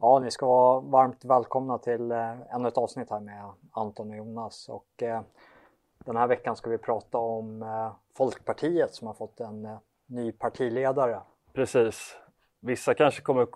Ja, 0.00 0.18
ni 0.18 0.30
ska 0.30 0.46
vara 0.46 0.80
varmt 0.80 1.24
välkomna 1.24 1.78
till 1.78 2.10
eh, 2.10 2.54
ännu 2.54 2.68
ett 2.68 2.78
avsnitt 2.78 3.10
här 3.10 3.20
med 3.20 3.50
Anton 3.70 4.10
och 4.10 4.16
Jonas. 4.16 4.68
Och, 4.68 5.02
eh, 5.02 5.20
den 5.98 6.16
här 6.16 6.26
veckan 6.26 6.56
ska 6.56 6.70
vi 6.70 6.78
prata 6.78 7.18
om 7.18 7.62
eh, 7.62 7.92
Folkpartiet 8.16 8.94
som 8.94 9.06
har 9.06 9.14
fått 9.14 9.40
en 9.40 9.64
eh, 9.64 9.78
ny 10.06 10.32
partiledare. 10.32 11.20
Precis. 11.52 12.16
Vissa 12.60 12.94
kanske 12.94 13.22
kommer 13.22 13.46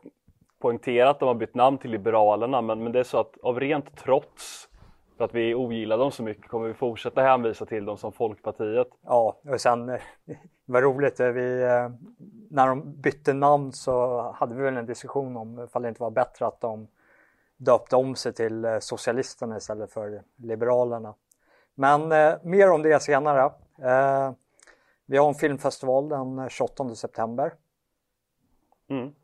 poängtera 0.58 1.10
att 1.10 1.20
de 1.20 1.28
har 1.28 1.34
bytt 1.34 1.54
namn 1.54 1.78
till 1.78 1.90
Liberalerna 1.90 2.62
men, 2.62 2.82
men 2.82 2.92
det 2.92 3.00
är 3.00 3.04
så 3.04 3.18
att 3.18 3.38
av 3.42 3.60
rent 3.60 3.96
trots 3.96 4.68
för 5.16 5.24
att 5.24 5.34
vi 5.34 5.54
ogillar 5.54 5.98
dem 5.98 6.10
så 6.10 6.22
mycket 6.22 6.48
kommer 6.48 6.68
vi 6.68 6.74
fortsätta 6.74 7.22
hänvisa 7.22 7.66
till 7.66 7.84
dem 7.84 7.96
som 7.96 8.12
Folkpartiet. 8.12 8.88
Ja, 9.02 9.36
och 9.44 9.60
sen 9.60 9.98
vad 10.72 10.82
roligt, 10.82 11.20
vi, 11.20 11.62
eh, 11.62 11.90
när 12.50 12.66
de 12.66 13.00
bytte 13.00 13.32
namn 13.32 13.72
så 13.72 14.20
hade 14.34 14.54
vi 14.54 14.62
väl 14.62 14.76
en 14.76 14.86
diskussion 14.86 15.36
om 15.36 15.64
ifall 15.64 15.82
det 15.82 15.88
inte 15.88 16.02
var 16.02 16.10
bättre 16.10 16.46
att 16.46 16.60
de 16.60 16.88
döpte 17.56 17.96
om 17.96 18.14
sig 18.16 18.32
till 18.32 18.64
eh, 18.64 18.78
Socialisterna 18.78 19.56
istället 19.56 19.92
för 19.92 20.22
Liberalerna. 20.36 21.14
Men 21.74 22.12
eh, 22.12 22.34
mer 22.42 22.70
om 22.70 22.82
det 22.82 23.02
senare. 23.02 23.52
Eh, 23.78 24.32
vi 25.06 25.16
har 25.16 25.28
en 25.28 25.34
filmfestival 25.34 26.08
den 26.08 26.48
28 26.48 26.94
september. 26.94 27.54
Mm. 28.88 29.14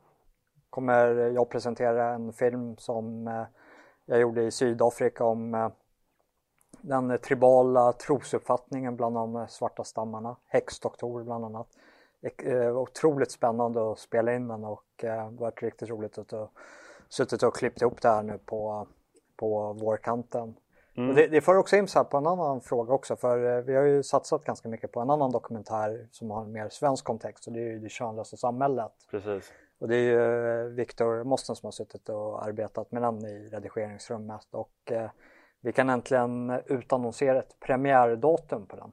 Kommer 0.71 1.07
jag 1.15 1.51
presentera 1.51 2.15
en 2.15 2.33
film 2.33 2.77
som 2.77 3.29
eh, 3.29 3.45
jag 4.07 4.21
gjorde 4.21 4.43
i 4.43 4.51
Sydafrika 4.51 5.25
om 5.25 5.55
eh, 5.55 5.69
den 6.81 7.19
tribala 7.19 7.93
trosuppfattningen 7.93 8.97
bland 8.97 9.15
de 9.15 9.47
svarta 9.49 9.85
stammarna, 9.85 10.37
häxdoktorer 10.47 11.25
bland 11.25 11.45
annat. 11.45 11.69
Eh, 12.43 12.77
otroligt 12.77 13.31
spännande 13.31 13.93
att 13.93 13.99
spela 13.99 14.35
in 14.35 14.49
den 14.49 14.65
och 14.65 14.85
eh, 14.97 15.15
det 15.15 15.21
har 15.21 15.31
varit 15.31 15.63
riktigt 15.63 15.89
roligt 15.89 16.19
att 16.19 16.31
ha 16.31 16.51
suttit 17.09 17.43
och 17.43 17.57
klippt 17.57 17.83
ihop 17.83 18.03
det 18.03 18.09
här 18.09 18.23
nu 18.23 18.39
på, 18.39 18.87
på 19.37 19.73
vårkanten. 19.73 20.55
Mm. 20.97 21.15
Det, 21.15 21.27
det 21.27 21.41
för 21.41 21.57
också 21.57 21.77
in 21.77 21.87
på 22.11 22.17
en 22.17 22.27
annan 22.27 22.61
fråga 22.61 22.93
också 22.93 23.17
för 23.17 23.57
eh, 23.57 23.65
vi 23.65 23.75
har 23.77 23.85
ju 23.85 24.03
satsat 24.03 24.45
ganska 24.45 24.69
mycket 24.69 24.93
på 24.93 25.01
en 25.01 25.11
annan 25.11 25.31
dokumentär 25.31 26.09
som 26.11 26.31
har 26.31 26.43
en 26.43 26.53
mer 26.53 26.69
svensk 26.69 27.05
kontext 27.05 27.47
och 27.47 27.53
det 27.53 27.61
är 27.61 27.65
ju 27.65 27.79
Det 27.79 27.89
könlösa 27.89 28.37
samhället. 28.37 28.93
Precis. 29.11 29.53
Och 29.79 29.89
det 29.89 29.97
är 29.97 30.03
ju 30.03 30.61
eh, 30.61 30.65
Viktor 30.65 31.25
Mosten 31.25 31.57
som 31.57 31.67
har 31.67 31.73
suttit 31.73 32.09
och 32.09 32.45
arbetat 32.45 32.93
med 32.93 33.03
den 33.03 33.25
i 33.25 33.49
redigeringsrummet 33.49 34.47
och 34.51 34.93
eh, 34.93 35.11
vi 35.61 35.73
kan 35.73 35.91
äntligen 35.91 36.61
utannonsera 36.67 37.39
ett 37.39 37.61
premiärdatum 37.61 38.67
på 38.67 38.77
den. 38.77 38.93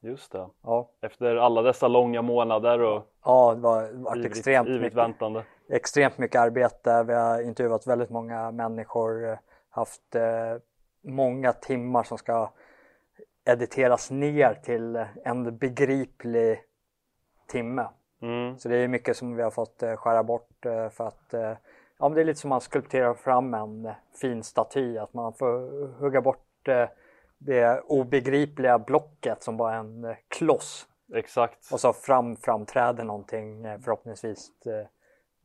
Just 0.00 0.32
det. 0.32 0.48
Ja, 0.62 0.90
Efter 1.02 1.36
alla 1.36 1.62
dessa 1.62 1.88
långa 1.88 2.22
månader 2.22 2.80
och 2.80 3.02
ja 3.24 3.54
det 3.54 3.60
var 3.60 3.92
varit 3.92 4.16
ivrigt, 4.16 4.36
extremt, 4.36 4.68
ivrigt 4.68 4.82
mycket, 4.82 4.98
väntande. 4.98 5.44
extremt 5.68 6.18
mycket 6.18 6.40
arbete. 6.40 7.02
Vi 7.02 7.14
har 7.14 7.42
intervjuat 7.42 7.86
väldigt 7.86 8.10
många 8.10 8.50
människor, 8.50 9.38
haft 9.70 10.14
eh, 10.14 10.22
många 11.02 11.52
timmar 11.52 12.02
som 12.02 12.18
ska 12.18 12.50
editeras 13.44 14.10
ner 14.10 14.54
till 14.54 15.04
en 15.24 15.58
begriplig 15.58 16.62
timme. 17.48 17.88
Mm. 18.22 18.58
Så 18.58 18.68
det 18.68 18.76
är 18.76 18.88
mycket 18.88 19.16
som 19.16 19.36
vi 19.36 19.42
har 19.42 19.50
fått 19.50 19.82
eh, 19.82 19.96
skära 19.96 20.24
bort 20.24 20.66
eh, 20.66 20.88
för 20.88 21.08
att 21.08 21.34
eh, 21.34 21.52
ja, 21.98 22.08
men 22.08 22.14
det 22.14 22.20
är 22.20 22.24
lite 22.24 22.40
som 22.40 22.50
man 22.50 22.60
skulpterar 22.60 23.14
fram 23.14 23.54
en 23.54 23.90
fin 24.20 24.42
staty, 24.42 24.98
att 24.98 25.14
man 25.14 25.32
får 25.32 25.86
hugga 25.98 26.20
bort 26.20 26.68
eh, 26.68 26.88
det 27.38 27.80
obegripliga 27.80 28.78
blocket 28.78 29.42
som 29.42 29.56
bara 29.56 29.74
en 29.74 30.04
eh, 30.04 30.16
kloss 30.28 30.86
Exakt. 31.14 31.72
och 31.72 31.80
så 31.80 31.92
fram 31.92 32.36
framträder 32.36 33.04
någonting 33.04 33.64
eh, 33.64 33.78
förhoppningsvis 33.80 34.50
eh, 34.66 34.86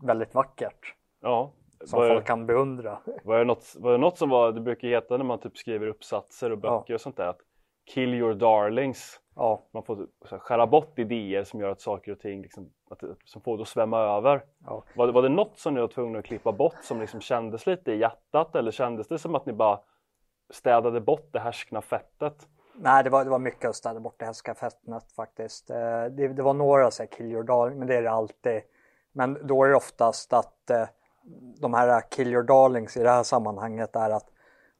väldigt 0.07 0.33
vackert 0.33 0.95
Ja. 1.21 1.51
som 1.85 1.99
Var, 1.99 2.09
folk 2.09 2.25
kan 2.25 2.45
beundra. 2.45 2.99
var, 3.23 3.39
det 3.39 3.45
något, 3.45 3.75
var 3.79 3.91
det 3.91 3.97
något 3.97 4.17
som 4.17 4.29
var, 4.29 4.51
det 4.51 4.61
brukar 4.61 4.87
heta 4.87 5.17
när 5.17 5.25
man 5.25 5.39
typ 5.39 5.57
skriver 5.57 5.87
uppsatser 5.87 6.51
och 6.51 6.57
böcker 6.57 6.93
och 6.93 7.01
sånt 7.01 7.17
där 7.17 7.27
att 7.27 7.41
kill 7.93 8.13
your 8.13 8.33
darlings. 8.33 9.20
Ja, 9.35 9.61
Man 9.71 9.83
får 9.83 10.07
här, 10.29 10.37
skära 10.37 10.67
bort 10.67 10.99
idéer 10.99 11.43
som 11.43 11.59
gör 11.59 11.69
att 11.69 11.81
saker 11.81 12.11
och 12.11 12.19
ting 12.19 12.41
liksom, 12.41 12.69
att, 12.89 13.03
som 13.25 13.41
får 13.41 13.57
det 13.57 13.61
att 13.61 13.67
svämma 13.67 13.99
över. 13.99 14.43
ja. 14.65 14.83
Var 14.95 15.07
det, 15.07 15.13
var 15.13 15.21
det 15.21 15.29
något 15.29 15.57
som 15.57 15.73
ni 15.73 15.79
var 15.81 15.87
tvungna 15.87 16.19
att 16.19 16.25
klippa 16.25 16.51
bort 16.51 16.83
som 16.83 16.99
liksom 17.01 17.21
kändes 17.21 17.67
lite 17.67 17.91
i 17.91 17.97
hjärtat 17.97 18.55
eller 18.55 18.71
kändes 18.71 19.07
det 19.07 19.19
som 19.19 19.35
att 19.35 19.45
ni 19.45 19.53
bara 19.53 19.79
städade 20.49 21.01
bort 21.01 21.29
det 21.31 21.39
härskna 21.39 21.81
fettet? 21.81 22.47
Nej, 22.75 23.03
det 23.03 23.09
var, 23.09 23.23
det 23.23 23.29
var 23.29 23.39
mycket 23.39 23.69
att 23.69 23.75
städa 23.75 23.99
bort 23.99 24.15
det 24.19 24.25
här 24.25 24.33
skafettnet 24.33 25.11
faktiskt. 25.11 25.69
Eh, 25.69 26.05
Det, 26.05 26.27
det 26.27 26.43
var 26.43 26.53
några 26.53 26.91
så 26.91 27.03
här 27.03 27.07
kill 27.07 27.31
your 27.31 27.43
darling, 27.43 27.79
men 27.79 27.87
det 27.87 27.95
är 27.95 28.01
det 28.01 28.11
alltid. 28.11 28.61
Men 29.11 29.47
då 29.47 29.63
är 29.63 29.69
det 29.69 29.75
oftast 29.75 30.33
att 30.33 30.69
eh, 30.69 30.87
de 31.61 31.73
här 31.73 32.01
kill 32.11 32.27
your 32.27 32.43
darlings 32.43 32.97
i 32.97 33.03
det 33.03 33.09
här 33.09 33.23
sammanhanget 33.23 33.95
är 33.95 34.09
att 34.09 34.27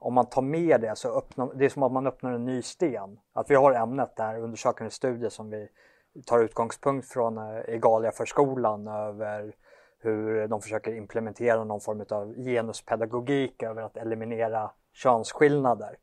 om 0.02 0.14
man 0.14 0.26
tar 0.26 0.42
med 0.42 0.82
det 0.82 0.96
så 0.96 1.18
öppnar 1.18 1.52
det 1.56 1.66
är 1.66 1.70
som 1.70 1.84
att 1.84 1.92
man 1.92 2.08
öppnar 2.08 2.32
en 2.32 2.46
ny 2.46 2.62
sten. 2.62 3.20
Att 3.34 3.52
vi 3.52 3.56
har 3.56 3.74
ämnet 3.74 4.16
där, 4.16 4.40
undersökande 4.40 4.92
studie 4.92 5.30
som 5.30 5.50
vi 5.50 5.70
tar 6.26 6.40
utgångspunkt 6.40 7.08
från 7.08 7.38
eh, 7.38 8.12
för 8.12 8.26
skolan 8.26 8.88
över 8.88 9.56
hur 10.00 10.48
de 10.48 10.62
försöker 10.62 10.94
implementera 10.94 11.64
någon 11.64 11.82
form 11.82 12.06
av 12.10 12.34
genuspedagogik 12.36 13.64
över 13.64 13.82
att 13.82 13.98
eliminera 13.98 14.72
könsskillnader. 14.94 15.98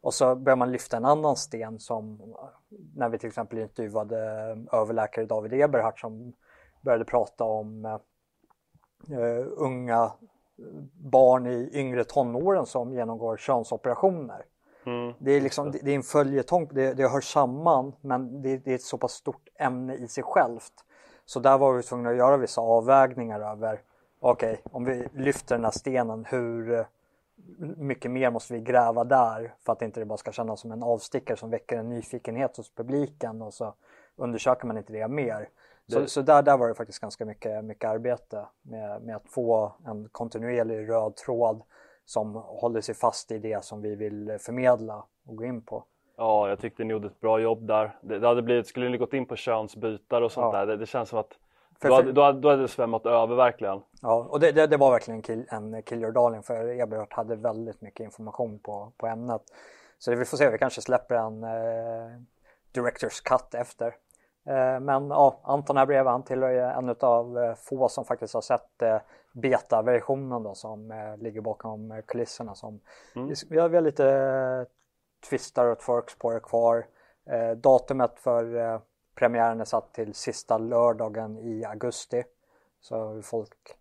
Och 0.00 0.14
så 0.14 0.34
börjar 0.36 0.56
man 0.56 0.72
lyfta 0.72 0.96
en 0.96 1.04
annan 1.04 1.36
sten 1.36 1.78
som 1.78 2.20
eh, 2.20 2.78
när 2.94 3.08
vi 3.08 3.18
till 3.18 3.28
exempel 3.28 3.58
intervjuade 3.58 4.18
eh, 4.18 4.80
överläkare 4.80 5.26
David 5.26 5.52
Eberhardt 5.52 5.98
som 5.98 6.32
började 6.80 7.04
prata 7.04 7.44
om 7.44 7.84
eh, 7.84 7.98
eh 9.18 9.46
unga 9.56 10.12
barn 10.94 11.46
i 11.46 11.70
yngre 11.72 12.04
tonåren 12.04 12.66
som 12.66 12.92
genomgår 12.92 13.36
könsoperationer. 13.36 14.44
Mm. 14.86 15.12
Det 15.18 15.32
är, 15.32 15.40
liksom, 15.40 15.70
det, 15.70 15.78
det 15.82 15.90
är 15.90 15.96
en 15.96 16.02
följetong, 16.02 16.68
det, 16.72 16.94
det 16.94 17.08
hör 17.08 17.20
samman 17.20 17.92
men 18.00 18.42
det, 18.42 18.56
det 18.56 18.70
är 18.70 18.74
ett 18.74 18.82
så 18.82 18.98
pass 18.98 19.12
stort 19.12 19.48
ämne 19.58 19.94
i 19.94 20.08
sig 20.08 20.24
självt. 20.24 20.72
Så 21.24 21.40
där 21.40 21.58
var 21.58 21.72
vi 21.72 21.82
tvungna 21.82 22.10
att 22.10 22.16
göra 22.16 22.36
vissa 22.36 22.60
avvägningar 22.60 23.40
över, 23.40 23.80
okej, 24.20 24.62
om 24.64 24.84
vi 24.84 25.08
lyfter 25.14 25.54
den 25.54 25.64
här 25.64 25.70
stenen, 25.70 26.24
hur 26.28 26.72
eh, 26.72 26.84
mycket 27.76 28.10
mer 28.10 28.30
måste 28.30 28.54
vi 28.54 28.60
gräva 28.60 29.04
där 29.04 29.54
för 29.64 29.72
att 29.72 29.82
inte 29.82 30.00
det 30.00 30.06
bara 30.06 30.18
ska 30.18 30.32
kännas 30.32 30.60
som 30.60 30.72
en 30.72 30.82
avstickare 30.82 31.36
som 31.36 31.50
väcker 31.50 31.78
en 31.78 31.88
nyfikenhet 31.88 32.56
hos 32.56 32.74
publiken 32.74 33.42
och 33.42 33.54
så 33.54 33.74
undersöker 34.16 34.66
man 34.66 34.78
inte 34.78 34.92
det 34.92 35.08
mer. 35.08 35.48
Så, 35.88 35.98
Det- 36.00 36.06
så 36.08 36.22
där, 36.22 36.42
där 36.42 36.56
var 36.58 36.68
det 36.68 36.74
faktiskt 36.74 36.98
ganska 36.98 37.24
mycket, 37.24 37.64
mycket 37.64 37.90
arbete 37.90 38.46
med, 38.62 39.02
med 39.02 39.16
att 39.16 39.28
få 39.28 39.72
en 39.86 40.08
kontinuerlig 40.12 40.88
röd 40.88 41.16
tråd 41.16 41.62
som 42.04 42.34
håller 42.34 42.80
sig 42.80 42.94
fast 42.94 43.32
i 43.32 43.38
det 43.38 43.64
som 43.64 43.82
vi 43.82 43.94
vill 43.94 44.36
förmedla 44.40 45.04
och 45.26 45.36
gå 45.36 45.44
in 45.44 45.62
på. 45.62 45.84
Ja, 46.16 46.48
jag 46.48 46.58
tyckte 46.58 46.84
ni 46.84 46.92
gjorde 46.92 47.06
ett 47.06 47.20
bra 47.20 47.40
jobb 47.40 47.66
där. 47.66 47.98
Det, 48.02 48.18
det 48.18 48.26
hade 48.28 48.42
blivit, 48.42 48.66
skulle 48.66 48.88
ni 48.88 48.98
gått 48.98 49.12
in 49.12 49.26
på 49.26 49.36
könsbytar 49.36 50.22
och 50.22 50.32
sånt 50.32 50.54
Ja. 50.54 50.58
där, 50.60 50.66
det, 50.66 50.76
det 50.76 50.86
känns 50.86 51.08
som 51.08 51.18
att 51.18 51.32
För- 51.80 51.88
då, 51.88 51.94
hade, 51.94 52.12
då, 52.12 52.22
hade, 52.22 52.40
då 52.40 52.50
hade 52.50 52.62
det 52.62 52.68
svämmat 52.68 53.06
över 53.06 53.36
verkligen. 53.36 53.80
Ja, 54.02 54.26
och 54.30 54.40
det, 54.40 54.52
det, 54.52 54.66
det 54.66 54.76
var 54.76 54.90
verkligen 54.90 55.18
en 55.18 55.22
kill, 55.22 55.46
en 55.50 55.82
kill 55.82 55.98
your 56.02 56.12
darling 56.12 56.42
för 56.42 56.80
Eberhardt 56.80 57.12
hade 57.12 57.36
väldigt 57.36 57.80
mycket 57.80 58.04
information 58.04 58.58
på, 58.58 58.92
på 58.96 59.06
ämnet. 59.06 59.42
Så 59.98 60.14
vi 60.14 60.24
får 60.24 60.36
se, 60.36 60.50
vi 60.50 60.58
kanske 60.58 60.80
släpper 60.82 61.14
en 61.14 61.44
eh, 61.44 62.20
Directors 62.72 63.20
Cut 63.20 63.54
efter. 63.54 63.94
Eh, 64.44 64.80
men 64.80 65.08
ja, 65.10 65.40
Anton 65.42 65.76
här 65.76 65.86
bredvid, 65.86 66.10
han 66.10 66.22
tillhör 66.22 66.50
ju 66.50 66.58
en 66.58 66.96
av 67.00 67.38
eh, 67.38 67.54
få 67.54 67.88
som 67.88 68.04
faktiskt 68.04 68.34
har 68.34 68.40
sett 68.40 68.82
eh, 68.82 68.98
beta-versionen 69.32 70.42
då 70.42 70.54
som 70.54 70.92
ligger 71.18 71.40
bakom 71.40 72.02
kulisserna. 72.06 72.54
Som, 72.54 72.80
Mm. 73.16 73.34
vi, 73.48 73.58
har, 73.58 73.68
har 73.68 73.80
lite 73.80 74.66
twistar 75.30 75.66
och 75.66 75.78
twerks 75.78 76.18
på 76.18 76.32
det 76.32 76.40
kvar. 76.40 76.86
Datumet 77.56 78.18
för 78.18 78.80
premiären 79.14 79.60
är 79.60 79.64
satt 79.64 79.92
till 79.92 80.14
sista 80.14 80.58
lördagen 80.58 81.38
i 81.38 81.64
augusti. 81.64 82.24
Så 82.80 83.22
folk 83.22 83.76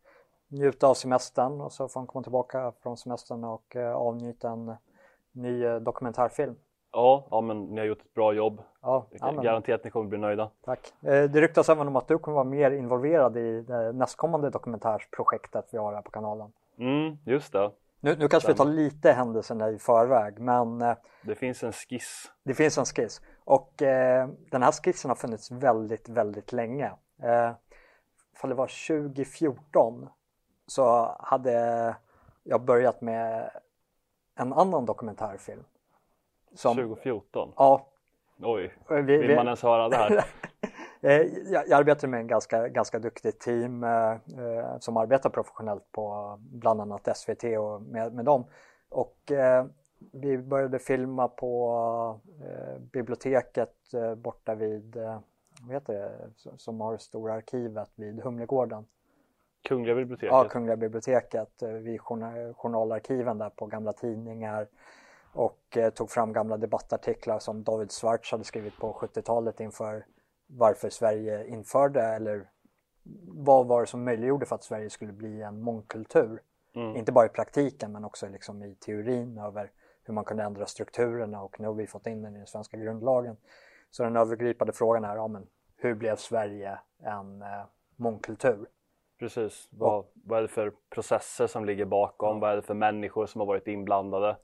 njuta 0.48 0.88
av 0.88 0.94
semestern 0.94 1.62
och 1.62 1.72
så 1.72 1.88
får 1.88 2.00
de 2.00 2.08
komma 2.08 2.24
tillbaka 2.24 2.74
från 2.82 2.98
semestern 2.98 3.44
och 3.44 3.76
avnjuta 3.76 4.50
en 4.50 4.76
ny 5.32 5.80
dokumentärfilm. 5.80 6.56
Ja, 6.94 7.28
ja, 7.32 7.42
men 7.42 7.64
ni 7.64 7.80
har 7.80 7.86
gjort 7.88 8.02
ett 8.02 8.14
bra 8.14 8.34
jobb. 8.34 8.62
Ja, 8.82 9.06
Jag 9.10 9.20
ja 9.20 9.26
kan 9.26 9.36
men, 9.36 9.44
garantera 9.44 9.76
att 9.76 9.84
ni 9.84 9.90
kommer 9.90 10.10
bli 10.10 10.18
nöjda. 10.18 10.50
tack. 10.66 10.94
Eh, 11.02 11.30
det 11.30 11.42
ryktas 11.42 11.70
även 11.70 11.88
om 11.88 11.96
att 11.96 12.08
du 12.08 12.18
kommer 12.18 12.36
vara 12.36 12.44
mer 12.44 12.72
involverad 12.72 13.38
i 13.38 13.62
det 13.62 13.92
nästkommande 13.92 14.50
dokumentärsprojektet 14.50 15.68
vi 15.72 15.78
har 15.78 15.94
här 15.94 16.02
på 16.02 16.12
kanalen. 16.12 16.52
Mm, 16.78 17.18
just 17.26 17.54
det. 17.54 17.72
Nu, 18.00 18.16
nu 18.16 18.28
kanske 18.28 18.52
vi 18.52 18.58
tar 18.58 18.66
lite 18.66 19.12
händelserna 19.12 19.70
i 19.70 19.80
förväg 19.80 20.40
men 20.40 20.82
eh, 20.82 20.96
Det 21.24 21.36
finns 21.36 21.64
en 21.64 21.72
skiss. 21.72 22.32
det 22.44 22.54
finns 22.54 22.78
en 22.78 22.86
skiss 22.86 23.22
och 23.44 23.82
eh, 23.82 24.30
den 24.52 24.64
här 24.64 24.72
skissen 24.72 25.10
har 25.10 25.16
funnits 25.16 25.52
väldigt, 25.52 26.10
väldigt 26.10 26.52
länge. 26.52 26.92
Eh, 27.24 27.52
ifall 28.36 28.50
det 28.50 28.56
var 28.56 28.88
2014 28.88 30.10
så 30.68 31.16
hade 31.20 31.96
jag 32.44 32.62
börjat 32.62 33.02
med 33.02 33.52
en 34.36 34.54
annan 34.54 34.86
dokumentärfilm. 34.86 35.64
Som, 36.56 36.76
2014. 36.76 37.54
Ja, 37.56 37.88
Oj, 38.44 38.74
vi, 38.90 39.02
vill 39.02 39.28
vi, 39.28 39.36
man 39.36 39.46
ens 39.46 39.64
höra 39.64 39.90
det 39.90 39.96
här? 39.96 40.26
Eh, 41.04 41.22
jag, 41.52 41.72
arbetar 41.72 42.08
med 42.08 42.20
en 42.20 42.28
ganska, 42.28 42.68
ganska 42.68 43.00
duktigt 43.00 43.40
team 43.40 43.84
eh, 43.84 44.12
eh 44.12 44.78
som 44.80 44.98
arbetar 44.98 45.30
professionellt 45.30 45.92
på 45.92 46.38
bland 46.40 46.82
annat 46.82 47.18
SVT 47.18 47.44
och 47.44 47.82
med, 47.82 48.14
med 48.14 48.26
dem. 48.26 48.46
Och 48.90 49.32
eh, 49.32 49.66
vi 50.12 50.38
började 50.38 50.80
filma 50.80 51.28
på 51.28 52.20
eh, 52.42 52.80
biblioteket 52.80 53.94
eh, 53.94 54.16
borta 54.16 54.56
vid, 54.56 54.96
vad 55.62 55.74
heter 55.74 55.94
det, 55.94 56.30
som 56.58 56.82
har 56.82 56.98
stora 56.98 57.34
arkivet 57.34 57.90
vid 57.96 58.22
Humlegården. 58.22 58.86
Kungliga 59.68 59.96
biblioteket? 59.96 60.32
Ja, 60.32 60.44
Kungliga 60.44 60.78
biblioteket. 60.78 61.64
Vid 61.64 62.02
journalarkiven 62.02 63.38
där 63.38 63.50
på 63.50 63.66
gamla 63.66 63.94
tidningar 63.94 64.68
och 65.34 65.78
tog 65.96 66.12
fram 66.12 66.34
gamla 66.34 66.58
debattartiklar 66.58 67.40
som 67.40 67.64
David 67.64 67.92
Schwartz 67.92 68.32
hade 68.32 68.44
skrivit 68.44 68.78
på 68.78 68.94
70-talet 68.94 69.60
inför 69.60 70.06
varför 70.48 70.90
Sverige 70.90 71.48
införde 71.48 72.02
eller 72.02 72.50
vad 73.28 73.68
var 73.68 73.82
det 73.82 73.88
som 73.88 74.04
möjliggjorde 74.04 74.46
för 74.46 74.56
att 74.56 74.64
Sverige 74.64 74.90
skulle 74.90 75.14
bli 75.14 75.42
en 75.42 75.62
mångkultur? 75.62 76.42
Mm. 76.76 76.96
Inte 76.96 77.12
bara 77.12 77.26
i 77.26 77.30
praktiken 77.30 77.92
men 77.92 78.06
också 78.06 78.28
liksom 78.28 78.64
i 78.64 78.76
teorin 78.76 79.38
över 79.38 79.72
hur 80.04 80.14
man 80.14 80.24
kunde 80.24 80.44
ändra 80.44 80.66
strukturerna 80.66 81.44
och 81.44 81.60
nu 81.60 81.68
har 81.68 81.74
vi 81.74 81.88
fått 81.88 82.08
in 82.08 82.22
den 82.22 82.36
i 82.36 82.38
den 82.38 82.48
svenska 82.48 82.78
grundlagen. 82.78 83.38
Så 83.92 84.04
den 84.04 84.16
övergripande 84.16 84.74
frågan 84.74 85.04
är, 85.04 85.16
ja, 85.16 85.28
men, 85.28 85.48
hur 85.78 85.96
blev 85.96 86.16
Sverige 86.16 86.80
en 87.04 87.42
eh, 87.42 87.66
mångkultur? 87.96 88.68
Precis, 89.20 89.68
vad, 89.72 90.00
och, 90.00 90.12
vad 90.14 90.38
är 90.38 90.42
det 90.42 90.48
för 90.48 90.74
processer 90.90 91.48
som 91.48 91.66
ligger 91.66 91.86
bakom? 91.86 92.36
Ja. 92.36 92.40
Vad 92.40 92.52
är 92.52 92.56
det 92.56 92.62
för 92.62 92.74
människor 92.74 93.26
som 93.26 93.42
har 93.42 93.46
varit 93.46 93.68
inblandade? 93.68 94.38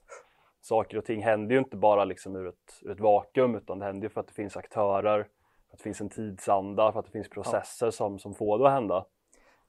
Saker 0.61 0.97
och 0.97 1.05
ting 1.05 1.23
händer 1.23 1.55
ju 1.55 1.59
inte 1.59 1.77
bara 1.77 2.05
liksom 2.05 2.35
ur, 2.35 2.47
ett, 2.47 2.81
ur 2.81 2.91
ett 2.91 2.99
vakuum 2.99 3.55
utan 3.55 3.79
det 3.79 3.85
händer 3.85 4.05
ju 4.05 4.09
för 4.09 4.21
att 4.21 4.27
det 4.27 4.33
finns 4.33 4.57
aktörer, 4.57 5.23
för 5.67 5.73
att 5.73 5.77
det 5.77 5.83
finns 5.83 6.01
en 6.01 6.09
tidsanda, 6.09 6.91
för 6.91 6.99
att 6.99 7.05
det 7.05 7.11
finns 7.11 7.29
processer 7.29 7.87
ja. 7.87 7.91
som, 7.91 8.19
som 8.19 8.33
får 8.33 8.59
det 8.59 8.67
att 8.67 8.73
hända. 8.73 9.05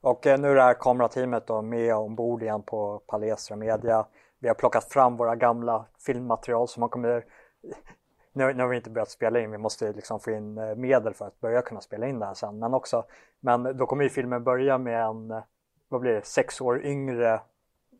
Och 0.01 0.27
eh, 0.27 0.39
nu 0.39 0.51
är 0.51 0.55
det 0.55 0.61
här 0.61 0.73
kamerateamet 0.73 1.47
då 1.47 1.61
med 1.61 1.95
ombord 1.95 2.43
igen 2.43 2.63
på 2.63 3.01
Palestra 3.07 3.55
Media. 3.55 4.05
Vi 4.39 4.47
har 4.47 4.55
plockat 4.55 4.93
fram 4.93 5.17
våra 5.17 5.35
gamla 5.35 5.85
filmmaterial 6.05 6.67
som 6.67 6.81
man 6.81 6.89
kommer 6.89 7.23
nu, 8.33 8.53
nu 8.53 8.63
har 8.63 8.69
vi 8.69 8.75
inte 8.75 8.89
börjat 8.89 9.09
spela 9.09 9.39
in, 9.39 9.51
vi 9.51 9.57
måste 9.57 9.93
liksom 9.93 10.19
få 10.19 10.31
in 10.31 10.57
eh, 10.57 10.75
medel 10.75 11.13
för 11.13 11.25
att 11.25 11.39
börja 11.39 11.61
kunna 11.61 11.81
spela 11.81 12.07
in 12.07 12.19
det 12.19 12.25
här 12.25 12.33
sen. 12.33 12.59
Men 12.59 12.73
också, 12.73 13.05
men 13.39 13.77
då 13.77 13.85
kommer 13.85 14.03
ju 14.03 14.09
filmen 14.09 14.43
börja 14.43 14.77
med 14.77 15.03
en, 15.03 15.31
eh, 15.31 15.43
vad 15.87 16.01
blir 16.01 16.11
det, 16.11 16.25
sex 16.25 16.61
år 16.61 16.85
yngre 16.85 17.41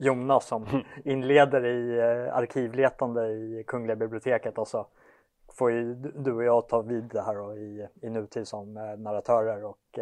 Jonas 0.01 0.46
som 0.46 0.66
inleder 1.04 1.66
i 1.66 2.01
arkivletande 2.31 3.28
i 3.28 3.63
Kungliga 3.68 3.96
biblioteket 3.96 4.57
och 4.57 4.68
så 4.68 4.88
får 5.54 5.72
ju 5.72 5.94
du 5.96 6.34
och 6.34 6.44
jag 6.44 6.68
ta 6.68 6.81
vid 6.81 7.04
det 7.04 7.22
här 7.22 7.36
då, 7.36 7.57
i, 7.57 7.88
i 8.01 8.10
nutid 8.10 8.48
som 8.48 8.74
narratörer 8.74 9.66
och 9.66 10.00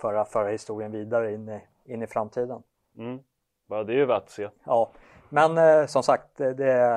föra, 0.00 0.24
föra 0.24 0.48
historien 0.48 0.92
vidare 0.92 1.32
in 1.32 1.48
i, 1.48 1.60
in 1.84 2.02
i 2.02 2.06
framtiden. 2.06 2.62
Mm. 2.98 3.18
Ja, 3.68 3.84
det 3.84 3.92
är 3.92 3.96
ju 3.96 4.06
värt 4.06 4.22
att 4.22 4.30
se. 4.30 4.48
Ja, 4.64 4.90
men 5.28 5.58
eh, 5.58 5.86
som 5.86 6.02
sagt, 6.02 6.36
det, 6.36 6.54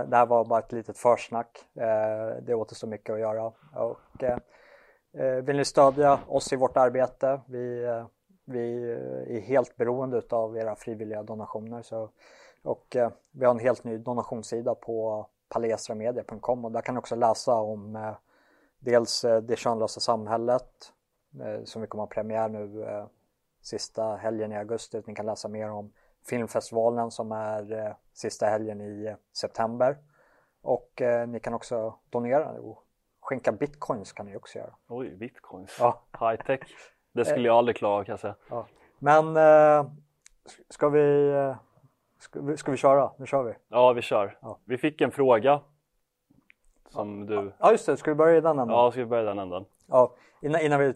det 0.07 0.15
här 0.15 0.25
var 0.25 0.45
bara 0.45 0.59
ett 0.59 0.71
litet 0.71 0.97
försnack. 0.97 1.65
Eh, 1.75 2.41
det 2.41 2.55
återstår 2.55 2.87
mycket 2.87 3.13
att 3.13 3.19
göra. 3.19 3.51
Och, 3.75 4.23
eh, 4.23 4.37
eh 5.17 5.43
vill 5.43 5.57
ni 5.57 5.65
stödja 5.65 6.19
oss 6.27 6.53
i 6.53 6.55
vårt 6.55 6.77
arbete? 6.77 7.41
Vi, 7.47 7.83
eh, 7.83 8.05
vi 8.45 8.91
är 9.27 9.39
helt 9.39 9.77
beroende 9.77 10.21
av 10.29 10.57
era 10.57 10.75
frivilliga 10.75 11.23
donationer. 11.23 11.81
Så, 11.81 12.09
och 12.63 12.95
eh, 12.95 13.11
vi 13.31 13.45
har 13.45 13.53
en 13.53 13.59
helt 13.59 13.83
ny 13.83 13.97
donationssida 13.97 14.75
på 14.75 15.27
palestramedia.com 15.49 16.65
och 16.65 16.71
där 16.71 16.81
kan 16.81 16.95
ni 16.95 16.99
också 16.99 17.15
läsa 17.15 17.53
om 17.55 18.13
dels 18.79 19.21
det 19.21 19.59
könlösa 19.59 19.99
samhället 19.99 20.91
Eh, 21.41 21.63
som 21.63 21.81
vi 21.81 21.87
kommer 21.87 22.01
ha 22.01 22.07
premiär 22.07 22.49
nu 22.49 22.83
eh, 22.83 23.05
sista 23.61 24.15
helgen 24.15 24.51
i 24.51 24.57
augusti. 24.57 25.01
Ni 25.05 25.15
kan 25.15 25.25
läsa 25.25 25.47
mer 25.47 25.71
om 25.71 25.93
filmfestivalen 26.25 27.11
som 27.11 27.31
är 27.31 27.73
eh, 27.73 27.93
sista 28.13 28.45
helgen 28.45 28.81
i 28.81 29.15
september. 29.33 29.97
Och 30.61 31.01
ni 31.27 31.39
kan 31.39 31.53
också 31.53 31.99
donera 32.09 32.51
och 32.51 32.83
skänka 33.19 33.51
bitcoins 33.51 34.13
kan 34.13 34.25
ni 34.25 34.35
också 34.35 34.59
göra. 34.59 34.75
Oj, 34.87 35.15
bitcoins. 35.15 35.77
Ja. 35.79 36.03
High 36.19 36.43
tech. 36.43 36.59
Det 37.15 37.25
skulle 37.25 37.47
jag 37.47 37.57
aldrig 37.57 37.77
klara 37.77 38.03
kan 38.03 38.13
jag 38.13 38.19
säga. 38.19 38.35
Ja. 38.49 38.65
Men 38.99 39.35
ska 40.69 40.89
vi, 40.89 41.31
ska 42.19 42.41
vi, 42.41 42.57
ska 42.57 42.71
vi 42.71 42.77
köra? 42.77 43.11
Nu 43.17 43.25
kör 43.25 43.43
vi. 43.43 43.53
Ja, 43.67 43.93
vi 43.93 44.01
kör. 44.01 44.37
Ja. 44.41 44.57
Vi 44.65 44.77
fick 44.77 45.01
en 45.01 45.11
fråga 45.11 45.61
som 46.89 47.25
du... 47.25 47.51
Ja, 47.59 47.71
just 47.71 47.85
det. 47.85 47.97
Ska 47.97 48.11
vi 48.11 48.15
börja 48.15 48.37
i 48.37 48.41
den 48.41 48.59
änden? 48.59 48.75
Ja, 48.75 48.91
ska 48.91 48.99
vi 48.99 49.05
börja 49.05 49.23
i 49.23 49.25
den 49.25 49.39
änden? 49.39 49.65
Ja, 49.87 50.13
innan, 50.41 50.61
innan 50.61 50.79
vi 50.79 50.93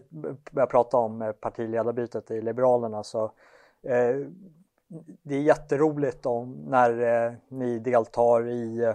börjar 0.50 0.66
prata 0.66 0.96
om 0.96 1.22
eh, 1.22 1.32
partiledarbytet 1.32 2.30
i 2.30 2.40
Liberalerna 2.40 3.02
så 3.02 3.24
eh, 3.82 4.16
det 5.22 5.34
är 5.34 5.40
jätteroligt 5.40 6.26
om 6.26 6.52
när 6.52 7.26
eh, 7.26 7.32
ni 7.48 7.78
deltar 7.78 8.48
i 8.48 8.84
eh, 8.84 8.94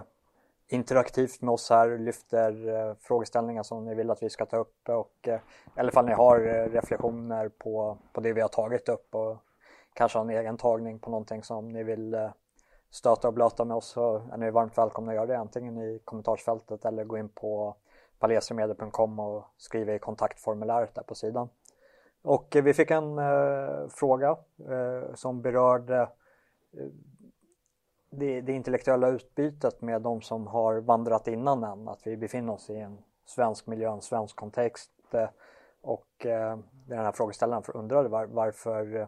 interaktivt 0.68 1.42
med 1.42 1.52
oss 1.52 1.70
här, 1.70 1.98
lyfter 1.98 2.68
eh, 2.68 2.94
frågeställningar 3.00 3.62
som 3.62 3.84
ni 3.84 3.94
vill 3.94 4.10
att 4.10 4.22
vi 4.22 4.30
ska 4.30 4.46
ta 4.46 4.56
upp 4.56 4.88
och 4.88 5.28
eh, 5.28 5.40
eller 5.76 5.92
fall 5.92 6.06
ni 6.06 6.12
har 6.12 6.40
eh, 6.40 6.72
reflektioner 6.72 7.48
på, 7.48 7.98
på 8.12 8.20
det 8.20 8.32
vi 8.32 8.40
har 8.40 8.48
tagit 8.48 8.88
upp 8.88 9.14
och 9.14 9.36
kanske 9.92 10.18
har 10.18 10.24
en 10.24 10.30
egen 10.30 10.56
tagning 10.56 10.98
på 10.98 11.10
någonting 11.10 11.42
som 11.42 11.68
ni 11.68 11.82
vill 11.82 12.14
eh, 12.14 12.30
stöta 12.90 13.28
och 13.28 13.34
blöta 13.34 13.64
med 13.64 13.76
oss 13.76 13.86
så 13.86 14.22
är 14.32 14.36
ni 14.36 14.50
varmt 14.50 14.78
välkomna 14.78 15.10
att 15.10 15.16
göra 15.16 15.26
det 15.26 15.38
antingen 15.38 15.78
i 15.78 16.00
kommentarsfältet 16.04 16.84
eller 16.84 17.04
gå 17.04 17.18
in 17.18 17.28
på 17.28 17.76
palesiamedia.com 18.18 19.18
och 19.18 19.44
skriva 19.56 19.94
i 19.94 19.98
kontaktformuläret 19.98 20.94
där 20.94 21.02
på 21.02 21.14
sidan. 21.14 21.48
Och 22.22 22.56
eh, 22.56 22.62
vi 22.62 22.74
fick 22.74 22.90
en 22.90 23.18
eh, 23.18 23.88
fråga 23.88 24.36
eh, 24.68 25.14
som 25.14 25.42
berörde 25.42 26.00
eh, 26.72 26.86
det, 28.10 28.40
det, 28.40 28.52
intellektuella 28.52 29.08
utbytet 29.08 29.82
med 29.82 30.02
de 30.02 30.22
som 30.22 30.46
har 30.46 30.80
vandrat 30.80 31.28
innan 31.28 31.64
än. 31.64 31.88
Att 31.88 32.06
vi 32.06 32.16
befinner 32.16 32.52
oss 32.52 32.70
i 32.70 32.76
en 32.76 32.98
svensk 33.26 33.66
miljö, 33.66 33.92
en 33.92 34.02
svensk 34.02 34.36
kontext. 34.36 34.90
Eh, 35.12 35.28
och 35.80 36.26
eh, 36.26 36.58
den 36.86 36.98
här 36.98 37.12
frågeställaren 37.12 37.62
undrade 37.74 38.08
var, 38.08 38.26
varför 38.26 38.96
eh, 38.96 39.06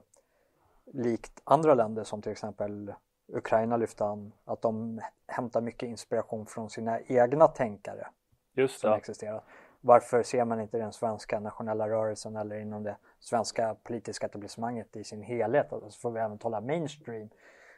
likt 0.93 1.43
andra 1.45 1.75
länder 1.75 2.05
som 2.05 2.23
till 2.23 2.33
exempel 2.33 2.95
Ukraina 3.33 3.77
lyfte 3.77 4.05
han 4.05 4.33
att 4.45 4.62
de 4.62 5.01
hämtar 5.27 5.61
mycket 5.61 5.89
inspiration 5.89 6.47
från 6.47 6.71
sina 6.71 7.01
egna 7.01 7.49
tänkare 7.49 8.09
Just 8.55 8.81
som 8.81 8.93
existerar. 8.93 9.43
Varför 9.81 10.23
ser 10.23 10.44
man 10.44 10.61
inte 10.61 10.79
den 10.79 10.93
svenska 10.93 11.41
nationella 11.41 11.89
rörelsen 11.89 12.37
eller 12.37 12.56
inom 12.56 12.83
det 12.83 12.97
svenska 13.21 13.77
politiska 13.83 14.27
etablissemanget 14.27 14.97
i 14.97 15.05
sin 15.05 15.23
helhet? 15.23 15.73
Alltså 15.73 16.01
får 16.01 16.11
vi 16.11 16.21
även 16.21 16.39
tala 16.39 16.61
mainstream 16.61 17.29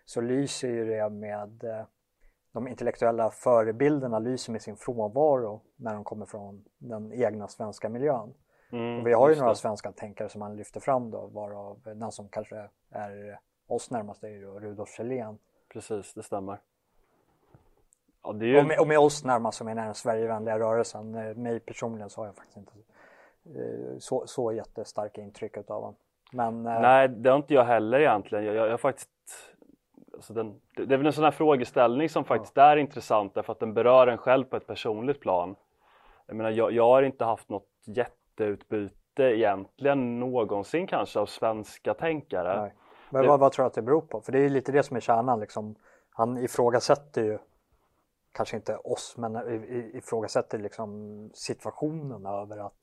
så 0.05 0.21
lyser 0.21 0.69
ju 0.69 0.85
det 0.85 1.09
med 1.09 1.65
eh, 1.65 1.85
de 2.53 2.69
intellektuella 2.69 3.31
förebilderna 3.31 4.19
lyser 4.19 4.53
med 4.53 4.63
sin 4.63 4.77
frånvaro 4.77 5.61
när 5.77 5.95
de 5.95 6.05
kommer 6.05 6.27
från 6.27 6.65
den 6.79 7.13
egna 7.13 7.49
svenska 7.49 7.89
miljön. 7.89 8.35
Mm, 8.73 9.01
och 9.01 9.07
vi 9.07 9.13
har 9.13 9.31
ju 9.31 9.37
några 9.37 9.51
det. 9.51 9.57
svenska 9.57 9.93
tänkare 9.93 10.29
som 10.29 10.39
man 10.39 10.57
lyfter 10.57 10.81
fram 10.81 11.11
då 11.11 11.27
varav 11.27 11.81
den 11.85 12.13
som 12.13 12.29
kanske 12.29 12.69
är 12.91 13.39
oss 13.67 13.91
närmast 13.91 14.25
är 14.25 14.29
ju 14.29 14.61
Rudolf 14.61 14.91
Kjellén. 14.91 15.39
Precis, 15.73 16.15
det 16.15 16.23
stämmer. 16.23 16.59
Ja, 18.23 18.35
ju... 18.35 18.59
och, 18.59 18.67
med, 18.67 18.81
och 18.81 18.89
med 18.89 18.99
oss 18.99 19.25
närmast 19.25 19.59
som 19.59 19.69
är 19.69 19.75
den 19.75 19.95
Sverigevänliga 19.95 20.59
rörelsen. 20.59 21.15
Eh, 21.15 21.35
mig 21.35 21.61
personligen 21.61 22.11
så 22.11 22.21
har 22.21 22.27
jag 22.27 22.37
faktiskt 22.37 22.57
inte 22.57 22.73
eh, 23.45 23.99
så, 23.99 24.27
så 24.27 24.53
jättestarka 24.53 25.21
intryck 25.21 25.57
av 25.57 25.65
honom. 25.67 25.95
Men. 26.33 26.63
Nej, 26.63 27.09
det 27.09 27.31
har 27.31 27.37
inte 27.37 27.55
jag 27.55 27.65
heller 27.65 28.01
egentligen. 28.01 28.45
Jag, 28.45 28.55
jag, 28.55 28.69
jag 28.69 28.81
faktiskt 28.81 29.11
alltså 30.21 30.33
den, 30.33 30.61
det 30.77 30.95
är 30.95 30.99
väl 30.99 31.07
en 31.07 31.13
sån 31.13 31.25
här 31.25 31.31
frågeställning 31.31 32.09
som 32.09 32.25
faktiskt 32.25 32.57
ja. 32.57 32.63
är 32.63 32.77
intressant 32.77 33.35
därför 33.35 33.53
att 33.53 33.61
den 33.61 33.75
berör 33.75 34.07
en 34.07 34.19
själv 34.19 34.45
på 34.45 34.57
ett 34.57 34.67
personligt 34.67 35.21
plan. 35.21 35.57
Jag 36.27 36.37
menar, 36.37 36.51
jag, 36.51 36.73
jag 36.73 36.85
har 36.85 37.03
inte 37.03 37.25
haft 37.25 37.49
något 37.49 37.69
jätteutbyte 37.85 39.23
egentligen 39.23 40.21
någonsin 40.21 40.87
kanske 40.87 41.19
av 41.19 41.27
svenska 41.27 41.95
tänkare. 41.95 42.61
Nej. 42.61 42.75
Men 43.11 43.23
det... 43.23 43.29
vad, 43.29 43.41
vad 43.41 43.53
tror 43.53 43.65
du 43.65 43.67
att 43.67 43.75
det 43.75 43.83
beror 43.83 44.01
på? 44.01 44.21
För 44.21 44.33
det 44.33 44.39
är 44.39 44.43
ju 44.43 44.49
lite 44.49 44.73
det 44.73 44.83
som 44.83 44.97
är 44.97 45.01
kärnan 45.01 45.41
liksom. 45.41 45.75
Han 46.11 46.39
ifrågasätter 46.39 47.23
ju 47.23 47.39
kanske 48.33 48.57
inte 48.57 48.77
oss, 48.77 49.15
men 49.19 49.37
ifrågasätter 49.95 50.59
liksom 50.59 51.31
situationen 51.35 52.27
över 52.27 52.67
att 52.67 52.75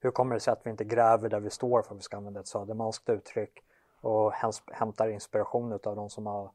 hur 0.00 0.10
kommer 0.10 0.34
det 0.34 0.40
sig 0.40 0.52
att 0.52 0.66
vi 0.66 0.70
inte 0.70 0.84
gräver 0.84 1.28
där 1.28 1.40
vi 1.40 1.50
står 1.50 1.82
för 1.82 1.94
att 1.94 1.98
vi 1.98 2.02
ska 2.02 2.16
använda 2.16 2.40
ett 2.40 2.48
södermanskt 2.48 3.08
uttryck 3.08 3.62
och 4.00 4.32
hämtar 4.72 5.08
inspiration 5.08 5.72
av 5.72 5.96
de 5.96 6.10
som 6.10 6.26
har 6.26 6.50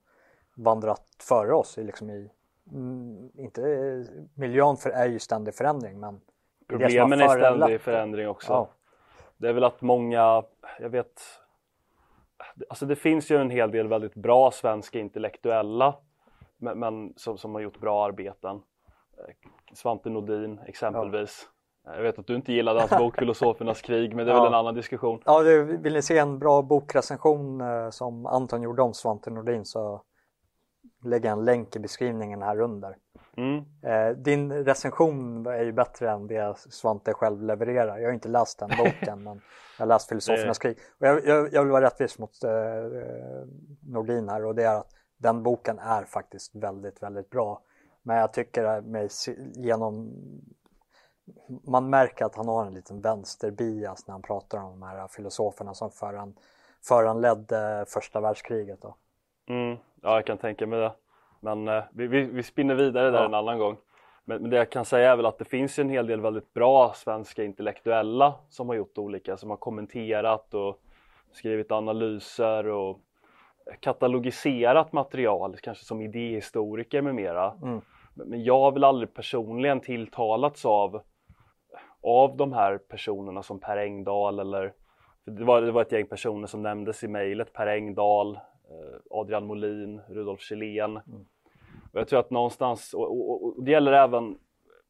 vandrat 0.58 1.06
före 1.20 1.54
oss 1.54 1.78
liksom 1.78 2.10
i, 2.10 2.32
mm, 2.72 3.30
inte 3.34 3.62
miljön 4.34 4.78
för 4.78 4.90
är 4.90 5.06
ju 5.06 5.20
ständig 5.20 5.56
förändring 5.56 6.00
men 6.00 6.22
Problemen 6.68 7.22
är 7.22 7.28
ständig 7.28 7.82
förändring 7.82 8.28
också. 8.28 8.54
Ja. 8.54 8.70
Det 9.38 9.50
är 9.50 9.54
väl 9.54 9.64
att 9.64 9.82
många, 9.82 10.44
jag 10.80 10.90
vet, 10.90 11.22
alltså 12.70 12.86
det 12.86 12.96
finns 12.96 13.32
ju 13.32 13.38
en 13.38 13.50
hel 13.50 13.72
del 13.72 13.88
väldigt 13.88 14.16
bra 14.16 14.52
svenska 14.52 15.00
intellektuella 15.00 15.96
men, 16.58 16.80
men 16.80 17.14
som, 17.16 17.38
som, 17.38 17.56
har 17.56 17.62
gjort 17.62 17.80
bra 17.80 18.06
arbeten. 18.06 18.56
Eh, 19.18 19.34
Svante 19.74 20.10
Nordin 20.10 20.60
exempelvis. 20.66 21.50
Jag 21.84 22.02
vet 22.02 22.20
att 22.20 22.28
du 22.28 22.36
inte 22.36 22.54
gillade 22.54 22.80
hans 22.80 22.98
bok 22.98 23.16
Filosofernas 23.20 23.82
krig 23.82 24.16
men 24.16 24.26
det 24.26 24.32
är 24.32 24.36
Ja. 24.36 24.44
väl 24.44 24.54
en 24.54 24.60
annan 24.60 24.76
diskussion. 24.76 25.22
Ja, 25.26 25.40
vill 25.80 25.94
ni 25.94 26.02
se 26.02 26.18
en 26.18 26.40
bra 26.40 26.62
bokrecension 26.62 27.62
eh, 27.62 27.90
som 27.90 28.26
Anton 28.26 28.62
gjorde 28.62 28.82
om 28.82 28.94
Svante 28.94 29.30
Nordin 29.30 29.66
så 29.66 30.02
lägger 31.04 31.30
jag 31.30 31.38
en 31.38 31.46
länk 31.46 31.76
i 31.76 31.80
beskrivningen 31.80 32.42
här 32.42 32.60
under. 32.60 32.98
Mm. 33.38 33.66
Eh, 33.82 34.18
din 34.18 34.54
recension 34.54 35.46
är 35.46 35.64
ju 35.64 35.72
bättre 35.72 36.12
än 36.12 36.28
det 36.28 36.58
Svante 36.58 37.14
själv 37.14 37.44
levererar. 37.44 37.98
Jag 37.98 38.08
har 38.08 38.14
inte 38.14 38.30
läst 38.30 38.60
den 38.60 38.70
boken 38.78 39.24
men 39.24 39.42
jag 39.78 39.86
har 39.86 39.88
läst 39.88 40.10
Filosofernas 40.10 40.60
krig. 40.60 40.78
Och 41.00 41.08
jag, 41.08 41.26
jag, 41.26 41.54
jag 41.54 41.64
vill 41.64 41.72
vara 41.72 41.86
rättvis 41.86 42.20
mot 42.20 42.44
eh, 42.44 42.52
eh, 42.52 43.46
Nordin 43.82 44.30
här 44.30 44.46
och 44.46 44.56
det 44.56 44.64
är 44.64 44.76
att 44.76 44.92
den 45.18 45.44
boken 45.44 45.80
är 45.80 46.04
faktiskt 46.04 46.56
väldigt, 46.56 47.04
väldigt 47.04 47.30
bra. 47.30 47.62
Men 48.04 48.18
jag 48.18 48.34
tycker 48.34 48.82
mig 48.82 49.10
genom 49.56 50.14
man 51.64 51.90
märker 51.90 52.26
att 52.26 52.36
han 52.36 52.48
har 52.48 52.66
en 52.66 52.74
liten 52.74 53.02
vänsterbias 53.02 54.08
när 54.08 54.12
han 54.12 54.22
pratar 54.22 54.64
om 54.64 54.80
de 54.80 54.82
här 54.82 55.08
filosoferna 55.08 55.74
som 55.74 55.92
föran, 55.92 56.36
föranledde 56.82 57.86
första 57.88 58.22
världskriget. 58.22 58.82
Då. 58.82 58.96
Mm. 59.50 59.78
Ja, 60.08 60.16
jag 60.16 60.26
kan 60.26 60.38
tänka 60.38 60.68
mig 60.68 60.80
det. 60.80 60.92
Men 61.40 61.68
eh, 61.68 61.84
vi, 61.92 62.08
vi, 62.08 62.24
vi 62.24 62.44
spinner 62.44 62.76
vidare 62.76 63.12
där 63.12 63.20
Ja. 63.20 63.26
en 63.26 63.34
annan 63.34 63.60
gång. 63.60 63.78
Men, 64.26 64.42
men 64.42 64.52
det 64.52 64.58
jag 64.58 64.70
kan 64.70 64.86
säga 64.86 65.12
är 65.12 65.16
väl 65.16 65.26
att 65.26 65.38
det 65.38 65.46
finns 65.46 65.80
ju 65.80 65.82
en 65.82 65.90
hel 65.90 66.08
del 66.08 66.22
väldigt 66.22 66.54
bra 66.54 66.94
svenska 66.96 67.44
intellektuella 67.44 68.34
som 68.50 68.70
har 68.70 68.76
gjort 68.76 68.98
olika, 68.98 69.38
som 69.38 69.50
har 69.50 69.58
kommenterat 69.58 70.54
och 70.54 70.80
skrivit 71.32 71.72
analyser 71.72 72.68
och 72.68 73.00
katalogiserat 73.80 74.94
material, 74.94 75.58
kanske 75.58 75.86
som 75.86 76.02
idéhistoriker 76.02 77.02
med 77.02 77.16
mera. 77.16 77.54
Mm. 77.64 77.82
Men 78.14 78.44
jag 78.44 78.60
har 78.60 78.72
väl 78.72 78.84
aldrig 78.84 79.14
personligen 79.14 79.80
tilltalats 79.80 80.66
av, 80.66 81.02
av 82.04 82.38
de 82.38 82.54
här 82.54 82.78
personerna 82.78 83.44
som 83.44 83.60
Per 83.60 83.78
Engdahl 83.78 84.40
eller 84.40 84.74
det 85.26 85.44
var, 85.44 85.62
det 85.62 85.72
var 85.72 85.82
ett 85.82 85.92
gäng 85.92 86.08
personer 86.08 86.48
som 86.48 86.64
nämndes 86.64 87.04
i 87.04 87.08
mejlet, 87.08 87.54
Per 87.54 87.68
Engdahl, 87.68 88.40
Adrian 89.10 89.46
Molin, 89.46 90.02
Rudolf 90.10 90.42
Kjellén. 90.42 90.98
Och 91.92 92.00
jag 92.00 92.08
tror 92.08 92.20
att 92.20 92.30
någonstans, 92.30 92.94
och, 92.94 93.12
och, 93.12 93.44
och 93.44 93.64
det 93.64 93.72
gäller 93.72 93.92
även, 93.92 94.38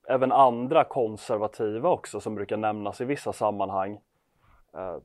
även 0.07 0.31
andra 0.31 0.83
konservativa 0.83 1.89
också 1.89 2.19
som 2.19 2.35
brukar 2.35 2.57
nämnas 2.57 3.01
i 3.01 3.05
vissa 3.05 3.33
sammanhang. 3.33 3.99
Eh, 4.73 4.97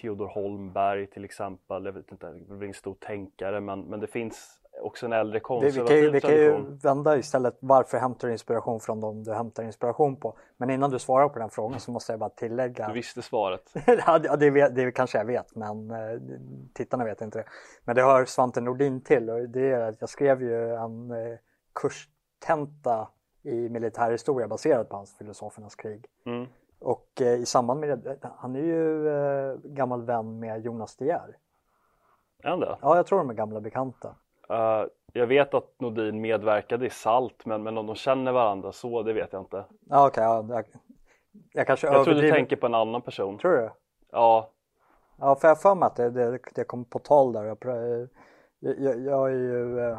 Theodor 0.00 0.26
Holmberg 0.26 1.06
till 1.06 1.24
exempel, 1.24 1.84
jag 1.84 1.92
vet 1.92 2.12
inte, 2.12 2.32
det 2.32 2.64
är 2.64 2.68
en 2.68 2.74
stor 2.74 2.94
tänkare 2.94 3.60
men, 3.60 3.80
men 3.80 4.00
det 4.00 4.06
finns 4.06 4.57
också 4.80 5.06
en 5.06 5.12
äldre 5.12 5.32
Vi, 5.32 5.38
vi, 5.38 5.42
konservativ 5.42 5.86
kan 5.86 5.96
ju, 5.96 6.10
vi 6.10 6.20
kan 6.20 6.30
ju 6.30 6.76
vända 6.82 7.16
istället 7.16 7.56
varför 7.60 7.98
hämtar 7.98 8.28
du 8.28 8.32
inspiration 8.32 8.80
från 8.80 9.00
dem 9.00 9.24
du 9.24 9.32
hämtar 9.32 9.62
inspiration 9.62 10.16
på. 10.16 10.38
Men 10.56 10.70
innan 10.70 10.90
du 10.90 10.98
svarar 10.98 11.28
på 11.28 11.38
den 11.38 11.50
frågan 11.50 11.80
så 11.80 11.90
måste 11.90 12.12
jag 12.12 12.20
bara 12.20 12.30
tillägga. 12.30 12.86
Du 12.86 12.92
visste 12.92 13.22
svaret. 13.22 13.74
ja, 14.06 14.18
det, 14.18 14.50
det, 14.50 14.68
det 14.68 14.92
kanske 14.92 15.18
jag 15.18 15.24
vet 15.24 15.54
men 15.54 15.90
eh, 15.90 16.20
tittarna 16.74 17.04
vet 17.04 17.20
inte 17.20 17.38
det. 17.38 17.44
Men 17.84 17.96
det 17.96 18.02
hör 18.02 18.24
Svante 18.24 18.60
Nordin 18.60 19.00
till 19.00 19.30
och 19.30 19.48
det 19.48 19.70
är 19.70 19.80
att 19.80 20.00
jag 20.00 20.10
skrev 20.10 20.42
ju 20.42 20.74
en 20.74 21.10
eh, 21.10 21.38
kurstenta 21.72 23.08
i 23.42 23.68
militärhistoria 23.68 24.48
baserad 24.48 24.88
på 24.88 24.96
hans 24.96 25.18
Filosofernas 25.18 25.74
krig. 25.74 26.06
Mm. 26.26 26.46
Och 26.78 27.08
eh, 27.20 27.34
i 27.34 27.46
samband 27.46 27.80
med 27.80 27.98
det, 27.98 28.18
han 28.36 28.56
är 28.56 28.62
ju 28.62 29.58
gammal 29.64 30.02
vän 30.02 30.38
med 30.38 30.64
Jonas 30.64 30.96
De 30.96 31.04
Geer. 31.04 31.36
Ja, 32.82 32.96
jag 32.96 33.06
tror 33.06 33.18
de 33.18 33.30
är 33.30 33.34
gamla 33.34 33.60
bekanta. 33.60 34.14
Eh, 34.50 34.84
jag 35.12 35.26
vet 35.26 35.54
att 35.54 35.74
Nordin 35.80 36.20
medverkade 36.20 36.86
i 36.86 36.90
Salt 36.90 37.46
men, 37.46 37.62
men 37.62 37.78
om 37.78 37.86
de 37.86 37.94
känner 37.94 38.32
varandra 38.32 38.72
så, 38.72 39.02
det 39.02 39.12
vet 39.12 39.32
jag 39.32 39.42
inte. 39.42 39.64
Ja, 39.88 40.06
okej, 40.06 40.24
ja, 40.24 40.46
jag, 40.48 40.64
jag 41.52 41.66
kanske 41.66 41.86
Jag 41.86 42.04
tror 42.04 42.14
du 42.14 42.30
tänker 42.30 42.56
på 42.56 42.66
en 42.66 42.74
annan 42.74 43.02
person. 43.02 43.38
Tror 43.38 43.52
du? 43.52 43.70
Ja, 44.10 44.50
Ja, 45.20 45.36
för 45.36 45.48
jag 45.48 45.54
har 45.54 45.60
för 45.60 45.74
mig 45.74 45.86
att 45.86 45.96
det, 45.96 46.10
det, 46.10 46.38
det 46.54 46.64
kom 46.64 46.84
på 46.84 46.98
tal 46.98 47.32
där. 47.32 47.44
Jag, 47.44 47.58
jag, 48.58 49.00
jag, 49.00 49.30
är 49.30 49.34
ju 49.34 49.80
eh, 49.80 49.98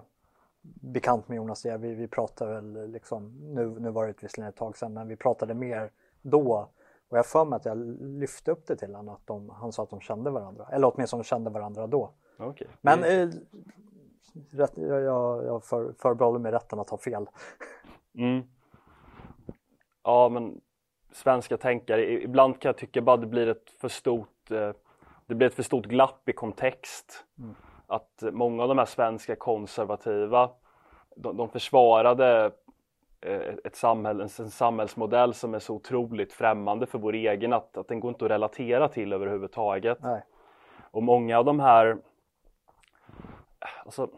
bekant 0.62 1.28
med 1.28 1.36
Jonas 1.36 1.66
Geer. 1.66 1.78
vi, 1.78 1.96
vi 1.96 2.08
pratade 2.08 2.54
väl 2.54 2.92
liksom, 2.92 3.54
nu, 3.54 3.80
nu 3.80 3.90
var 3.90 4.08
det 4.08 4.24
visserligen 4.24 4.50
ett 4.50 4.56
tag 4.56 4.78
sedan, 4.78 4.94
men 4.94 5.08
vi 5.08 5.16
pratade 5.16 5.54
mer 5.54 5.92
då. 6.22 6.70
Och 7.10 7.18
jag 7.18 7.20
har 7.20 7.24
för 7.24 7.46
mig 7.46 7.58
att 7.58 7.66
jag 7.66 7.78
lyfte 8.02 8.52
upp 8.52 8.68
det 8.68 8.76
till 8.76 8.96
honom 8.96 9.16
att 9.16 9.28
de, 9.28 9.50
han 9.50 9.72
sa 9.72 9.84
att 9.84 9.90
de 9.90 10.02
kände 10.02 10.30
varandra. 10.30 10.68
Eller 10.72 10.94
åtminstone 10.94 11.24
kände 11.24 11.50
varandra 11.50 11.88
då. 11.88 12.12
okej. 12.38 12.68
Men 12.82 13.04
eh, 13.04 13.30
rätt, 14.52 14.74
jag, 14.76 15.02
jag, 15.46 15.64
för, 15.64 15.94
förbehåller 15.94 16.40
mig 16.40 16.52
rätten 16.52 16.80
att 16.80 16.90
ha 16.90 16.98
fel. 16.98 17.26
Mm. 18.18 18.44
Ja, 20.04 20.30
men 20.30 20.62
svenska 21.12 21.58
tänkare, 21.58 22.12
ibland 22.12 22.60
kan 22.60 22.70
jag 22.70 22.78
tycka 22.78 23.02
bara 23.02 23.18
det 23.18 23.28
blir 23.28 23.48
ett 23.48 23.70
för 23.82 23.88
stort, 23.88 24.52
eh, 24.52 24.72
det 25.26 25.36
blir 25.36 25.48
ett 25.48 25.54
för 25.54 25.64
stort 25.64 25.86
glapp 25.86 26.30
i 26.30 26.34
kontext. 26.34 27.26
Att 27.88 28.24
många 28.32 28.64
av 28.64 28.70
de 28.70 28.78
här 28.78 28.86
svenska 28.86 29.36
konservativa, 29.36 30.50
de, 31.16 31.38
de 31.38 31.50
försvarade 31.50 32.52
eh, 33.22 33.54
ett 33.64 33.76
samhälle, 33.76 34.24
en 34.24 34.30
samhällsmodell 34.52 35.34
som 35.34 35.54
är 35.54 35.60
så 35.60 35.76
otroligt 35.76 36.34
främmande 36.34 36.86
för 36.86 37.00
vår 37.00 37.14
egen 37.14 37.54
att, 37.54 37.78
att 37.78 37.88
den 37.88 38.00
går 38.00 38.10
inte 38.10 38.26
att 38.26 38.32
relatera 38.32 38.88
till 38.88 39.14
överhuvudtaget. 39.14 39.98
Nej. 40.02 40.22
Och 40.92 41.04
många 41.04 41.40
av 41.40 41.46
de 41.46 41.60
här 41.60 41.98
alltså, 43.86 44.10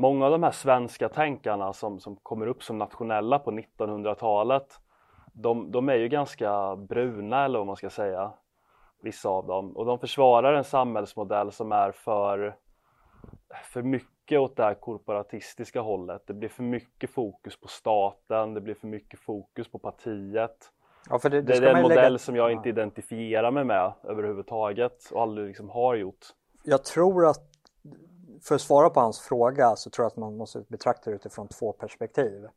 Många 0.00 0.24
av 0.26 0.30
de 0.32 0.42
här 0.42 0.50
svenska 0.50 1.08
tänkarna 1.08 1.72
som, 1.72 2.00
som 2.00 2.16
kommer 2.16 2.46
upp 2.46 2.62
som 2.62 2.78
nationella 2.78 3.38
på 3.38 3.50
1900-talet 3.50 4.80
de, 5.32 5.70
de 5.70 5.88
är 5.88 5.94
ju 5.94 6.08
ganska 6.08 6.76
bruna 6.76 7.44
eller 7.44 7.58
vad 7.58 7.66
man 7.66 7.76
ska 7.76 7.90
säga 7.90 8.32
Vissa 9.02 9.28
av 9.28 9.46
dem 9.46 9.76
och 9.76 9.86
de 9.86 9.98
försvarar 9.98 10.52
en 10.54 10.64
samhällsmodell 10.64 11.52
som 11.52 11.72
är 11.72 11.92
för 11.92 12.56
för 13.64 13.82
mycket 13.82 14.40
åt 14.40 14.56
det 14.56 14.62
här 14.62 14.74
korporatistiska 14.74 15.80
hållet. 15.80 16.22
Det 16.26 16.34
blir 16.34 16.48
för 16.48 16.62
mycket 16.62 17.10
fokus 17.10 17.60
på 17.60 17.68
staten, 17.68 18.54
det 18.54 18.60
blir 18.60 18.74
för 18.74 18.86
mycket 18.86 19.20
fokus 19.20 19.70
på 19.70 19.78
partiet. 19.78 20.56
Ja, 21.10 21.18
för 21.18 21.30
det, 21.30 21.42
Det 21.42 21.56
är 21.56 21.62
en 21.74 21.82
modell 21.82 21.96
lägga- 22.12 22.18
som 22.18 22.36
jag 22.36 22.46
Ja. 22.50 22.56
inte 22.56 22.68
identifierar 22.68 23.50
mig 23.50 23.64
med 23.64 23.92
överhuvudtaget 24.04 25.10
och 25.12 25.22
aldrig 25.22 25.46
liksom 25.46 25.70
har 25.70 25.94
gjort. 25.94 26.26
Jag 26.64 26.84
tror 26.84 27.26
att 27.26 27.49
för 28.42 28.54
att 28.54 28.60
svara 28.60 28.90
på 28.90 29.00
hans 29.00 29.20
fråga 29.20 29.76
så 29.76 29.90
tror 29.90 30.04
jag 30.04 30.10
att 30.10 30.16
man 30.16 30.36
måste 30.36 30.64
betrakta 30.68 31.10
det 31.10 31.16
utifrån 31.16 31.48
två 31.48 31.72
perspektiv. 31.72 32.48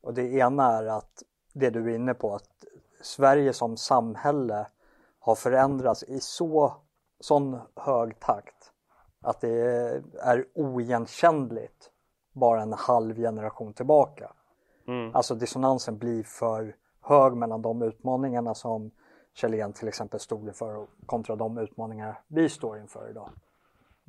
Och 0.00 0.14
det 0.14 0.32
ena 0.32 0.78
är 0.78 0.86
att 0.86 1.22
det 1.52 1.70
du 1.70 1.90
är 1.90 1.94
inne 1.94 2.14
på 2.14 2.34
att 2.34 2.48
Sverige 3.02 3.52
som 3.52 3.76
samhälle 3.76 4.66
har 5.18 5.34
förändrats 5.34 6.02
i 6.02 6.20
så 6.20 6.74
sån 7.20 7.58
hög 7.76 8.20
takt 8.20 8.72
att 9.20 9.40
det 9.40 9.50
är 10.20 10.46
oigenkännligt 10.54 11.90
bara 12.32 12.62
en 12.62 12.72
halv 12.72 13.16
generation 13.16 13.72
tillbaka. 13.72 14.32
Mm. 14.86 15.14
Alltså 15.14 15.34
dissonansen 15.34 15.98
blir 15.98 16.22
för 16.22 16.76
hög 17.00 17.32
mellan 17.32 17.62
de 17.62 17.82
utmaningarna 17.82 18.54
som 18.54 18.90
Kjellén 19.34 19.72
till 19.72 19.88
exempel 19.88 20.20
stod 20.20 20.56
för 20.56 20.76
och 20.76 20.88
kontra 21.06 21.36
de 21.36 21.58
utmaningar 21.58 22.20
vi 22.26 22.48
står 22.48 22.78
inför 22.78 23.10
idag. 23.10 23.30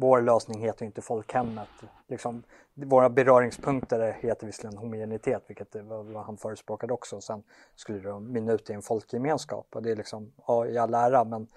Vår 0.01 0.21
lösning 0.21 0.61
heter 0.61 0.81
ju 0.81 0.85
inte 0.85 1.01
folkhemmet. 1.01 1.69
Liksom, 2.07 2.43
våra 2.73 3.09
beröringspunkter 3.09 4.11
heter 4.19 4.45
visserligen 4.45 4.77
homogenitet, 4.77 5.43
vilket 5.47 5.75
var 5.75 5.81
vad 5.81 6.05
vad 6.05 6.23
han 6.23 6.37
förespråkade 6.37 6.93
också. 6.93 7.21
Sen 7.21 7.43
skulle 7.75 7.99
det 7.99 8.19
mynna 8.19 8.53
ut 8.53 8.69
i 8.69 8.73
en 8.73 8.81
folkgemenskap 8.81 9.67
och 9.75 9.83
det 9.83 9.91
är 9.91 9.95
liksom, 9.95 10.31
ja, 10.47 10.65
i 10.65 10.77
all 10.77 10.93
ära, 10.93 11.23
men 11.23 11.47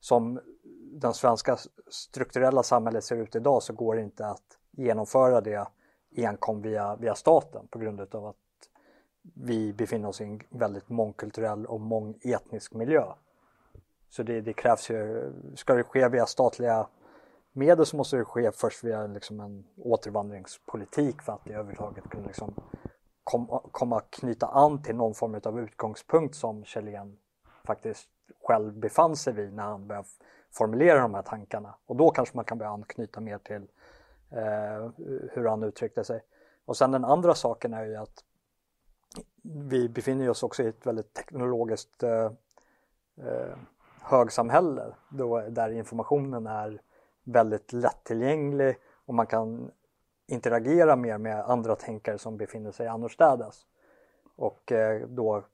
som 0.00 0.40
den 0.92 1.14
svenska 1.14 1.56
strukturella 1.90 2.62
samhället 2.62 3.04
ser 3.04 3.16
ut 3.16 3.36
idag 3.36 3.62
så 3.62 3.72
går 3.72 3.96
det 3.96 4.02
inte 4.02 4.26
att 4.26 4.58
genomföra 4.70 5.40
det 5.40 5.66
enkom 6.16 6.62
via, 6.62 6.96
via 6.96 7.14
staten 7.14 7.68
på 7.70 7.78
grund 7.78 8.14
av 8.14 8.26
att 8.26 8.36
vi 9.34 9.72
befinner 9.72 10.08
oss 10.08 10.20
i 10.20 10.24
en 10.24 10.40
väldigt 10.48 10.88
mångkulturell 10.88 11.66
och 11.66 11.80
mångetnisk 11.80 12.74
miljö. 12.74 13.04
Så 14.08 14.22
det, 14.22 14.40
det 14.40 14.52
krävs 14.52 14.90
ju, 14.90 15.32
ska 15.54 15.74
det 15.74 15.82
ske 15.82 16.08
via 16.08 16.26
statliga 16.26 16.86
medel 17.52 17.86
så 17.86 17.96
måste 17.96 18.16
det 18.16 18.24
ske 18.24 18.52
först 18.52 18.84
via 18.84 19.06
liksom 19.06 19.40
en 19.40 19.64
återvandringspolitik 19.76 21.22
för 21.22 21.32
att 21.32 21.44
det 21.44 21.52
överhuvudtaget 21.52 22.10
kunna 22.10 22.26
liksom 22.26 22.54
kom, 23.24 23.60
komma 23.72 24.00
knyta 24.00 24.46
an 24.46 24.82
till 24.82 24.96
någon 24.96 25.14
form 25.14 25.40
av 25.44 25.60
utgångspunkt 25.60 26.34
som 26.34 26.64
Kjellén 26.64 27.16
faktiskt 27.64 28.08
själv 28.42 28.72
befann 28.78 29.16
sig 29.16 29.32
vid 29.32 29.52
när 29.52 29.62
han 29.62 29.86
började 29.86 30.08
formulera 30.50 31.00
de 31.00 31.14
här 31.14 31.22
tankarna. 31.22 31.74
Och 31.86 31.96
då 31.96 32.10
kanske 32.10 32.36
man 32.36 32.44
kan 32.44 32.58
börja 32.58 32.70
anknyta 32.70 33.20
mer 33.20 33.38
till 33.38 33.68
eh, 34.30 34.90
hur 35.32 35.44
han 35.44 35.62
uttryckte 35.62 36.04
sig. 36.04 36.22
Och 36.64 36.76
sen 36.76 36.90
den 36.90 37.04
andra 37.04 37.34
saken 37.34 37.74
är 37.74 37.84
ju 37.84 37.96
att 37.96 38.24
vi 39.42 39.88
befinner 39.88 40.30
oss 40.30 40.42
också 40.42 40.62
i 40.62 40.66
ett 40.66 40.86
väldigt 40.86 41.14
teknologiskt 41.14 42.02
eh, 42.02 42.30
eh, 43.16 43.56
högsamhälle 44.00 44.94
då, 45.08 45.40
där 45.40 45.70
informationen 45.70 46.46
är 46.46 46.80
väldigt 47.32 47.72
lättillgänglig 47.72 48.76
och 49.06 49.14
man 49.14 49.26
kan 49.26 49.70
interagera 50.26 50.96
mer 50.96 51.18
med 51.18 51.44
andra 51.44 51.76
tänkare 51.76 52.18
som 52.18 52.36
befinner 52.36 52.72
sig 52.72 52.88
annorstädes. 52.88 53.66
Och 54.36 54.72
eh, 54.72 55.08
då 55.08 55.44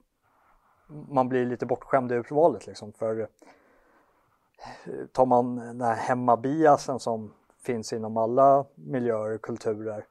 man 0.87 1.29
blir 1.29 1.45
lite 1.45 1.65
bortskämd 1.65 2.11
i 2.11 2.15
urvalet 2.15 2.67
liksom 2.67 2.93
för 2.93 3.19
eh, 3.19 3.27
tar 5.11 5.25
man 5.25 5.55
den 5.55 5.81
här 5.81 5.95
hemmabiasen 5.95 6.99
som 6.99 7.33
finns 7.57 7.93
inom 7.93 8.17
alla 8.17 8.65
miljöer 8.75 9.35
och 9.35 9.41
kulturer 9.41 10.05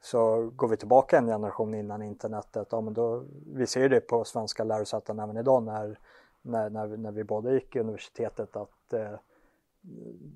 så 0.00 0.50
går 0.56 0.68
vi 0.68 0.76
tillbaka 0.76 1.18
en 1.18 1.26
generation 1.26 1.74
innan 1.74 2.02
internetet, 2.02 2.68
ja, 2.70 2.80
men 2.80 2.94
då, 2.94 3.24
vi 3.54 3.66
ser 3.66 3.88
det 3.88 4.00
på 4.00 4.24
svenska 4.24 4.64
lärosäten 4.64 5.18
även 5.18 5.36
idag 5.36 5.62
när, 5.62 5.98
när, 6.42 6.70
när, 6.70 6.86
vi, 6.86 6.96
när 6.96 7.12
vi 7.12 7.24
båda 7.24 7.52
gick 7.52 7.76
i 7.76 7.80
universitetet 7.80 8.56
att 8.56 8.92
eh, 8.92 9.14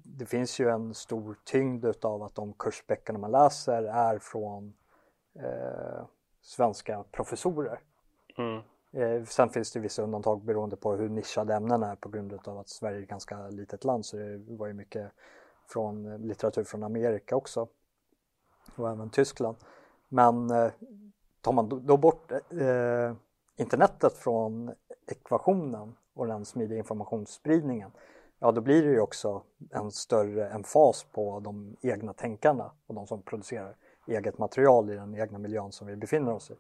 det 0.04 0.26
finns 0.26 0.60
ju 0.60 0.68
en 0.68 0.94
stor 0.94 1.38
tyngd 1.44 1.84
utav 1.84 2.22
att 2.22 2.34
de 2.34 2.52
kursböckerna 2.52 3.18
man 3.18 3.30
läser 3.30 3.82
är 3.82 4.18
från 4.18 4.74
eh, 5.34 6.06
svenska 6.40 7.04
professorer. 7.12 7.80
Mm. 8.38 8.62
Eh, 8.92 9.24
sen 9.24 9.48
finns 9.48 9.72
det 9.72 9.80
vissa 9.80 10.02
undantag 10.02 10.42
beroende 10.42 10.76
på 10.76 10.94
hur 10.94 11.08
nischade 11.08 11.54
ämnena 11.54 11.90
är 11.90 11.96
på 11.96 12.08
grund 12.08 12.48
av 12.48 12.58
att 12.58 12.68
Sverige 12.68 12.98
är 12.98 13.02
ett 13.02 13.08
ganska 13.08 13.48
litet 13.48 13.84
land 13.84 14.06
så 14.06 14.16
det 14.16 14.56
var 14.56 14.66
ju 14.66 14.72
mycket 14.72 15.12
från 15.66 16.16
litteratur 16.26 16.64
från 16.64 16.82
Amerika 16.82 17.36
också 17.36 17.68
och 18.76 18.90
även 18.90 19.10
Tyskland. 19.10 19.56
Men 20.08 20.50
eh, 20.50 20.70
tar 21.40 21.52
man 21.52 21.86
då, 21.86 21.96
bort 21.96 22.32
eh, 22.32 23.14
internetet 23.56 24.12
från 24.12 24.74
ekvationen 25.06 25.96
och 26.14 26.26
den 26.26 26.44
smidiga 26.44 26.78
informationsspridningen 26.78 27.90
ja 28.38 28.52
då 28.52 28.60
blir 28.60 28.82
det 28.82 28.90
ju 28.90 29.00
också 29.00 29.42
en 29.70 29.90
större 29.90 30.48
emfas 30.48 31.06
på 31.12 31.40
de 31.40 31.76
egna 31.82 32.12
tänkarna 32.12 32.70
och 32.86 32.94
de 32.94 33.06
som 33.06 33.22
producerar 33.22 33.76
eget 34.06 34.38
material 34.38 34.90
i 34.90 34.94
den 34.94 35.14
egna 35.14 35.38
miljön 35.38 35.72
som 35.72 35.86
vi 35.86 35.96
befinner 35.96 36.32
oss 36.32 36.50
i. 36.50 36.54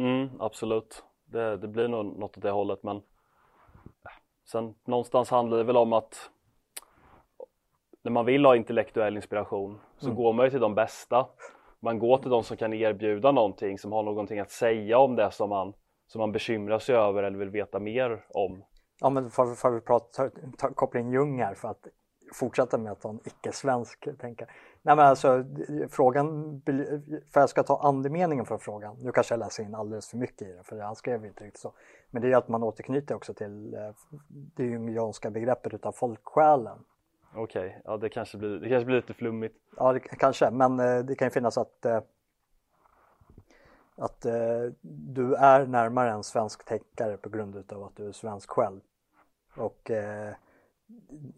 Mm, 0.00 0.28
absolut, 0.40 1.04
det, 1.24 1.56
det 1.56 1.68
blir 1.68 1.88
nog 1.88 2.18
något 2.18 2.36
åt 2.36 2.42
det 2.42 2.50
hållet 2.50 2.82
men 2.82 3.02
sen 4.50 4.74
någonstans 4.84 5.30
handlar 5.30 5.58
det 5.58 5.64
väl 5.64 5.76
om 5.76 5.92
att 5.92 6.30
när 8.02 8.12
man 8.12 8.24
vill 8.24 8.44
ha 8.44 8.56
intellektuell 8.56 9.16
inspiration 9.16 9.80
så 9.98 10.06
mm. 10.06 10.16
går 10.16 10.32
man 10.32 10.44
ju 10.44 10.50
till 10.50 10.60
de 10.60 10.74
bästa. 10.74 11.26
Man 11.80 11.98
går 11.98 12.18
till 12.18 12.30
de 12.30 12.44
som 12.44 12.56
kan 12.56 12.72
erbjuda 12.72 13.32
någonting, 13.32 13.78
som 13.78 13.92
har 13.92 14.02
någonting 14.02 14.38
att 14.38 14.50
säga 14.50 14.98
om 14.98 15.16
det 15.16 15.30
som 15.30 15.48
man, 15.48 15.72
som 16.06 16.18
man 16.18 16.32
bekymrar 16.32 16.78
sig 16.78 16.94
över 16.94 17.22
eller 17.22 17.38
vill 17.38 17.50
veta 17.50 17.78
mer 17.78 18.24
om. 18.28 18.64
Ja 19.00 19.10
men 19.10 19.30
får, 19.30 19.54
får 19.54 19.70
vi 19.70 19.80
prata, 19.80 20.30
ta, 20.58 20.70
koppla 20.70 21.00
in 21.00 21.10
Jung 21.10 21.42
här 21.42 21.54
för 21.54 21.68
att 21.68 21.86
fortsätta 22.32 22.78
med 22.78 22.92
att 22.92 23.02
ha 23.02 23.10
en 23.10 23.20
icke-svensk 23.24 24.08
tänkare. 24.18 24.48
Nej 24.82 24.96
men 24.96 25.06
alltså 25.06 25.44
frågan, 25.90 26.60
för 27.32 27.40
jag 27.40 27.48
ska 27.48 27.62
ta 27.62 27.80
andemeningen 27.82 28.46
från 28.46 28.58
frågan, 28.58 28.96
nu 29.00 29.12
kanske 29.12 29.34
jag 29.34 29.38
läser 29.38 29.62
in 29.62 29.74
alldeles 29.74 30.08
för 30.08 30.16
mycket 30.16 30.48
i 30.48 30.52
det 30.52 30.62
för 30.62 30.78
han 30.78 30.96
skrev 30.96 31.24
inte 31.24 31.44
riktigt 31.44 31.60
så. 31.60 31.72
Men 32.10 32.22
det 32.22 32.32
är 32.32 32.36
att 32.36 32.48
man 32.48 32.62
återknyter 32.62 33.14
också 33.14 33.34
till 33.34 33.74
eh, 33.74 33.80
det 34.28 34.64
jungianska 34.64 35.30
begreppet 35.30 35.74
utav 35.74 35.92
folksjälen 35.92 36.78
Okej, 37.34 37.66
okay. 37.66 37.80
ja 37.84 37.96
det 37.96 38.08
kanske, 38.08 38.38
blir, 38.38 38.48
det 38.48 38.68
kanske 38.68 38.84
blir 38.84 38.96
lite 38.96 39.14
flummigt. 39.14 39.56
Ja, 39.76 39.92
det, 39.92 40.00
kanske, 40.00 40.50
men 40.50 40.80
eh, 40.80 40.98
det 40.98 41.14
kan 41.14 41.26
ju 41.26 41.30
finnas 41.30 41.58
att 41.58 41.84
eh, 41.84 42.00
att 43.98 44.24
eh, 44.24 44.72
du 44.80 45.34
är 45.34 45.66
närmare 45.66 46.10
en 46.10 46.24
svensk 46.24 46.64
tänkare 46.64 47.16
på 47.16 47.28
grund 47.28 47.72
av 47.72 47.82
att 47.84 47.96
du 47.96 48.08
är 48.08 48.12
svensk 48.12 48.50
själv. 48.50 48.80
Och 49.56 49.90
eh, 49.90 50.28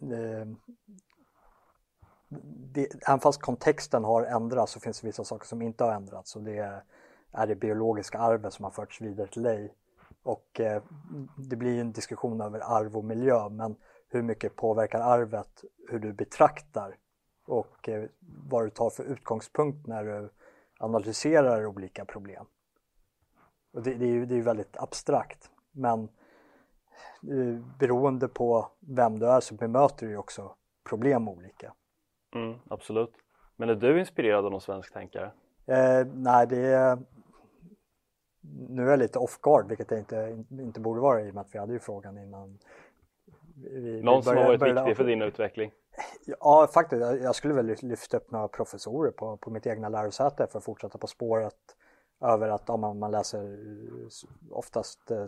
eh, 0.01 0.47
det, 2.73 2.89
även 3.09 3.21
fast 3.21 3.41
kontexten 3.41 4.05
har 4.05 4.23
ändrats 4.23 4.73
så 4.73 4.81
finns 4.81 5.01
det 5.01 5.07
vissa 5.07 5.25
saker 5.25 5.47
som 5.47 5.63
inte 5.63 5.85
har 5.85 5.93
ändrats 5.93 6.37
och 6.37 6.43
det 6.43 6.83
är 7.33 7.47
det 7.47 7.55
biologiska 7.55 8.19
arvet 8.19 8.53
som 8.53 8.65
har 8.65 8.73
förts 8.73 9.01
vidare 9.01 9.27
till 9.27 9.43
dig. 9.43 9.75
Och 10.23 10.61
eh, 10.61 10.83
det 11.37 11.57
blir 11.57 11.81
en 11.81 11.93
diskussion 11.93 12.41
över 12.41 12.61
arv 12.61 12.97
och 12.97 13.05
miljö 13.05 13.49
men 13.49 13.77
hur 14.09 14.23
mycket 14.23 14.57
påverkar 14.57 15.01
arvet 15.01 15.65
hur 15.89 15.99
du 15.99 16.13
betraktar 16.13 16.97
och 17.47 17.89
eh, 17.89 18.05
vad 18.49 18.67
du 18.67 18.71
tar 18.71 18.91
för 18.91 19.05
utgångspunkt 19.05 19.87
när 19.87 20.05
du 20.05 20.31
analyserar 20.81 21.67
olika 21.67 22.05
problem. 22.05 22.45
Och 23.73 23.83
det, 23.83 23.95
det 23.95 24.05
är 24.05 24.13
ju 24.13 24.27
det 24.27 24.35
är 24.35 24.43
väldigt 24.43 24.77
abstrakt 24.77 25.51
men 25.73 26.03
eh, 27.31 27.61
beroende 27.79 28.29
på 28.29 28.71
vem 28.81 29.19
du 29.19 29.27
är 29.27 29.41
så 29.41 29.55
bemöter 29.55 30.07
du 30.07 30.13
ju 30.13 30.19
också 30.19 30.55
problem 30.89 31.29
olika. 31.29 31.75
Mm, 32.35 32.59
absolut. 32.69 33.13
Men 33.57 33.69
är 33.69 33.75
du 33.75 34.01
inspirerad 34.01 34.45
av 34.45 34.51
någon 34.51 34.61
svensk 34.61 34.93
tänkare? 34.93 35.31
Eh, 35.67 36.07
nej, 36.15 36.47
det 36.47 36.67
är 36.67 36.99
nu 38.69 38.87
är 38.87 38.91
jag 38.91 38.99
lite 38.99 39.19
off 39.19 39.39
guard 39.43 39.69
vilket 39.69 39.91
jag 39.91 40.01
inte, 40.01 40.45
inte 40.51 40.81
borde 40.81 41.01
vara 41.01 41.21
i 41.21 41.31
och 41.31 41.35
med 41.35 41.41
att 41.41 41.55
vi 41.55 41.59
hade 41.59 41.73
ju 41.73 41.79
frågan 41.79 42.19
innan 42.19 42.59
vi, 43.55 44.03
Någon 44.03 44.17
vi 44.17 44.23
som 44.23 44.37
har 44.37 44.45
varit 44.45 44.63
viktig 44.63 44.97
för 44.97 45.05
din 45.05 45.23
utveckling? 45.23 45.73
Ja, 46.25 46.69
faktiskt. 46.75 47.03
Jag 47.03 47.35
skulle 47.35 47.55
väl 47.55 47.77
lyfta 47.83 48.17
upp 48.17 48.31
några 48.31 48.49
professorer 48.49 49.11
på, 49.11 49.37
på 49.37 49.51
mitt 49.51 49.67
egna 49.67 49.89
lärosäte 49.89 50.47
för 50.47 50.59
att 50.59 50.65
fortsätta 50.65 50.99
på 50.99 51.07
spåret 51.07 51.77
över 52.21 52.49
att 52.49 52.63
ja, 52.67 52.77
man, 52.77 52.99
man 52.99 53.11
läser 53.11 53.45
eh, 53.45 54.09
oftast 54.51 55.11
eh, 55.11 55.27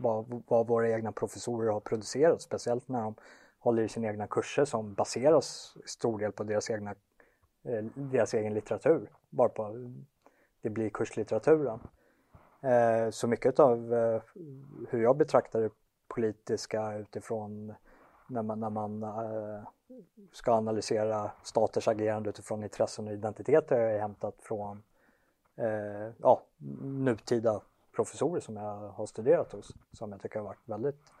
vad, 0.00 0.42
vad 0.48 0.66
våra 0.66 0.90
egna 0.90 1.12
professorer 1.12 1.72
har 1.72 1.80
producerat, 1.80 2.42
speciellt 2.42 2.88
när 2.88 3.02
de 3.02 3.14
håller 3.58 3.82
i 3.82 3.88
sina 3.88 4.08
egna 4.08 4.26
kurser 4.26 4.64
som 4.64 4.94
baseras 4.94 5.76
i 5.84 5.88
stor 5.88 6.18
del 6.18 6.32
på 6.32 6.44
deras, 6.44 6.70
egna, 6.70 6.90
eh, 7.62 7.84
deras 7.94 8.34
egen 8.34 8.54
litteratur, 8.54 9.10
bara 9.30 9.48
på 9.48 9.92
det 10.62 10.70
blir 10.70 10.90
kurslitteraturen. 10.90 11.80
Eh, 12.62 13.10
så 13.10 13.26
mycket 13.26 13.60
av 13.60 13.94
eh, 13.94 14.22
hur 14.88 15.02
jag 15.02 15.16
betraktar 15.16 15.60
det 15.60 15.70
politiska 16.08 16.94
utifrån 16.94 17.74
när 18.30 18.42
man, 18.42 18.60
när 18.60 18.70
man 18.70 19.02
äh, 19.02 19.62
ska 20.32 20.52
analysera 20.52 21.30
staters 21.42 21.88
agerande 21.88 22.30
utifrån 22.30 22.62
intressen 22.62 23.06
och 23.06 23.12
identiteter 23.12 23.76
är 23.76 23.98
hämtat 23.98 24.34
från 24.38 24.82
äh, 25.56 26.12
ja, 26.18 26.42
nutida 26.80 27.60
professorer 27.96 28.40
som 28.40 28.56
jag 28.56 28.88
har 28.88 29.06
studerat 29.06 29.52
hos 29.52 29.74
som 29.92 30.12
jag 30.12 30.22
tycker 30.22 30.38
har 30.38 30.46
varit 30.46 30.68
väldigt 30.68 31.12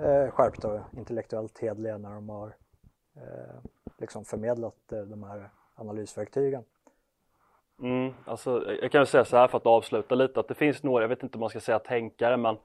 eh, 0.00 0.06
äh, 0.06 0.30
skärpta 0.30 0.72
och 0.72 0.80
intellektuellt 0.98 1.58
hedliga 1.58 1.98
när 1.98 2.10
de 2.10 2.28
har 2.28 2.56
liksom 3.98 4.24
förmedlat 4.24 4.76
de 4.88 5.22
här 5.22 5.50
analysverktygen. 5.74 6.64
Mm, 7.82 8.14
alltså, 8.24 8.74
jag 8.80 8.92
kan 8.92 8.98
väl 8.98 9.06
säga 9.06 9.24
så 9.24 9.36
här 9.36 9.48
för 9.48 9.58
att 9.58 9.66
avsluta 9.66 10.14
lite 10.14 10.40
att 10.40 10.48
det 10.48 10.54
finns 10.54 10.82
några, 10.82 11.04
jag 11.04 11.08
vet 11.08 11.22
inte 11.22 11.36
om 11.36 11.40
man 11.40 11.50
ska 11.50 11.60
säga 11.60 11.78
tänkare 11.78 12.36
men 12.36 12.56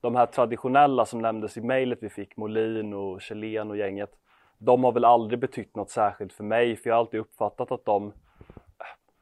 de 0.00 0.16
här 0.16 0.26
traditionella 0.26 1.04
som 1.04 1.22
nämndes 1.22 1.56
i 1.56 1.60
mejlet 1.60 1.98
vi 2.02 2.08
fick, 2.08 2.36
Molin 2.36 2.94
och 2.94 3.20
Kjellén 3.20 3.70
och 3.70 3.76
gänget, 3.76 4.10
de 4.58 4.84
har 4.84 4.92
väl 4.92 5.04
aldrig 5.04 5.38
betytt 5.38 5.76
något 5.76 5.90
särskilt 5.90 6.32
för 6.32 6.44
mig 6.44 6.76
för 6.76 6.90
jag 6.90 6.94
har 6.94 7.00
alltid 7.00 7.20
uppfattat 7.20 7.72
att 7.72 7.84
de, 7.84 8.12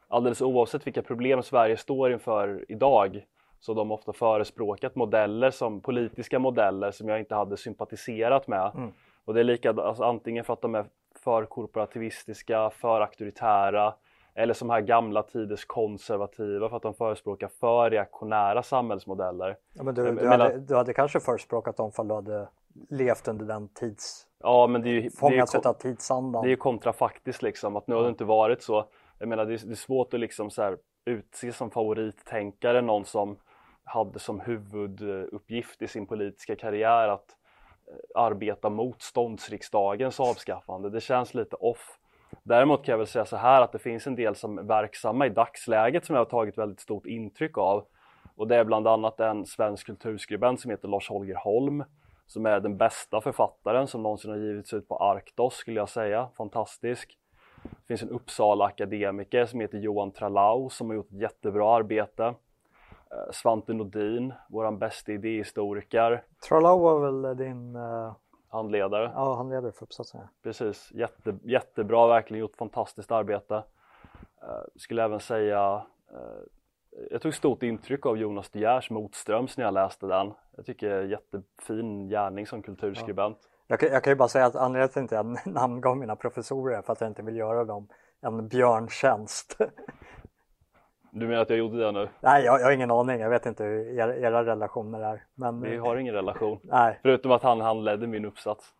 alldeles 0.08 0.42
oavsett 0.42 0.86
vilka 0.86 1.02
problem 1.02 1.42
Sverige 1.42 1.76
står 1.76 2.12
inför 2.12 2.64
idag, 2.68 3.24
så 3.60 3.74
de 3.74 3.92
ofta 3.92 4.12
förespråkat 4.12 4.94
modeller 4.94 5.50
som 5.50 5.80
politiska 5.80 6.38
modeller 6.38 6.90
som 6.90 7.08
jag 7.08 7.18
inte 7.18 7.34
hade 7.34 7.56
sympatiserat 7.56 8.48
med. 8.48 8.70
Mm. 8.74 8.92
Och 9.24 9.34
det 9.34 9.40
är 9.40 9.44
lika, 9.44 9.70
alltså, 9.70 10.04
antingen 10.04 10.44
för 10.44 10.52
att 10.52 10.62
de 10.62 10.74
är 10.74 10.84
för 11.24 11.44
korporativistiska, 11.44 12.70
för 12.70 13.00
auktoritära 13.00 13.94
eller 14.34 14.54
som 14.54 14.70
här 14.70 14.80
gamla 14.80 15.22
tiders 15.22 15.64
konservativa 15.64 16.68
för 16.68 16.76
att 16.76 16.82
de 16.82 16.94
förespråkar 16.94 17.48
för 17.48 17.90
reaktionära 17.90 18.62
samhällsmodeller. 18.62 19.56
Ja, 19.72 19.82
men 19.82 19.94
du, 19.94 20.12
du, 20.12 20.28
hade, 20.28 20.58
du 20.58 20.76
hade 20.76 20.92
kanske 20.92 21.20
förespråkat 21.20 21.76
dem 21.76 21.92
om 21.96 22.08
du 22.08 22.14
hade 22.14 22.48
levt 22.90 23.28
under 23.28 23.46
den 23.46 23.68
tids... 23.68 24.26
Ja, 24.38 24.66
men 24.66 24.82
det 24.82 24.88
är 24.88 24.92
ju, 24.92 25.10
fångats 25.10 25.52
det 25.52 25.58
är 25.58 25.62
ju, 25.62 25.68
av 25.68 25.74
tidsandan. 25.74 26.42
Det 26.42 26.48
är 26.48 26.50
ju 26.50 26.56
kontrafaktiskt 26.56 27.42
liksom, 27.42 27.76
att 27.76 27.86
nu 27.86 27.94
har 27.94 28.02
det 28.02 28.08
inte 28.08 28.24
varit 28.24 28.62
så. 28.62 28.84
Jag 29.18 29.28
menar, 29.28 29.44
det 29.44 29.54
är, 29.54 29.66
det 29.66 29.72
är 29.72 29.76
svårt 29.76 30.14
att 30.14 30.20
liksom 30.20 30.50
så 30.50 30.62
här, 30.62 30.78
utse 31.04 31.52
som 31.52 31.70
favorittänkare 31.70 32.82
någon 32.82 33.04
som 33.04 33.36
hade 33.84 34.18
som 34.18 34.40
huvuduppgift 34.40 35.82
i 35.82 35.88
sin 35.88 36.06
politiska 36.06 36.56
karriär 36.56 37.08
att 37.08 37.36
eh, 37.88 38.22
arbeta 38.22 38.70
mot 38.70 39.02
ståndsriksdagens 39.02 40.20
avskaffande. 40.20 40.90
Det 40.90 41.00
känns 41.00 41.34
lite 41.34 41.56
off. 41.56 41.98
Däremot 42.44 42.84
kan 42.84 42.92
jag 42.92 42.98
väl 42.98 43.06
säga 43.06 43.24
så 43.24 43.36
här 43.36 43.62
att 43.62 43.72
det 43.72 43.78
finns 43.78 44.06
en 44.06 44.14
del 44.14 44.34
som 44.34 44.58
är 44.58 44.62
verksamma 44.62 45.26
i 45.26 45.28
dagsläget 45.28 46.04
som 46.04 46.14
jag 46.14 46.20
har 46.20 46.30
tagit 46.30 46.58
väldigt 46.58 46.80
stort 46.80 47.06
intryck 47.06 47.58
av. 47.58 47.84
Och 48.36 48.48
det 48.48 48.56
är 48.56 48.64
bland 48.64 48.88
annat 48.88 49.20
en 49.20 49.46
svensk 49.46 49.86
kulturskribent 49.86 50.60
som 50.60 50.70
heter 50.70 50.88
Lars 50.88 51.08
Holger 51.08 51.34
Holm 51.34 51.84
som 52.26 52.46
är 52.46 52.60
den 52.60 52.76
bästa 52.76 53.20
författaren 53.20 53.86
som 53.86 54.02
någonsin 54.02 54.30
har 54.30 54.38
givits 54.38 54.72
ut 54.72 54.88
på 54.88 54.96
Arktos 54.96 55.54
skulle 55.54 55.80
jag 55.80 55.88
säga. 55.88 56.28
Fantastisk. 56.36 57.18
Det 57.62 57.86
finns 57.88 58.02
en 58.02 58.10
Uppsala 58.10 58.64
akademiker 58.64 59.46
som 59.46 59.60
heter 59.60 59.78
Johan 59.78 60.10
Tralau 60.10 60.68
som 60.70 60.88
har 60.88 60.96
gjort 60.96 61.12
ett 61.12 61.20
jättebra 61.20 61.76
arbete. 61.76 62.24
Eh, 62.24 63.32
Svante 63.32 63.72
Nordin, 63.72 64.32
våran 64.48 64.78
bästa 64.78 65.12
idéhistoriker. 65.12 66.24
Tralau 66.48 66.78
var 66.78 67.00
väl 67.00 67.36
din 67.36 67.76
uh 67.76 68.12
handledare. 68.54 69.12
Ja, 69.14 69.34
handledare 69.34 69.72
för 69.72 69.82
uppsatsen. 69.82 70.20
Precis, 70.42 70.92
Jätte, 70.92 71.38
jättebra, 71.42 72.06
verkligen 72.06 72.40
gjort 72.40 72.56
fantastiskt 72.56 73.12
arbete. 73.12 73.54
Uh, 73.54 74.64
skulle 74.76 75.04
även 75.04 75.20
säga 75.20 75.82
uh, 76.12 76.42
jag 77.10 77.22
tog 77.22 77.34
stort 77.34 77.62
intryck 77.62 78.06
av 78.06 78.16
Jonas 78.16 78.50
De 78.50 78.58
Geers 78.58 78.90
Motströms 78.90 79.56
när 79.56 79.64
jag 79.64 79.74
läste 79.74 80.06
den. 80.06 80.32
Jag 80.56 80.66
tycker 80.66 81.02
jättefin 81.02 82.08
gärning 82.08 82.46
som 82.46 82.62
kulturskribent. 82.62 83.38
Ja. 83.66 83.76
Jag, 83.80 83.92
jag 83.92 84.04
kan 84.04 84.10
ju 84.10 84.16
bara 84.16 84.28
säga 84.28 84.46
att 84.46 84.56
anledningen 84.56 85.08
till 85.08 85.18
att 85.18 85.26
jag 85.26 85.54
namngav 85.54 85.96
mina 85.96 86.16
professorer 86.16 86.78
är 86.78 86.82
för 86.82 86.92
att 86.92 87.00
jag 87.00 87.10
inte 87.10 87.22
vill 87.22 87.36
göra 87.36 87.64
dem 87.64 87.88
en 88.20 88.48
björntjänst. 88.48 89.58
Du 91.16 91.26
menar 91.26 91.42
att 91.42 91.50
jag 91.50 91.58
gjorde 91.58 91.78
det 91.78 91.92
nu? 91.92 92.08
Nej, 92.20 92.44
jag, 92.44 92.60
jag 92.60 92.64
har 92.64 92.72
ingen 92.72 92.90
aning. 92.90 93.20
Jag 93.20 93.30
vet 93.30 93.46
inte 93.46 93.64
hur 93.64 93.98
era, 93.98 94.16
era 94.16 94.44
relationer 94.44 95.00
är. 95.00 95.24
Men... 95.34 95.60
Vi 95.60 95.76
har 95.76 95.96
ingen 95.96 96.14
relation. 96.14 96.58
Nej. 96.62 96.98
Förutom 97.02 97.32
att 97.32 97.42
han 97.42 97.60
handledde 97.60 98.06
min 98.06 98.24
uppsats. 98.24 98.74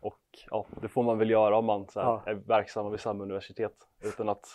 Och 0.00 0.18
ja, 0.50 0.66
det 0.80 0.88
får 0.88 1.02
man 1.02 1.18
väl 1.18 1.30
göra 1.30 1.58
om 1.58 1.64
man 1.64 1.86
så 1.88 2.00
här, 2.00 2.06
ja. 2.06 2.22
är 2.26 2.34
verksam 2.34 2.90
vid 2.90 3.00
samma 3.00 3.22
universitet 3.22 3.72
utan 4.02 4.28
att 4.28 4.46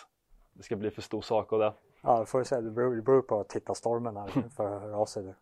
det 0.52 0.62
ska 0.62 0.76
bli 0.76 0.90
för 0.90 1.02
stor 1.02 1.20
sak 1.20 1.52
av 1.52 1.58
det. 1.58 1.72
Ja, 2.02 2.20
det 2.20 2.26
får 2.26 2.38
du 2.38 2.44
säga. 2.44 2.60
Det 2.60 2.70
beror, 2.70 2.96
det 2.96 3.02
beror 3.02 3.22
på 3.22 3.44
tittarstormen 3.44 4.16
här 4.16 4.28
för 4.56 4.76
att 4.76 4.82
höra 4.82 4.96
av 4.96 5.06
sig. 5.06 5.34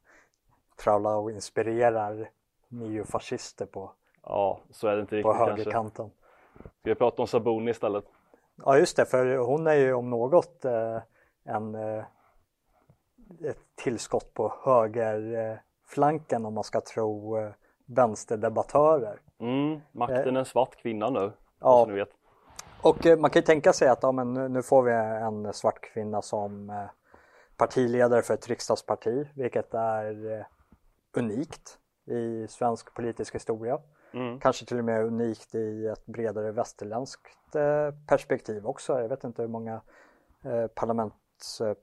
Tralla 0.76 1.16
och 1.16 1.30
inspirerar 1.30 2.28
neofascister 2.68 3.66
på, 3.66 3.92
ja, 4.22 4.60
så 4.70 4.88
är 4.88 4.96
det 4.96 5.00
inte 5.00 5.16
riktigt 5.16 5.32
på 5.32 5.34
högerkanten. 5.34 6.10
Ska 6.54 6.90
vi 6.90 6.94
prata 6.94 7.22
om 7.22 7.28
Sabuni 7.28 7.70
istället? 7.70 8.04
Ja, 8.64 8.78
just 8.78 8.96
det, 8.96 9.04
för 9.04 9.36
hon 9.36 9.66
är 9.66 9.74
ju 9.74 9.92
om 9.92 10.10
något 10.10 10.64
eh, 10.64 10.98
en, 11.44 11.74
eh, 11.74 12.04
ett 13.44 13.76
tillskott 13.76 14.34
på 14.34 14.54
högerflanken 14.64 16.46
om 16.46 16.54
man 16.54 16.64
ska 16.64 16.80
tro 16.80 17.38
eh, 17.38 17.52
vänsterdebattörer. 17.86 19.20
Mm, 19.38 19.80
makten 19.92 20.36
är 20.36 20.40
en 20.40 20.44
svart 20.44 20.76
kvinna 20.76 21.10
nu, 21.10 21.32
ja. 21.60 21.84
vet. 21.84 22.08
Och 22.82 23.06
man 23.18 23.30
kan 23.30 23.40
ju 23.40 23.46
tänka 23.46 23.72
sig 23.72 23.88
att 23.88 24.02
ja, 24.02 24.12
men 24.12 24.52
nu 24.52 24.62
får 24.62 24.82
vi 24.82 24.92
en 24.92 25.52
svart 25.52 25.80
kvinna 25.80 26.22
som 26.22 26.72
partiledare 27.56 28.22
för 28.22 28.34
ett 28.34 28.48
riksdagsparti, 28.48 29.28
vilket 29.34 29.74
är 29.74 30.46
unikt 31.16 31.78
i 32.06 32.46
svensk 32.48 32.94
politisk 32.94 33.34
historia. 33.34 33.78
Mm. 34.12 34.40
Kanske 34.40 34.66
till 34.66 34.78
och 34.78 34.84
med 34.84 35.04
unikt 35.04 35.54
i 35.54 35.86
ett 35.86 36.06
bredare 36.06 36.52
västerländskt 36.52 37.52
perspektiv 38.06 38.66
också. 38.66 39.00
Jag 39.00 39.08
vet 39.08 39.24
inte 39.24 39.42
hur 39.42 39.48
många 39.48 39.80
parlament 40.74 41.14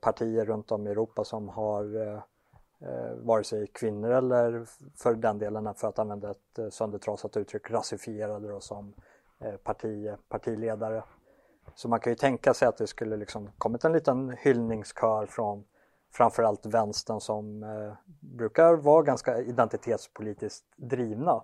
partier 0.00 0.44
runt 0.44 0.72
om 0.72 0.86
i 0.86 0.90
Europa 0.90 1.24
som 1.24 1.48
har 1.48 1.96
eh, 2.06 2.22
eh, 2.80 3.14
vare 3.16 3.44
sig 3.44 3.66
kvinnor 3.66 4.10
eller 4.10 4.66
för 4.96 5.14
den 5.14 5.38
delen 5.38 5.74
för 5.74 5.88
att 5.88 5.98
använda 5.98 6.30
ett 6.30 6.58
eh, 6.58 6.68
söndertrasat 6.68 7.36
uttryck 7.36 7.70
rasifierade 7.70 8.48
då 8.48 8.60
som 8.60 8.94
eh, 9.40 9.56
parti, 9.56 10.10
partiledare. 10.28 11.02
Så 11.74 11.88
man 11.88 12.00
kan 12.00 12.12
ju 12.12 12.16
tänka 12.16 12.54
sig 12.54 12.68
att 12.68 12.76
det 12.76 12.86
skulle 12.86 13.16
liksom 13.16 13.50
kommit 13.58 13.84
en 13.84 13.92
liten 13.92 14.36
hyllningskör 14.38 15.26
från 15.26 15.64
framförallt 16.12 16.66
vänstern 16.66 17.20
som 17.20 17.62
eh, 17.62 17.92
brukar 18.20 18.74
vara 18.74 19.02
ganska 19.02 19.38
identitetspolitiskt 19.38 20.66
drivna. 20.76 21.42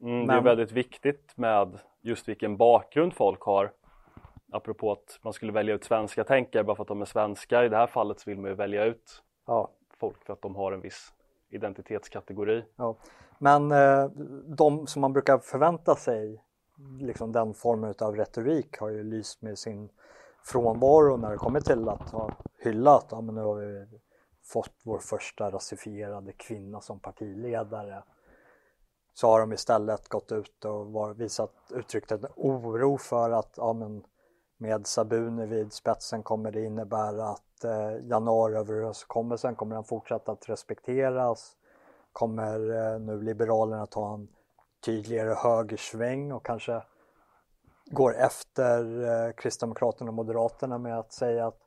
Mm, 0.00 0.26
det 0.26 0.34
är 0.34 0.40
väldigt 0.40 0.72
viktigt 0.72 1.32
med 1.36 1.78
just 2.00 2.28
vilken 2.28 2.56
bakgrund 2.56 3.14
folk 3.14 3.40
har 3.42 3.72
apropå 4.52 4.92
att 4.92 5.18
man 5.22 5.32
skulle 5.32 5.52
välja 5.52 5.74
ut 5.74 5.84
svenska 5.84 6.24
tänkare 6.24 6.64
bara 6.64 6.76
för 6.76 6.82
att 6.82 6.88
de 6.88 7.00
är 7.00 7.06
svenskar. 7.06 7.64
I 7.64 7.68
det 7.68 7.76
här 7.76 7.86
fallet 7.86 8.20
så 8.20 8.30
vill 8.30 8.38
man 8.38 8.50
ju 8.50 8.56
välja 8.56 8.84
ut 8.84 9.22
ja. 9.46 9.70
folk 9.98 10.24
för 10.24 10.32
att 10.32 10.42
de 10.42 10.56
har 10.56 10.72
en 10.72 10.80
viss 10.80 11.12
identitetskategori. 11.48 12.64
Ja. 12.76 12.96
Men 13.38 13.72
eh, 13.72 14.04
de 14.56 14.86
som 14.86 15.00
man 15.00 15.12
brukar 15.12 15.38
förvänta 15.38 15.94
sig 15.96 16.42
liksom 17.00 17.32
den 17.32 17.54
formen 17.54 17.94
av 18.00 18.16
retorik 18.16 18.78
har 18.78 18.88
ju 18.88 19.04
lyst 19.04 19.42
med 19.42 19.58
sin 19.58 19.88
frånvaro 20.44 21.16
när 21.16 21.30
det 21.30 21.36
kommer 21.36 21.60
till 21.60 21.88
att 21.88 22.10
ha 22.10 22.30
hyllat, 22.58 23.06
ja 23.10 23.20
men 23.20 23.34
nu 23.34 23.40
har 23.40 23.54
vi 23.54 23.86
fått 24.44 24.74
vår 24.84 24.98
första 24.98 25.50
rasifierade 25.50 26.32
kvinna 26.32 26.80
som 26.80 27.00
partiledare. 27.00 28.02
Så 29.14 29.26
har 29.26 29.40
de 29.40 29.52
istället 29.52 30.08
gått 30.08 30.32
ut 30.32 30.64
och 30.64 30.86
var, 30.86 31.14
visat, 31.14 31.52
uttryckt 31.70 32.12
en 32.12 32.26
oro 32.36 32.98
för 32.98 33.30
att 33.30 33.54
ja 33.56 33.72
men 33.72 34.04
med 34.62 34.86
Sabuni 34.86 35.46
vid 35.46 35.72
spetsen 35.72 36.22
kommer 36.22 36.52
det 36.52 36.64
innebära 36.64 37.28
att 37.28 37.64
eh, 37.64 38.06
januariöverenskommelsen 38.06 39.54
kommer 39.54 39.74
den 39.74 39.84
fortsätta 39.84 40.32
att 40.32 40.48
respekteras. 40.48 41.56
Kommer 42.12 42.70
eh, 42.70 43.00
nu 43.00 43.22
Liberalerna 43.22 43.86
ta 43.86 44.14
en 44.14 44.28
tydligare 44.84 45.34
högersväng 45.34 46.32
och 46.32 46.46
kanske 46.46 46.82
går 47.90 48.16
efter 48.16 49.04
eh, 49.04 49.32
Kristdemokraterna 49.32 50.10
och 50.10 50.14
Moderaterna 50.14 50.78
med 50.78 50.98
att 50.98 51.12
säga 51.12 51.46
att 51.46 51.58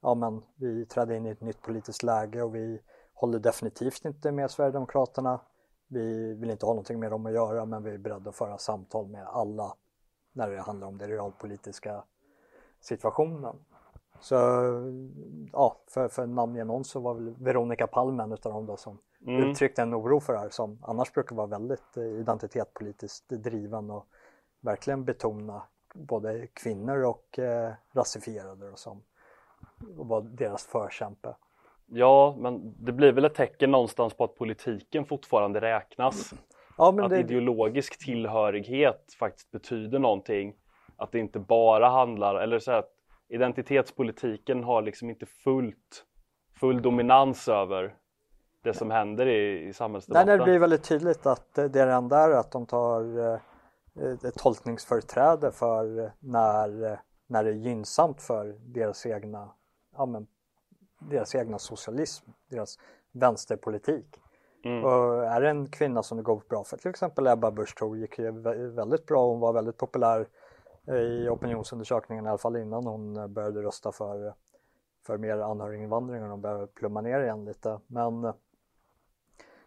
ja, 0.00 0.14
men 0.14 0.42
vi 0.56 0.86
trädde 0.86 1.16
in 1.16 1.26
i 1.26 1.30
ett 1.30 1.40
nytt 1.40 1.62
politiskt 1.62 2.02
läge 2.02 2.42
och 2.42 2.54
vi 2.54 2.80
håller 3.14 3.38
definitivt 3.38 4.04
inte 4.04 4.32
med 4.32 4.50
Sverigedemokraterna. 4.50 5.40
Vi 5.88 6.34
vill 6.34 6.50
inte 6.50 6.66
ha 6.66 6.72
någonting 6.72 7.00
med 7.00 7.10
dem 7.10 7.26
att 7.26 7.32
göra 7.32 7.64
men 7.64 7.82
vi 7.82 7.90
är 7.90 7.98
beredda 7.98 8.30
att 8.30 8.36
föra 8.36 8.58
samtal 8.58 9.08
med 9.08 9.26
alla 9.26 9.74
när 10.32 10.50
det 10.50 10.60
handlar 10.60 10.86
om 10.86 10.98
det 10.98 11.06
realpolitiska 11.06 12.02
situationen. 12.80 13.56
Så 14.20 14.34
ja, 15.52 15.76
för, 15.86 16.08
för 16.08 16.26
någon 16.26 16.84
så 16.84 17.00
var 17.00 17.14
väl 17.14 17.34
Veronica 17.38 17.86
Palm 17.86 18.20
en 18.20 18.32
av 18.32 18.66
då 18.66 18.76
som 18.76 18.98
mm. 19.26 19.50
uttryckte 19.50 19.82
en 19.82 19.94
oro 19.94 20.20
för 20.20 20.32
det 20.32 20.38
här 20.38 20.48
som 20.48 20.78
annars 20.82 21.12
brukar 21.12 21.36
vara 21.36 21.46
väldigt 21.46 21.96
eh, 21.96 22.04
identitetspolitiskt 22.04 23.28
driven 23.28 23.90
och 23.90 24.06
verkligen 24.60 25.04
betona 25.04 25.62
både 25.94 26.46
kvinnor 26.46 27.04
och 27.04 27.38
eh, 27.38 27.72
rasifierade 27.92 28.70
och 28.70 28.78
som 28.78 29.02
och 29.98 30.06
var 30.06 30.20
deras 30.20 30.66
förkämpe. 30.66 31.34
Ja, 31.86 32.36
men 32.38 32.74
det 32.78 32.92
blir 32.92 33.12
väl 33.12 33.24
ett 33.24 33.34
tecken 33.34 33.70
någonstans 33.70 34.14
på 34.14 34.24
att 34.24 34.36
politiken 34.36 35.04
fortfarande 35.04 35.60
räknas. 35.60 36.34
Ja, 36.78 37.04
att 37.04 37.10
det... 37.10 37.18
ideologisk 37.18 38.04
tillhörighet 38.04 39.14
faktiskt 39.18 39.50
betyder 39.50 39.98
någonting 39.98 40.54
att 40.98 41.12
det 41.12 41.18
inte 41.18 41.38
bara 41.38 41.88
handlar, 41.88 42.34
eller 42.34 42.58
så 42.58 42.72
att 42.72 42.90
identitetspolitiken 43.28 44.64
har 44.64 44.82
liksom 44.82 45.10
inte 45.10 45.26
fullt, 45.26 46.04
full 46.60 46.82
dominans 46.82 47.48
över 47.48 47.94
det 48.62 48.74
som 48.74 48.90
händer 48.90 49.26
i, 49.26 49.68
i 49.68 49.72
samhällsdebatten. 49.72 50.26
Nej, 50.26 50.38
det 50.38 50.44
blir 50.44 50.58
väldigt 50.58 50.84
tydligt 50.84 51.26
att 51.26 51.54
det 51.54 51.76
är 51.76 51.86
enda 51.86 52.18
är 52.18 52.30
att 52.30 52.50
de 52.50 52.66
tar 52.66 53.18
eh, 53.18 53.40
ett 54.24 54.34
tolkningsföreträde 54.34 55.52
för 55.52 56.12
när, 56.18 56.98
när 57.26 57.44
det 57.44 57.50
är 57.50 57.54
gynnsamt 57.54 58.22
för 58.22 58.56
deras 58.60 59.06
egna, 59.06 59.50
ja, 59.96 60.06
men, 60.06 60.26
deras 60.98 61.34
egna 61.34 61.58
socialism, 61.58 62.30
deras 62.50 62.78
vänsterpolitik. 63.12 64.20
Mm. 64.64 64.84
Och 64.84 65.24
är 65.24 65.40
det 65.40 65.50
en 65.50 65.70
kvinna 65.70 66.02
som 66.02 66.16
det 66.16 66.22
går 66.22 66.42
bra 66.48 66.64
för, 66.64 66.76
till 66.76 66.90
exempel 66.90 67.26
Ebba 67.26 67.50
Busch 67.50 67.76
Thor 67.76 67.96
gick 67.96 68.18
ju 68.18 68.30
väldigt 68.70 69.06
bra, 69.06 69.26
hon 69.26 69.40
var 69.40 69.52
väldigt 69.52 69.76
populär 69.76 70.28
i 70.96 71.28
opinionsundersökningen 71.28 72.26
i 72.26 72.28
alla 72.28 72.38
fall 72.38 72.56
innan 72.56 72.86
hon 72.86 73.32
började 73.32 73.62
rösta 73.62 73.92
för, 73.92 74.34
för 75.06 75.18
mer 75.18 75.38
anhöriginvandring 75.38 76.22
och 76.22 76.28
de 76.28 76.40
började 76.40 76.66
plumma 76.66 77.00
ner 77.00 77.20
igen 77.20 77.44
lite. 77.44 77.80
Men 77.86 78.22
det 78.22 78.34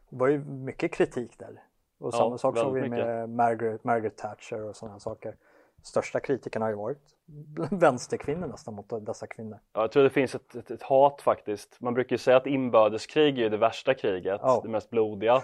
var 0.10 0.28
ju 0.28 0.44
mycket 0.46 0.94
kritik 0.94 1.40
där. 1.40 1.64
Och 2.00 2.08
ja, 2.08 2.18
samma 2.18 2.38
sak 2.38 2.58
såg 2.58 2.74
vi 2.74 2.90
med 2.90 3.30
Margaret, 3.30 3.84
Margaret 3.84 4.18
Thatcher 4.18 4.64
och 4.64 4.76
sådana 4.76 5.00
saker. 5.00 5.36
Största 5.84 6.20
kritiken 6.20 6.62
har 6.62 6.70
ju 6.70 6.76
varit 6.76 7.16
vänsterkvinnor 7.72 8.48
nästan 8.48 8.74
mot 8.74 9.06
dessa 9.06 9.28
kvinnor. 9.28 9.60
Ja, 9.74 9.82
jag 9.82 9.92
tror 9.92 10.04
det 10.04 10.10
finns 10.10 10.36
ett, 10.36 10.56
ett, 10.56 10.72
ett 10.72 10.84
hat 10.84 11.22
faktiskt. 11.22 11.82
Man 11.82 11.94
brukar 11.94 12.14
ju 12.14 12.18
säga 12.18 12.38
att 12.38 12.48
inbördeskrig 12.48 13.40
är 13.40 13.50
det 13.50 13.58
värsta 13.58 13.94
kriget, 13.94 14.42
oh. 14.42 14.64
det 14.64 14.70
mest 14.70 14.90
blodiga. 14.90 15.36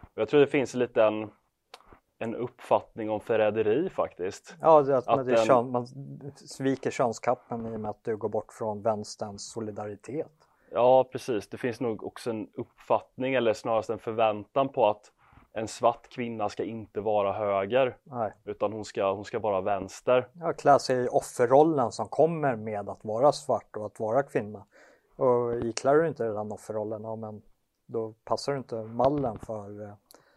Och 0.00 0.18
jag 0.20 0.28
tror 0.28 0.40
det 0.40 0.46
finns 0.46 0.74
en 0.74 0.80
liten 0.80 1.30
en 2.22 2.34
uppfattning 2.34 3.10
om 3.10 3.20
förräderi 3.20 3.90
faktiskt. 3.90 4.56
Ja, 4.60 4.82
det, 4.82 4.96
att, 4.96 5.08
att 5.08 5.26
det 5.26 5.34
den... 5.34 5.46
kön, 5.46 5.70
man 5.70 5.86
sviker 6.34 6.90
könskappen 6.90 7.66
i 7.66 7.76
och 7.76 7.80
med 7.80 7.90
att 7.90 8.04
du 8.04 8.16
går 8.16 8.28
bort 8.28 8.52
från 8.52 8.82
vänsterns 8.82 9.52
solidaritet. 9.52 10.32
Ja, 10.70 11.04
precis. 11.04 11.48
Det 11.48 11.56
finns 11.56 11.80
nog 11.80 12.04
också 12.04 12.30
en 12.30 12.48
uppfattning 12.54 13.34
eller 13.34 13.52
snarast 13.52 13.90
en 13.90 13.98
förväntan 13.98 14.68
på 14.68 14.86
att 14.86 15.12
en 15.52 15.68
svart 15.68 16.08
kvinna 16.08 16.48
ska 16.48 16.64
inte 16.64 17.00
vara 17.00 17.32
höger 17.32 17.96
Nej. 18.02 18.32
utan 18.44 18.72
hon 18.72 18.84
ska, 18.84 19.12
hon 19.12 19.24
ska 19.24 19.38
vara 19.38 19.60
vänster. 19.60 20.28
Ja, 20.32 20.52
klä 20.52 20.78
sig 20.78 21.04
i 21.04 21.08
offerrollen 21.08 21.92
som 21.92 22.08
kommer 22.08 22.56
med 22.56 22.88
att 22.88 23.04
vara 23.04 23.32
svart 23.32 23.76
och 23.76 23.86
att 23.86 24.00
vara 24.00 24.22
kvinna. 24.22 24.64
Och 25.16 25.64
iklär 25.64 25.94
du 25.94 26.08
inte 26.08 26.24
den 26.24 26.52
offerrollen, 26.52 27.02
ja, 27.02 27.16
men 27.16 27.42
då 27.86 28.14
passar 28.24 28.52
du 28.52 28.58
inte 28.58 28.74
mallen 28.74 29.38
för 29.38 29.82
eh, 29.82 29.92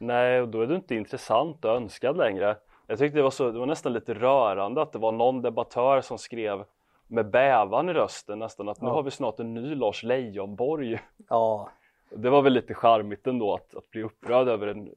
Nej, 0.05 0.41
och 0.41 0.47
då 0.47 0.61
är 0.61 0.67
du 0.67 0.75
inte 0.75 0.95
intressant 0.95 1.65
och 1.65 1.71
önskad 1.71 2.17
längre. 2.17 2.57
Jag 2.87 2.99
tyckte 2.99 3.17
det 3.17 3.23
var, 3.23 3.31
så, 3.31 3.51
det 3.51 3.59
var 3.59 3.65
nästan 3.65 3.93
lite 3.93 4.13
rörande 4.13 4.81
att 4.81 4.91
det 4.91 4.99
var 4.99 5.11
någon 5.11 5.41
debattör 5.41 6.01
som 6.01 6.17
skrev 6.17 6.65
med 7.07 7.29
bävan 7.29 7.89
i 7.89 7.93
rösten 7.93 8.39
nästan 8.39 8.69
att 8.69 8.77
ja. 8.81 8.87
nu 8.87 8.91
har 8.91 9.03
vi 9.03 9.11
snart 9.11 9.39
en 9.39 9.53
ny 9.53 9.75
Lars 9.75 10.03
Leijonborg. 10.03 10.99
Ja. 11.29 11.69
Det 12.09 12.29
var 12.29 12.41
väl 12.41 12.53
lite 12.53 12.73
charmigt 12.73 13.27
ändå 13.27 13.53
att, 13.53 13.75
att 13.75 13.89
bli 13.89 14.03
upprörd 14.03 14.47
över 14.47 14.67
en, 14.67 14.89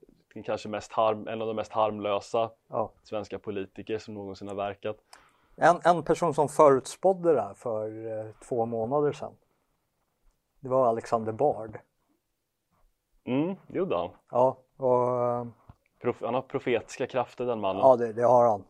kanske 0.45 0.69
mest 0.69 0.93
harm, 0.93 1.29
en 1.29 1.43
av 1.43 1.49
de 1.49 1.57
mest 1.57 1.73
harmlösa 1.73 2.51
ja. 2.69 2.93
svenska 3.03 3.39
politiker 3.39 3.99
som 3.99 4.15
någonsin 4.15 4.49
har 4.49 4.55
verkat. 4.55 4.97
En, 5.57 5.81
en 5.85 6.03
person 6.03 6.35
som 6.35 6.49
förutspådde 6.49 7.35
det 7.35 7.41
här 7.41 7.55
för 7.55 8.19
eh, 8.19 8.33
två 8.49 8.67
månader 8.67 9.13
sedan 9.13 9.33
Det 10.61 10.69
var 10.69 10.87
Alexander 10.89 11.33
Bard. 11.33 11.79
Mm, 13.25 13.57
det 13.67 13.79
gjorde 13.79 13.97
han. 13.97 14.11
Ja, 14.31 14.57
och 14.77 15.47
Prof, 16.03 16.17
han 16.21 16.35
har 16.35 16.43
profetiska 16.43 17.07
krafter 17.07 17.47
den 17.47 17.61
mannen. 17.61 17.83
Ja, 17.83 17.97
det, 17.97 18.13
det 18.13 18.23
har 18.23 18.49
han. 18.49 18.65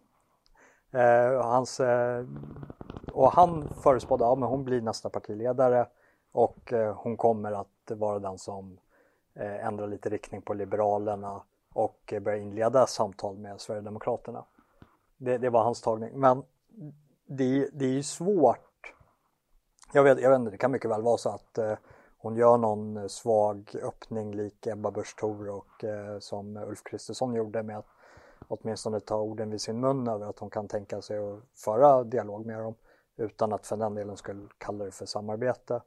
Eh, 0.90 1.42
hans, 1.42 1.81
eh, 1.81 2.25
och 3.12 3.33
han 3.33 3.69
förespådde 3.83 4.25
att 4.25 4.40
ja, 4.40 4.47
hon 4.47 4.64
blir 4.64 4.81
nästa 4.81 5.11
partiledare 5.11 5.87
och 6.33 6.73
eh, 6.73 6.97
hon 6.97 7.16
kommer 7.16 7.53
att 7.53 7.90
vara 7.90 8.19
den 8.19 8.38
som 8.38 8.79
eh, 9.35 9.66
ändrar 9.66 9.87
lite 9.87 10.09
riktning 10.09 10.42
på 10.42 10.55
Liberalerna 10.55 11.42
och 11.73 12.14
börjar 12.21 12.38
inleda 12.38 12.87
samtal 12.87 13.38
med 13.38 13.61
Sverigedemokraterna. 13.61 14.45
Det, 15.16 15.38
det 15.38 15.51
var 15.51 15.62
hans 15.62 15.83
tagning. 15.83 16.21
Men 16.21 16.42
det, 17.27 17.69
det 17.73 17.85
är 17.85 17.92
ju 17.92 18.03
svårt. 18.03 18.95
Jag 19.92 20.03
vet, 20.03 20.21
jag 20.21 20.31
vet 20.31 20.38
inte, 20.38 20.51
det 20.51 20.59
kan 20.59 20.71
mycket 20.71 20.90
väl 20.90 21.03
vara 21.03 21.16
så 21.16 21.29
att 21.31 21.59
eh, 21.59 21.73
hon 22.27 22.37
gör 22.37 22.59
någon 22.59 22.97
eh, 22.97 23.07
svag 23.07 23.77
öppning 23.83 24.35
lik 24.35 24.67
Ebba 24.67 24.91
Busch 24.91 25.17
Thor 25.17 25.49
och 25.49 25.85
eh, 25.85 26.19
som 26.19 26.57
Ulf 26.57 26.83
Kristersson 26.85 27.35
gjorde 27.35 27.62
med 27.62 27.79
att 27.79 27.87
åtminstone 28.49 29.01
ta 29.01 29.17
orden 29.17 29.51
vid 29.51 29.61
sin 29.61 29.81
mun 29.81 30.09
över 30.09 30.27
att 30.27 30.39
hon 30.39 30.51
kan 30.51 30.69
tänka 30.69 31.03
sig 31.03 31.19
att 31.19 31.41
föra 31.65 32.05
dialog 32.05 32.47
med 32.47 32.59
dem 32.59 32.75
utan 33.17 33.53
att 33.53 33.67
för 33.67 33.77
den 33.77 33.95
delen 33.95 34.17
skulle 34.17 34.49
kalla 34.59 34.85
det 34.85 34.91
för 34.91 35.07
samarbete. 35.07 35.83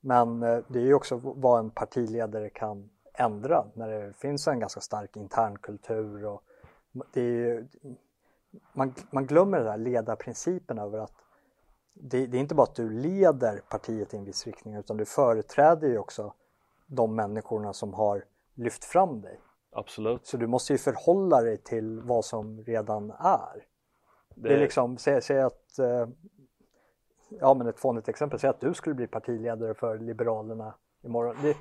Men 0.00 0.42
eh, 0.42 0.58
det 0.68 0.78
är 0.78 0.84
ju 0.84 0.94
också 0.94 1.20
vad 1.22 1.58
en 1.58 1.70
partiledare 1.70 2.50
kan 2.50 2.90
ändra 3.14 3.64
när 3.74 3.88
det 3.88 4.12
finns 4.12 4.48
en 4.48 4.60
ganska 4.60 4.80
stark 4.80 5.16
internkultur 5.16 6.24
och 6.24 6.42
det 7.12 7.22
är, 7.22 7.66
man, 8.72 8.94
man 9.10 9.26
glömmer 9.26 9.58
den 9.58 9.68
här 9.68 9.78
ledarprincipen 9.78 10.78
över 10.78 10.98
att 10.98 11.23
det, 11.94 12.26
det, 12.26 12.36
är 12.36 12.40
inte 12.40 12.54
bara 12.54 12.62
att 12.62 12.74
du 12.74 12.90
leder 12.90 13.62
partiet 13.68 14.14
i 14.14 14.16
en 14.16 14.24
viss 14.24 14.46
riktning 14.46 14.74
utan 14.74 14.96
du 14.96 15.04
företräder 15.04 15.88
ju 15.88 15.98
också 15.98 16.34
de 16.86 17.14
människorna 17.14 17.72
som 17.72 17.94
har 17.94 18.24
lyft 18.54 18.84
fram 18.84 19.20
dig. 19.20 19.40
Absolut. 19.72 20.26
Så 20.26 20.36
du 20.36 20.46
måste 20.46 20.72
ju 20.72 20.78
förhålla 20.78 21.40
dig 21.40 21.56
till 21.56 22.00
vad 22.00 22.24
som 22.24 22.60
redan 22.60 23.10
är. 23.10 23.66
Det, 24.34 24.48
det 24.48 24.54
är 24.54 24.58
liksom, 24.58 24.98
säg, 24.98 25.22
säg 25.22 25.40
att, 25.40 25.78
eh, 25.78 26.08
ja 27.28 27.54
men 27.54 27.66
ett 27.66 27.80
fånigt 27.80 28.08
exempel, 28.08 28.38
säg 28.38 28.50
att 28.50 28.60
du 28.60 28.74
skulle 28.74 28.94
bli 28.94 29.06
partiledare 29.06 29.74
för 29.74 29.98
Liberalerna 29.98 30.74
imorgon. 31.02 31.36
Det, 31.42 31.56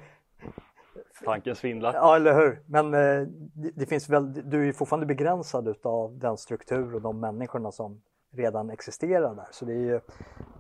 Tanken 1.26 1.56
svindlar. 1.56 1.94
Ja, 1.94 2.16
eller 2.16 2.34
hur. 2.34 2.62
Men 2.66 2.94
eh, 2.94 3.28
det, 3.54 3.72
det, 3.76 3.86
finns 3.86 4.10
väl, 4.10 4.50
du 4.50 4.62
är 4.62 4.66
ju 4.66 4.74
fortfarande 4.74 5.06
begränsad 5.06 5.76
av 5.84 6.18
den 6.18 6.38
struktur 6.38 6.96
och 6.96 7.02
de 7.02 7.20
människorna 7.20 7.72
som 7.72 8.02
redan 8.36 8.70
existerar 8.70 9.36
där. 9.36 9.48
Så 9.52 9.66
det 9.66 9.74
är 9.74 9.78
ju, 9.78 10.00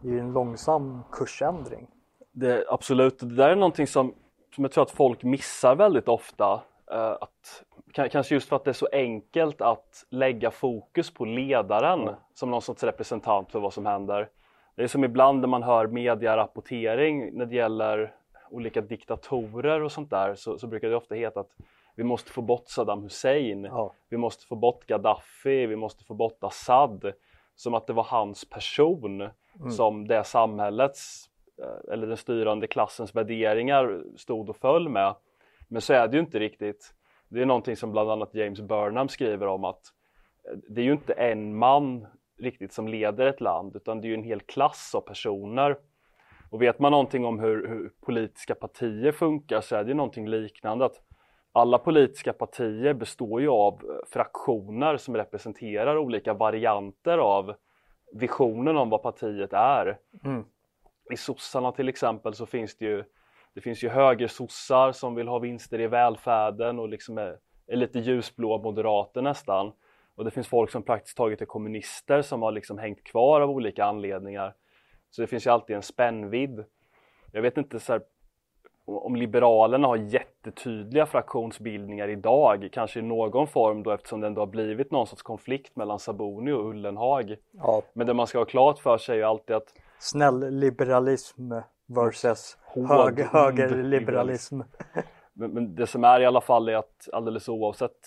det 0.01 0.09
är 0.09 0.19
en 0.19 0.33
långsam 0.33 1.03
kursändring. 1.12 1.88
Det, 2.31 2.65
absolut, 2.69 3.19
det 3.19 3.36
där 3.36 3.49
är 3.49 3.55
någonting 3.55 3.88
som, 3.88 4.13
som 4.55 4.63
jag 4.63 4.71
tror 4.71 4.83
att 4.83 4.91
folk 4.91 5.23
missar 5.23 5.75
väldigt 5.75 6.07
ofta. 6.07 6.53
Uh, 6.91 6.97
att, 6.99 7.63
kanske 7.93 8.33
just 8.33 8.49
för 8.49 8.55
att 8.55 8.63
det 8.63 8.71
är 8.71 8.73
så 8.73 8.88
enkelt 8.91 9.62
att 9.62 10.05
lägga 10.09 10.51
fokus 10.51 11.13
på 11.13 11.25
ledaren 11.25 12.01
mm. 12.01 12.15
som 12.33 12.51
någon 12.51 12.62
sorts 12.62 12.83
representant 12.83 13.51
för 13.51 13.59
vad 13.59 13.73
som 13.73 13.86
händer. 13.86 14.29
Det 14.75 14.83
är 14.83 14.88
som 14.88 15.03
ibland 15.03 15.41
när 15.41 15.47
man 15.47 15.63
hör 15.63 15.88
medierapportering 15.88 17.38
när 17.38 17.45
det 17.45 17.55
gäller 17.55 18.13
olika 18.49 18.81
diktatorer 18.81 19.81
och 19.81 19.91
sånt 19.91 20.09
där 20.09 20.36
så, 20.36 20.57
så 20.57 20.67
brukar 20.67 20.89
det 20.89 20.95
ofta 20.95 21.15
heta 21.15 21.39
att 21.39 21.51
vi 21.95 22.03
måste 22.03 22.31
få 22.31 22.41
bort 22.41 22.67
Saddam 22.67 23.03
Hussein, 23.03 23.63
ja. 23.63 23.93
vi 24.09 24.17
måste 24.17 24.45
få 24.45 24.55
bort 24.55 24.86
Gaddafi, 24.86 25.65
vi 25.65 25.75
måste 25.75 26.03
få 26.03 26.13
bort 26.13 26.38
Assad 26.43 27.13
som 27.55 27.73
att 27.73 27.87
det 27.87 27.93
var 27.93 28.03
hans 28.03 28.49
person 28.49 29.21
mm. 29.21 29.71
som 29.71 30.07
det 30.07 30.23
samhällets 30.23 31.29
eh, 31.61 31.93
eller 31.93 32.07
den 32.07 32.17
styrande 32.17 32.67
klassens 32.67 33.15
värderingar 33.15 34.03
stod 34.15 34.49
och 34.49 34.57
föll 34.57 34.89
med. 34.89 35.15
Men 35.67 35.81
så 35.81 35.93
är 35.93 36.07
det 36.07 36.17
ju 36.17 36.23
inte 36.23 36.39
riktigt. 36.39 36.93
Det 37.29 37.41
är 37.41 37.45
någonting 37.45 37.75
som 37.75 37.91
bland 37.91 38.11
annat 38.11 38.35
James 38.35 38.61
Burnham 38.61 39.09
skriver 39.09 39.47
om 39.47 39.63
att 39.63 39.81
eh, 40.49 40.57
det 40.69 40.81
är 40.81 40.85
ju 40.85 40.91
inte 40.91 41.13
en 41.13 41.57
man 41.57 42.07
riktigt 42.39 42.73
som 42.73 42.87
leder 42.87 43.25
ett 43.25 43.41
land 43.41 43.75
utan 43.75 44.01
det 44.01 44.07
är 44.07 44.09
ju 44.09 44.15
en 44.15 44.23
hel 44.23 44.41
klass 44.41 44.95
av 44.95 45.01
personer. 45.01 45.77
Och 46.49 46.61
vet 46.61 46.79
man 46.79 46.91
någonting 46.91 47.25
om 47.25 47.39
hur, 47.39 47.67
hur 47.67 47.91
politiska 48.05 48.55
partier 48.55 49.11
funkar 49.11 49.61
så 49.61 49.75
är 49.75 49.83
det 49.83 49.89
ju 49.89 49.95
någonting 49.95 50.29
liknande. 50.29 50.85
att 50.85 51.01
alla 51.53 51.77
politiska 51.77 52.33
partier 52.33 52.93
består 52.93 53.41
ju 53.41 53.49
av 53.49 53.73
eh, 53.73 54.09
fraktioner 54.09 54.97
som 54.97 55.17
representerar 55.17 55.97
olika 55.97 56.33
varianter 56.33 57.17
av 57.17 57.55
visionen 58.13 58.77
om 58.77 58.89
vad 58.89 59.01
partiet 59.01 59.53
är. 59.53 59.99
Mm. 60.25 60.45
I 61.11 61.17
sossarna 61.17 61.71
till 61.71 61.89
exempel 61.89 62.33
så 62.33 62.45
finns 62.45 62.77
det 62.77 62.85
ju 62.85 63.03
det 63.53 63.61
finns 63.61 63.83
ju 63.83 63.89
högersossar 63.89 64.91
som 64.91 65.15
vill 65.15 65.27
ha 65.27 65.39
vinster 65.39 65.79
i 65.79 65.87
välfärden 65.87 66.79
och 66.79 66.89
liksom 66.89 67.17
är, 67.17 67.37
är 67.67 67.75
lite 67.75 67.99
ljusblåa 67.99 68.57
moderater 68.57 69.21
nästan. 69.21 69.71
Och 70.15 70.25
det 70.25 70.31
finns 70.31 70.47
folk 70.47 70.71
som 70.71 70.83
praktiskt 70.83 71.17
taget 71.17 71.41
är 71.41 71.45
kommunister 71.45 72.21
som 72.21 72.41
har 72.41 72.51
liksom 72.51 72.77
hängt 72.77 73.03
kvar 73.03 73.41
av 73.41 73.49
olika 73.49 73.85
anledningar. 73.85 74.53
Så 75.09 75.21
det 75.21 75.27
finns 75.27 75.45
ju 75.45 75.51
alltid 75.51 75.75
en 75.75 75.81
spännvidd. 75.81 76.65
Jag 77.31 77.41
vet 77.41 77.57
inte 77.57 77.79
så 77.79 77.93
här, 77.93 78.01
om 78.85 79.15
Liberalerna 79.15 79.87
har 79.87 79.95
jättetydliga 79.95 81.05
fraktionsbildningar 81.05 82.07
idag, 82.07 82.69
kanske 82.71 82.99
i 82.99 83.01
någon 83.01 83.47
form 83.47 83.83
då 83.83 83.91
eftersom 83.91 84.21
det 84.21 84.27
ändå 84.27 84.41
har 84.41 84.47
blivit 84.47 84.91
någon 84.91 85.07
sorts 85.07 85.21
konflikt 85.21 85.75
mellan 85.75 85.99
Sabuni 85.99 86.51
och 86.51 86.69
Ullenhag. 86.69 87.35
Ja. 87.51 87.81
Men 87.93 88.07
det 88.07 88.13
man 88.13 88.27
ska 88.27 88.37
ha 88.37 88.45
klart 88.45 88.79
för 88.79 88.97
sig 88.97 89.13
är 89.13 89.17
ju 89.17 89.23
alltid 89.23 89.55
att 89.55 89.73
Snäll 89.99 90.59
liberalism 90.59 91.51
versus 91.87 92.57
hög, 92.73 93.19
högerliberalism. 93.19 94.61
Men, 95.33 95.51
men 95.51 95.75
det 95.75 95.87
som 95.87 96.03
är 96.03 96.19
i 96.19 96.25
alla 96.25 96.41
fall 96.41 96.69
är 96.69 96.75
att 96.75 97.09
alldeles 97.13 97.49
oavsett 97.49 97.97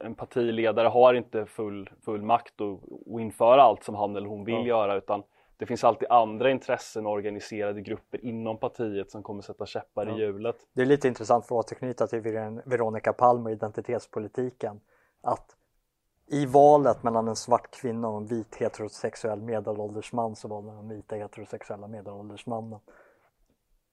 en 0.00 0.14
partiledare 0.14 0.88
har 0.88 1.14
inte 1.14 1.46
full, 1.46 1.90
full 2.04 2.22
makt 2.22 2.60
att 2.60 3.20
införa 3.20 3.62
allt 3.62 3.84
som 3.84 3.94
han 3.94 4.16
eller 4.16 4.28
hon 4.28 4.44
vill 4.44 4.54
ja. 4.54 4.66
göra 4.66 4.94
utan 4.94 5.22
det 5.56 5.66
finns 5.66 5.84
alltid 5.84 6.08
andra 6.10 6.50
intressen 6.50 7.06
och 7.06 7.12
organiserade 7.12 7.80
grupper 7.80 8.24
inom 8.24 8.58
partiet 8.58 9.10
som 9.10 9.22
kommer 9.22 9.42
sätta 9.42 9.66
käppar 9.66 10.06
ja. 10.06 10.16
i 10.16 10.20
hjulet. 10.20 10.56
Det 10.72 10.82
är 10.82 10.86
lite 10.86 11.08
intressant 11.08 11.46
för 11.46 11.58
att 11.58 11.64
återknyta 11.64 12.06
till 12.06 12.20
Veronica 12.64 13.12
Palm 13.12 13.46
och 13.46 13.52
identitetspolitiken 13.52 14.80
att 15.20 15.56
i 16.26 16.46
valet 16.46 17.02
mellan 17.02 17.28
en 17.28 17.36
svart 17.36 17.70
kvinna 17.70 18.08
och 18.08 18.16
en 18.16 18.26
vit 18.26 18.56
heterosexuell 18.56 19.42
medelålders 19.42 20.12
man 20.12 20.36
så 20.36 20.48
valde 20.48 20.70
den 20.70 20.88
vita 20.88 21.16
heterosexuella 21.16 21.88
medelålders 21.88 22.46
mannen. 22.46 22.80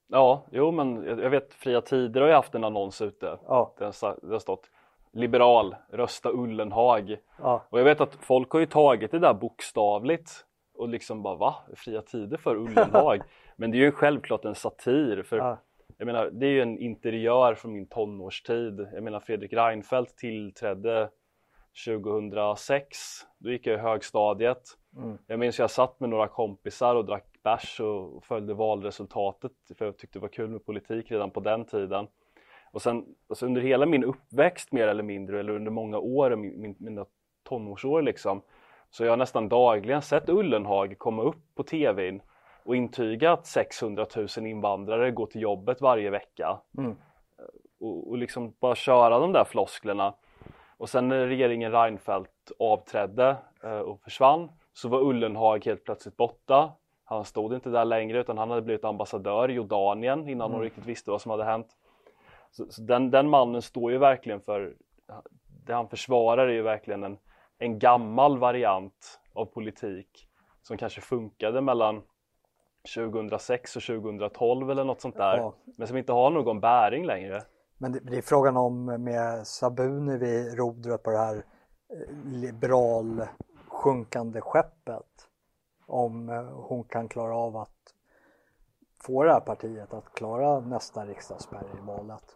Ja, 0.08 0.43
jo 0.52 0.71
men 0.71 1.04
jag 1.04 1.30
vet 1.30 1.54
Fria 1.54 1.82
Tider 1.82 2.21
har 2.21 2.28
ju 2.28 2.34
haft 2.34 2.56
en 2.56 2.63
annons 2.63 3.02
ute. 3.02 3.39
Ja. 3.47 3.74
Det 3.78 3.84
har 3.86 4.39
stått 4.39 4.69
liberal, 5.12 5.76
rösta 5.89 6.30
Ullenhag. 6.30 7.17
Ja. 7.41 7.62
Och 7.69 7.80
jag 7.80 7.84
vet 7.84 8.02
att 8.02 8.15
folk 8.15 8.52
har 8.52 8.60
ju 8.60 8.65
tagit 8.65 9.12
det 9.12 9.19
där 9.19 9.34
bokstavligt 9.34 10.45
och 10.81 10.89
liksom 10.89 11.23
bara 11.23 11.35
va? 11.35 11.55
Fria 11.75 12.01
tider 12.01 12.37
för 12.37 12.55
Ullenhag? 12.55 13.21
Men 13.55 13.71
det 13.71 13.77
är 13.77 13.79
ju 13.79 13.91
självklart 13.91 14.45
en 14.45 14.55
satir 14.55 15.23
för 15.23 15.37
ja. 15.37 15.57
jag 15.97 16.05
menar 16.05 16.29
det 16.31 16.45
är 16.45 16.51
ju 16.51 16.61
en 16.61 16.77
interiör 16.77 17.55
från 17.55 17.73
min 17.73 17.87
tonårstid. 17.87 18.87
Jag 18.93 19.03
menar 19.03 19.19
Fredrik 19.19 19.53
Reinfeldt 19.53 20.17
tillträdde 20.17 21.09
2006. 21.85 22.97
Då 23.37 23.51
gick 23.51 23.67
jag 23.67 23.79
i 23.79 23.81
högstadiet. 23.81 24.61
Mm. 24.97 25.17
Jag 25.27 25.39
minns 25.39 25.59
jag 25.59 25.71
satt 25.71 25.99
med 25.99 26.09
några 26.09 26.27
kompisar 26.27 26.95
och 26.95 27.05
drack 27.05 27.25
bärs 27.43 27.79
och 27.79 28.25
följde 28.25 28.53
valresultatet 28.53 29.51
för 29.77 29.85
jag 29.85 29.97
tyckte 29.97 30.19
det 30.19 30.21
var 30.21 30.29
kul 30.29 30.49
med 30.49 30.65
politik 30.65 31.11
redan 31.11 31.31
på 31.31 31.39
den 31.39 31.65
tiden. 31.65 32.07
Och 32.71 32.81
sen 32.81 33.05
alltså 33.29 33.45
under 33.45 33.61
hela 33.61 33.85
min 33.85 34.03
uppväxt 34.03 34.71
mer 34.71 34.87
eller 34.87 35.03
mindre 35.03 35.39
eller 35.39 35.53
under 35.53 35.71
många 35.71 35.97
år, 35.97 36.35
min, 36.35 36.61
min, 36.61 36.75
mina 36.79 37.05
tonårsår 37.43 38.01
liksom 38.01 38.41
så 38.91 39.04
jag 39.04 39.12
har 39.12 39.17
nästan 39.17 39.49
dagligen 39.49 40.01
sett 40.01 40.30
Ullenhag 40.30 40.95
komma 40.97 41.23
upp 41.23 41.56
på 41.56 41.63
tvn 41.63 42.21
och 42.63 42.75
intyga 42.75 43.32
att 43.32 43.45
600 43.45 44.06
000 44.15 44.47
invandrare 44.47 45.12
går 45.12 45.25
till 45.25 45.41
jobbet 45.41 45.82
varje 45.82 46.10
vecka. 46.10 46.60
Mm. 46.77 46.95
Och, 47.80 48.10
och 48.10 48.17
liksom 48.17 48.54
bara 48.60 48.75
köra 48.75 49.19
de 49.19 49.32
där 49.32 49.43
flosklerna. 49.43 50.13
Och 50.77 50.89
sen 50.89 51.08
när 51.08 51.27
regeringen 51.27 51.71
Reinfeldt 51.71 52.51
avträdde 52.60 53.36
eh, 53.63 53.80
och 53.80 54.01
försvann 54.01 54.51
så 54.73 54.89
var 54.89 55.01
Ullenhag 55.01 55.65
helt 55.65 55.84
plötsligt 55.84 56.17
borta. 56.17 56.71
Han 57.04 57.25
stod 57.25 57.54
inte 57.54 57.69
där 57.69 57.86
längre 57.86 58.19
utan 58.19 58.38
han 58.38 58.49
hade 58.49 58.62
blivit 58.62 58.86
ambassadör 58.86 59.51
i 59.51 59.54
Jordanien 59.54 60.30
innan 60.30 60.49
mm. 60.49 60.60
de 60.60 60.63
riktigt 60.63 60.86
visste 60.86 61.12
vad 61.12 61.21
som 61.21 61.32
hade 61.32 61.43
hänt. 61.43 61.67
Så, 62.51 62.65
så 62.69 62.82
den, 62.82 63.12
den, 63.12 63.30
mannen 63.30 63.62
står 63.62 63.91
ju 63.91 63.97
verkligen 63.97 64.41
för, 64.41 64.73
det 65.65 65.73
han 65.73 65.89
försvarar 65.89 66.47
är 66.47 66.54
ju 66.54 66.62
verkligen 66.62 67.04
en 67.04 67.17
en 67.62 67.80
gammal 67.80 68.38
variant 68.38 69.19
av 69.34 69.45
politik 69.45 70.28
som 70.62 70.78
kanske 70.78 71.02
funkade 71.02 71.62
mellan 71.62 72.02
2006 72.95 73.76
och 73.76 73.82
2012 73.82 74.71
eller 74.71 74.84
något 74.84 75.02
sånt 75.02 75.17
där 75.17 75.38
ja. 75.38 75.54
men 75.78 75.88
som 75.88 75.97
inte 75.97 76.12
har 76.12 76.30
någon 76.30 76.60
bäring 76.60 77.06
längre. 77.06 77.43
Men 77.78 77.91
det, 77.91 78.00
det 78.00 78.17
är 78.17 78.21
frågan 78.21 78.58
om 78.58 78.86
med 78.86 79.47
Sabuni 79.47 80.17
vid 80.17 80.58
rodret 80.58 81.04
på 81.04 81.12
det 81.12 81.17
här 81.17 81.36
eh, 81.36 82.15
liberal 82.26 83.28
sjunkande 83.67 84.41
skeppet 84.41 85.28
om 85.86 86.30
eh, 86.30 86.43
hon 86.43 86.84
kan 86.84 87.08
klara 87.08 87.36
av 87.36 87.58
att 87.58 87.95
få 89.04 89.24
det 89.24 89.34
här 89.34 89.39
partiet 89.39 89.93
att 89.93 90.13
klara 90.13 90.60
nästa 90.60 91.06
riksdagsspärr 91.06 91.65
i 91.84 91.86
valet. 91.88 92.36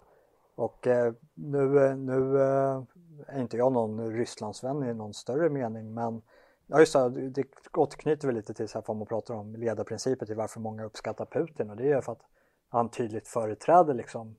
Och 0.55 0.87
eh, 0.87 1.13
nu, 1.33 1.95
nu 1.95 2.41
eh, 2.41 2.83
är 3.27 3.41
inte 3.41 3.57
jag 3.57 3.71
någon 3.71 4.11
Rysslandsvän 4.11 4.83
i 4.83 4.93
någon 4.93 5.13
större 5.13 5.49
mening 5.49 5.93
men 5.93 6.21
ja 6.67 6.79
just 6.79 6.93
det, 6.93 7.29
det 7.29 7.45
återknyter 7.73 8.27
väl 8.27 8.35
lite 8.35 8.53
till 8.53 8.67
så 8.67 8.77
här 8.77 8.85
vad 8.87 8.97
man 8.97 9.07
pratar 9.07 9.33
om 9.33 9.55
ledarprinciper 9.55 10.25
till 10.25 10.35
varför 10.35 10.59
många 10.59 10.85
uppskattar 10.85 11.25
Putin 11.25 11.69
och 11.69 11.75
det 11.75 11.91
är 11.91 12.01
för 12.01 12.11
att 12.11 12.25
han 12.69 12.89
tydligt 12.89 13.27
företräder 13.27 13.93
liksom 13.93 14.35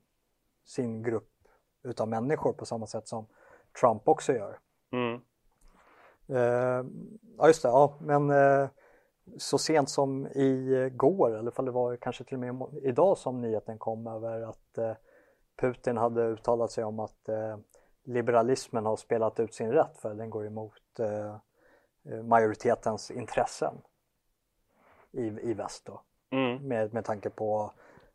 sin 0.65 1.03
grupp 1.03 1.31
utav 1.83 2.07
människor 2.07 2.53
på 2.53 2.65
samma 2.65 2.87
sätt 2.87 3.07
som 3.07 3.27
Trump 3.81 4.07
också 4.07 4.33
gör. 4.33 4.59
Mm. 4.91 5.21
Eh, 6.27 6.85
ja 7.37 7.47
just 7.47 7.61
det, 7.61 7.69
ja 7.69 7.97
men 7.99 8.29
eh, 8.29 8.69
så 9.37 9.57
sent 9.57 9.89
som 9.89 10.27
igår, 10.27 11.35
eller 11.35 11.51
fall 11.51 11.65
det 11.65 11.71
var 11.71 11.95
kanske 11.95 12.23
till 12.23 12.33
och 12.33 12.55
med 12.55 12.67
idag 12.83 13.17
som 13.17 13.41
nyheten 13.41 13.77
kom 13.77 14.07
över 14.07 14.41
att 14.41 14.77
eh, 14.77 14.93
Putin 15.61 15.97
hade 15.97 16.23
uttalat 16.23 16.71
sig 16.71 16.83
om 16.83 16.99
att 16.99 17.29
liberalismen 18.07 18.85
har 18.85 18.95
spelat 18.95 19.39
ut 19.39 19.53
sin 19.53 19.71
rätt 19.71 19.97
för 19.97 20.13
den 20.13 20.29
går 20.29 20.45
emot 20.45 20.99
eh, 20.99 21.35
eh, 22.03 22.23
majoritetens 22.23 23.11
intressen 23.11 23.73
i, 25.11 25.21
i 25.21 25.53
väst 25.53 25.85
då. 25.85 26.01
Mm. 26.29 26.67
Med, 26.67 26.93
med 26.93 27.05
tanke 27.05 27.29
på 27.29 27.71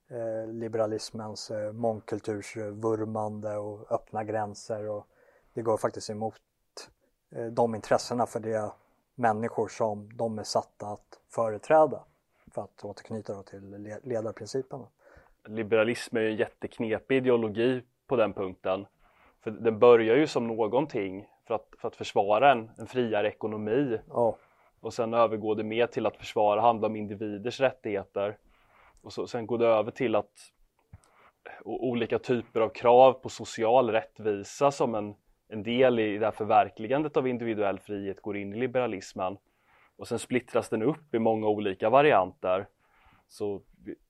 eh, 0.09 0.53
liberalismens 0.53 1.51
eh, 1.51 1.73
mångkultursvurmande 1.73 3.57
och 3.57 3.93
öppna 3.93 4.25
gränser 4.25 4.89
och 4.89 5.07
det 5.53 5.63
går 5.63 5.77
faktiskt 5.77 6.11
emot 6.11 6.41
eh, 7.31 7.47
de 7.47 7.75
intressena 7.75 8.27
för 8.27 8.41
det 8.41 8.73
människor 9.15 9.69
som 9.69 10.17
de 10.17 10.39
är 10.39 10.45
satta 10.45 10.87
att 10.87 11.21
företräda 11.29 12.05
för 12.55 12.63
att 12.63 12.85
återknyta 12.85 13.35
då 13.35 13.43
till 13.43 13.99
ledarprinciperna. 14.03 14.87
Liberalism 15.49 16.17
är 16.17 16.21
ju 16.21 16.31
en 16.31 16.37
jätteknepig 16.37 17.17
ideologi 17.17 17.83
på 18.07 18.17
den 18.17 18.33
punkten. 18.33 18.87
För 19.43 19.51
den 19.51 19.79
börjar 19.79 20.17
ju 20.17 20.27
som 20.27 20.47
någonting 20.47 21.27
för 21.47 21.55
att, 21.55 21.69
för 21.79 21.89
att 21.89 21.97
försvara 21.97 22.53
en, 22.53 22.71
en 22.79 22.87
friare 22.87 23.29
ekonomi. 23.29 23.99
Ja. 24.09 24.37
Och 24.81 24.95
sen 24.95 25.15
övergår 25.15 25.55
det 25.55 25.65
mer 25.65 25.87
till 25.87 26.07
att 26.07 26.17
försvara, 26.17 26.61
handla 26.61 26.87
om 26.87 26.97
individers 26.97 27.61
rättigheter. 27.61 28.37
Och 29.03 29.13
så, 29.13 29.27
sen 29.27 29.47
går 29.47 29.59
det 29.59 29.67
över 29.67 29.91
till 29.91 30.15
att 30.15 30.53
olika 31.65 32.19
typer 32.19 32.61
av 32.61 32.69
krav 32.69 33.13
på 33.13 33.29
social 33.29 33.91
rättvisa 33.91 34.71
som 34.71 34.95
en, 34.95 35.15
en 35.49 35.63
del 35.63 35.99
i 35.99 36.19
det 36.19 36.25
här 36.25 36.33
förverkligandet 36.33 37.17
av 37.17 37.29
individuell 37.29 37.79
frihet 37.79 38.23
går 38.23 38.37
in 38.37 38.53
i 38.53 38.57
liberalismen. 38.57 39.37
Och 39.97 40.09
sen 40.09 40.19
splittras 40.19 40.69
den 40.69 40.83
upp 40.83 41.15
i 41.15 41.19
många 41.19 41.49
olika 41.49 41.91
varianter. 41.91 42.67
Så 43.29 43.63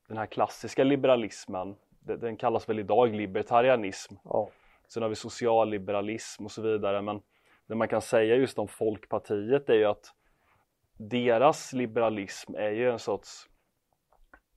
den 0.09 0.17
här 0.17 0.27
klassiska 0.27 0.85
liberalismen, 0.85 1.77
den 2.01 2.37
kallas 2.37 2.69
väl 2.69 2.79
idag 2.79 3.15
libertarianism. 3.15 4.15
Ja. 4.25 4.51
Sen 4.93 5.03
har 5.03 5.11
vi 5.11 5.15
socialliberalism 5.15 6.45
och 6.45 6.51
så 6.51 6.63
vidare. 6.63 7.03
Men 7.03 7.21
det 7.67 7.75
man 7.75 7.89
kan 7.89 8.03
säga 8.03 8.37
just 8.37 8.59
om 8.59 8.69
Folkpartiet 8.69 9.69
är 9.69 9.75
ju 9.75 9.85
att 9.85 10.15
deras 10.97 11.73
liberalism 11.73 12.55
är 12.55 12.71
ju 12.71 12.91
en 12.91 12.99
sorts 12.99 13.49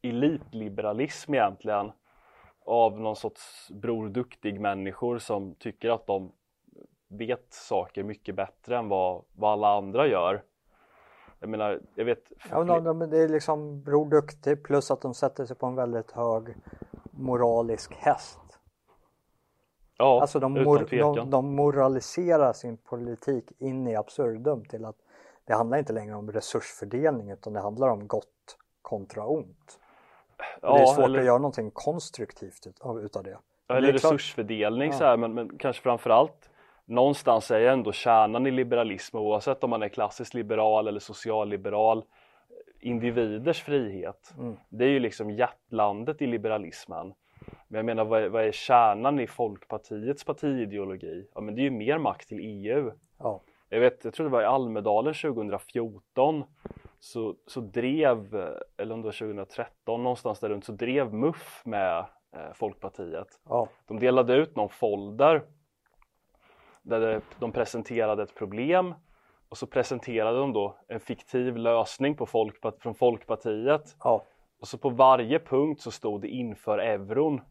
elitliberalism 0.01 1.33
egentligen 1.33 1.91
av 2.65 2.99
någon 2.99 3.15
sorts 3.15 3.71
Bror 3.71 4.09
Duktig 4.09 4.59
människor 4.59 5.17
som 5.17 5.55
tycker 5.55 5.89
att 5.89 6.07
de 6.07 6.31
vet 7.07 7.53
saker 7.53 8.03
mycket 8.03 8.35
bättre 8.35 8.77
än 8.77 8.89
vad, 8.89 9.23
vad 9.35 9.51
alla 9.51 9.77
andra 9.77 10.07
gör. 10.07 10.43
Jag 11.39 11.49
menar, 11.49 11.81
jag 11.95 12.05
vet... 12.05 12.31
Ja, 12.49 12.93
men 12.93 13.09
det 13.09 13.17
är 13.17 13.27
liksom 13.27 13.83
Bror 13.83 14.09
Duktig 14.09 14.63
plus 14.63 14.91
att 14.91 15.01
de 15.01 15.13
sätter 15.13 15.45
sig 15.45 15.55
på 15.55 15.65
en 15.65 15.75
väldigt 15.75 16.11
hög 16.11 16.55
moralisk 17.11 17.93
häst. 17.93 18.39
Ja, 19.97 20.21
alltså 20.21 20.39
de, 20.39 20.53
mor 20.53 20.87
de, 21.15 21.29
de 21.29 21.55
moraliserar 21.55 22.53
sin 22.53 22.77
politik 22.77 23.51
in 23.57 23.87
i 23.87 23.95
absurdum 23.95 24.65
till 24.65 24.85
att 24.85 24.95
det 25.45 25.53
handlar 25.53 25.77
inte 25.77 25.93
längre 25.93 26.15
om 26.15 26.31
resursfördelning 26.31 27.31
utan 27.31 27.53
det 27.53 27.59
handlar 27.59 27.89
om 27.89 28.07
gott 28.07 28.57
kontra 28.81 29.25
ont. 29.27 29.79
Ja, 30.61 30.73
det 30.73 30.81
är 30.81 30.85
svårt 30.85 31.05
eller... 31.05 31.19
att 31.19 31.25
göra 31.25 31.37
någonting 31.37 31.71
konstruktivt 31.71 32.67
utav, 32.67 32.99
utav 32.99 33.23
det. 33.23 33.37
Eller 33.69 33.81
det 33.81 33.93
resursfördelning 33.93 34.91
ja. 34.91 34.97
så 34.97 35.03
här, 35.03 35.17
men, 35.17 35.33
men 35.33 35.57
kanske 35.57 35.81
framförallt 35.81 36.49
någonstans 36.85 37.51
är 37.51 37.59
ändå 37.59 37.91
kärnan 37.91 38.47
i 38.47 38.51
liberalism 38.51 39.17
oavsett 39.17 39.63
om 39.63 39.69
man 39.69 39.83
är 39.83 39.89
klassiskt 39.89 40.33
liberal 40.33 40.87
eller 40.87 40.99
socialliberal 40.99 42.03
individers 42.79 43.63
frihet. 43.63 44.33
Mm. 44.37 44.57
Det 44.69 44.85
är 44.85 44.89
ju 44.89 44.99
liksom 44.99 45.31
hjärtlandet 45.31 46.21
i 46.21 46.27
liberalismen. 46.27 47.13
Men 47.67 47.77
jag 47.77 47.85
menar 47.85 48.05
vad 48.05 48.23
är, 48.23 48.29
vad 48.29 48.43
är 48.43 48.51
kärnan 48.51 49.19
i 49.19 49.27
Folkpartiets 49.27 50.23
partiideologi? 50.23 51.27
Ja 51.35 51.41
men 51.41 51.55
det 51.55 51.61
är 51.61 51.63
ju 51.63 51.71
mer 51.71 51.97
makt 51.97 52.27
till 52.27 52.39
EU. 52.39 52.91
Ja. 53.17 53.41
Jag 53.69 53.79
vet, 53.79 54.05
jag 54.05 54.13
tror 54.13 54.25
det 54.25 54.31
var 54.31 54.41
i 54.41 54.45
Almedalen 54.45 55.13
2014 55.13 56.43
så, 56.99 57.35
så 57.47 57.61
drev, 57.61 58.35
eller 58.77 58.93
om 58.93 59.01
det 59.01 59.05
var 59.05 59.11
2013 59.11 60.03
någonstans 60.03 60.39
där 60.39 60.49
runt, 60.49 60.65
så 60.65 60.71
drev 60.71 61.13
MUF 61.13 61.61
med 61.65 62.05
eh, 62.35 62.53
Folkpartiet. 62.53 63.27
Ja. 63.49 63.69
De 63.87 63.99
delade 63.99 64.35
ut 64.35 64.55
någon 64.55 64.69
folder 64.69 65.41
där 66.81 67.21
de 67.39 67.51
presenterade 67.51 68.23
ett 68.23 68.35
problem 68.35 68.93
och 69.49 69.57
så 69.57 69.67
presenterade 69.67 70.39
de 70.39 70.53
då 70.53 70.77
en 70.87 70.99
fiktiv 70.99 71.57
lösning 71.57 72.15
på 72.15 72.25
Folkpart 72.25 72.81
från 72.81 72.95
Folkpartiet. 72.95 73.95
Ja. 74.03 74.23
Och 74.65 74.69
så 74.69 74.77
på 74.77 74.89
varje 74.89 75.39
punkt 75.39 75.81
så 75.81 75.91
stod 75.91 76.21
det 76.21 76.27
inför 76.27 76.77
euron. 76.77 77.41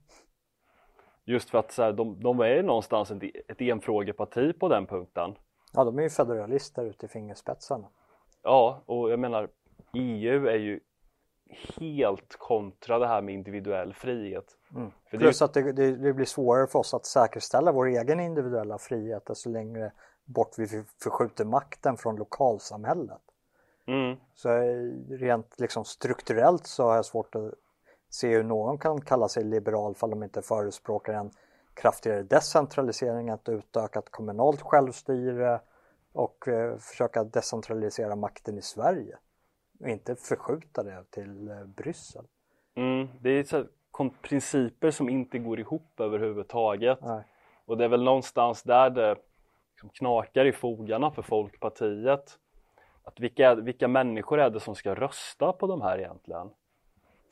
Just 1.24 1.50
för 1.50 1.58
att 1.58 1.72
så 1.72 1.82
här, 1.82 1.92
de, 1.92 2.20
de 2.20 2.40
är 2.40 2.62
någonstans 2.62 3.10
ett, 3.10 3.22
ett 3.48 3.60
enfrågeparti 3.60 4.58
på 4.58 4.68
den 4.68 4.86
punkten. 4.86 5.34
Ja, 5.72 5.84
de 5.84 5.98
är 5.98 6.02
ju 6.02 6.10
federalister 6.10 6.84
ute 6.84 7.06
i 7.06 7.08
fingerspetsarna. 7.08 7.88
Ja, 8.42 8.82
och 8.86 9.10
jag 9.10 9.18
menar 9.18 9.48
EU 9.92 10.46
är 10.46 10.56
ju 10.56 10.80
helt 11.80 12.36
kontra 12.38 12.98
det 12.98 13.06
här 13.06 13.22
med 13.22 13.34
individuell 13.34 13.94
frihet. 13.94 14.58
Mm. 14.74 14.90
Plus 15.10 15.38
det... 15.38 15.44
att 15.44 15.54
det, 15.54 15.72
det, 15.72 15.96
det, 15.96 16.12
blir 16.12 16.26
svårare 16.26 16.66
för 16.66 16.78
oss 16.78 16.94
att 16.94 17.06
säkerställa 17.06 17.72
vår 17.72 17.86
egen 17.86 18.20
individuella 18.20 18.78
frihet 18.78 19.26
desto 19.26 19.50
längre 19.50 19.92
bort 20.24 20.54
vi 20.58 20.66
förskjuter 21.02 21.44
makten 21.44 21.96
från 21.96 22.16
lokalsamhället. 22.16 23.22
Mm. 23.86 24.16
Så 24.34 24.48
rent 25.10 25.60
liksom 25.60 25.84
strukturellt 25.84 26.66
så 26.66 26.84
har 26.84 26.96
jag 26.96 27.04
svårt 27.04 27.34
att 27.34 27.54
se 28.10 28.28
hur 28.28 28.42
någon 28.42 28.78
kan 28.78 29.00
kalla 29.00 29.28
sig 29.28 29.44
liberal 29.44 29.94
för 29.94 30.08
de 30.08 30.22
inte 30.22 30.42
förespråkar 30.42 31.14
en 31.14 31.30
kraftigare 31.74 32.22
decentralisering, 32.22 33.28
ett 33.28 33.48
utökat 33.48 34.10
kommunalt 34.10 34.62
självstyre 34.62 35.60
och 36.12 36.48
eh, 36.48 36.78
försöka 36.78 37.24
decentralisera 37.24 38.16
makten 38.16 38.58
i 38.58 38.62
Sverige 38.62 39.16
och 39.80 39.88
inte 39.88 40.16
förskjuta 40.16 40.82
det 40.82 41.04
till 41.10 41.48
eh, 41.48 41.64
Bryssel. 41.64 42.24
Mm, 42.76 43.08
det 43.20 43.30
är 43.30 43.44
så 43.44 43.64
principer 44.22 44.90
som 44.90 45.08
inte 45.08 45.38
går 45.38 45.60
ihop 45.60 46.00
överhuvudtaget. 46.00 46.98
Nej. 47.02 47.24
Och 47.64 47.76
det 47.76 47.84
är 47.84 47.88
väl 47.88 48.02
någonstans 48.02 48.62
där 48.62 48.90
det 48.90 49.16
liksom 49.70 49.88
knakar 49.88 50.44
i 50.44 50.52
fogarna 50.52 51.10
för 51.10 51.22
Folkpartiet. 51.22 52.38
Att 53.04 53.20
vilka, 53.20 53.54
vilka 53.54 53.88
människor 53.88 54.40
är 54.40 54.50
det 54.50 54.60
som 54.60 54.74
ska 54.74 54.94
rösta 54.94 55.52
på 55.52 55.66
de 55.66 55.82
här 55.82 55.98
egentligen? 55.98 56.50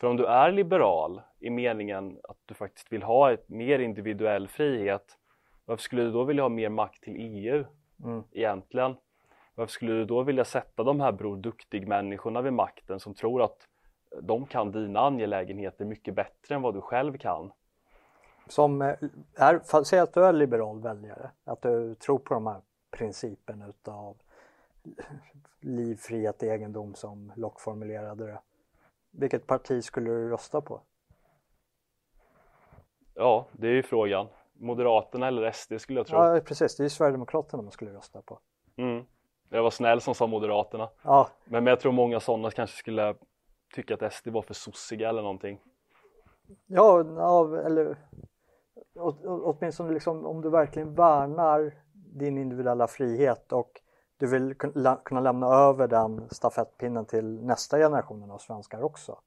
För 0.01 0.07
om 0.07 0.17
du 0.17 0.27
är 0.27 0.53
liberal 0.53 1.21
i 1.41 1.51
meningen 1.51 2.19
att 2.23 2.39
du 2.47 2.55
faktiskt 2.55 2.93
vill 2.93 3.03
ha 3.03 3.33
ett 3.33 3.49
mer 3.49 3.79
individuell 3.79 4.49
frihet, 4.49 5.19
varför 5.65 5.83
skulle 5.83 6.03
du 6.03 6.13
då 6.13 6.25
vilja 6.25 6.43
ha 6.43 6.49
mer 6.49 6.69
makt 6.69 7.03
till 7.03 7.17
EU 7.17 7.65
mm. 8.05 8.23
egentligen? 8.33 8.97
Varför 9.55 9.73
skulle 9.73 9.93
du 9.93 10.05
då 10.05 10.23
vilja 10.23 10.45
sätta 10.45 10.83
de 10.83 11.01
här 11.01 11.13
Bror 11.13 11.37
Duktig-människorna 11.37 12.43
vid 12.43 12.53
makten 12.53 13.01
som 13.01 13.15
tror 13.15 13.43
att 13.43 13.69
de 14.23 14.47
kan 14.47 14.73
dina 14.73 15.01
angelägenheter 15.01 15.85
mycket 15.85 16.15
bättre 16.15 16.55
än 16.55 16.63
vad 16.63 16.75
du 16.75 16.81
själv 16.81 17.19
kan? 17.19 17.53
Som 18.49 18.83
eh, 18.83 18.95
är, 19.35 19.83
säg 19.85 19.99
att 19.99 20.15
du 20.15 20.25
är 20.25 20.33
liberal 20.33 20.81
väljare, 20.81 21.31
att 21.45 21.63
du 21.63 21.95
tror 21.95 22.19
på 22.19 22.35
de 22.35 22.47
här 22.47 22.61
principerna 22.91 23.69
utav 23.69 24.17
liv, 25.61 25.97
frihet, 25.97 26.43
egendom 26.43 26.95
som 26.95 27.33
Locke 27.37 27.61
formulerade 27.61 28.27
det. 28.27 28.41
Vilket 29.11 29.47
parti 29.47 29.85
skulle 29.85 30.11
du 30.11 30.31
rösta 30.31 30.61
på? 30.61 30.81
Ja, 33.15 33.47
det 33.53 33.67
är 33.67 33.73
ju 33.73 33.83
frågan. 33.83 34.27
Moderaterna 34.53 35.29
eller 35.29 35.53
SD 35.53 35.73
skulle 35.79 36.01
jag 36.01 36.07
tro. 36.07 36.19
Ja, 36.19 36.41
precis. 36.45 36.77
Det 36.77 36.81
är 36.81 36.85
ju 36.85 36.91
Sverigedemokraterna 36.91 37.63
man 37.63 37.73
skulle 37.73 37.93
rösta 37.93 38.23
på. 38.23 38.39
Mm. 38.77 39.05
Jag 39.49 39.63
var 39.63 39.71
snäll 39.71 40.01
som 40.01 40.15
sa 40.15 40.27
Moderaterna. 40.27 40.89
Ja. 41.03 41.29
Men, 41.45 41.65
men 41.65 41.71
jag 41.71 41.81
tror 41.81 41.93
många 41.93 42.21
sådana 42.21 42.51
kanske 42.51 42.77
skulle 42.77 43.15
tycka 43.75 43.95
att 43.95 44.13
SD 44.13 44.29
var 44.29 44.43
för 44.43 44.55
sossiga 44.55 45.09
eller 45.09 45.23
någonting. 45.23 45.61
Ja, 46.67 47.05
ja 47.17 47.61
eller 47.61 47.97
åtminstone 49.25 49.93
liksom 49.93 50.27
om 50.27 50.41
du 50.41 50.51
verkligen 50.51 50.95
värnar 50.95 51.75
din 51.93 52.39
individuella 52.39 52.87
frihet 52.87 53.53
och 53.53 53.82
du 54.23 54.29
vill 54.29 54.55
kunna 55.05 55.21
lämna 55.21 55.47
över 55.47 55.89
den 55.89 56.29
stafettpinnen 56.31 57.05
till 57.05 57.43
nästa 57.43 57.79
generation 57.79 58.31
av 58.31 58.39
svenskar 58.39 58.83
också. 58.83 59.19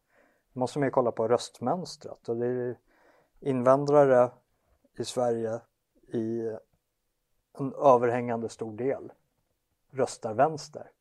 Då 0.53 0.59
måste 0.59 0.79
man 0.79 0.87
ju 0.87 0.91
kolla 0.91 1.11
på 1.11 1.27
röstmönstret 1.27 2.29
och 2.29 2.37
det 2.37 2.47
är 2.47 2.77
invandrare 3.39 4.31
i 4.97 5.05
Sverige 5.05 5.59
i 6.07 6.57
en 7.57 7.73
överhängande 7.73 8.49
stor 8.49 8.73
del 8.73 9.11
röstar 9.91 10.33
vänster. 10.33 10.91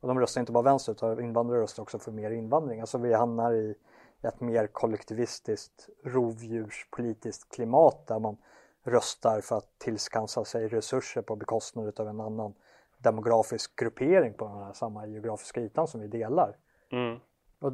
Och 0.00 0.08
de 0.08 0.20
röstar 0.20 0.40
inte 0.40 0.52
bara 0.52 0.64
vänster 0.64 0.92
utan 0.92 1.20
invandrare 1.20 1.62
röstar 1.62 1.82
också 1.82 1.98
för 1.98 2.12
mer 2.12 2.30
invandring. 2.30 2.80
Alltså 2.80 2.98
vi 2.98 3.14
hamnar 3.14 3.52
i 3.52 3.74
ett 4.22 4.40
mer 4.40 4.66
kollektivistiskt 4.66 5.88
rovdjurspolitiskt 6.04 7.54
klimat 7.54 8.06
där 8.06 8.18
man 8.18 8.36
röstar 8.82 9.40
för 9.40 9.56
att 9.56 9.78
tillskansa 9.78 10.44
sig 10.44 10.68
resurser 10.68 11.22
på 11.22 11.36
bekostnad 11.36 12.00
av 12.00 12.08
en 12.08 12.20
annan 12.20 12.54
demografisk 13.02 13.76
gruppering 13.76 14.34
på 14.34 14.44
den 14.44 14.56
här 14.56 14.72
samma 14.72 15.06
geografiska 15.06 15.60
ytan 15.60 15.86
som 15.86 16.00
vi 16.00 16.06
delar. 16.06 16.56
Mm. 16.90 17.18
Och 17.58 17.72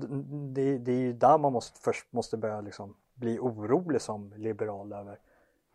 det, 0.54 0.78
det 0.78 0.92
är 0.92 1.00
ju 1.00 1.12
där 1.12 1.38
man 1.38 1.52
måste, 1.52 1.80
först 1.80 2.12
måste 2.12 2.36
börja 2.36 2.60
liksom 2.60 2.96
bli 3.14 3.38
orolig 3.38 4.00
som 4.00 4.32
liberal 4.36 4.92
över 4.92 5.18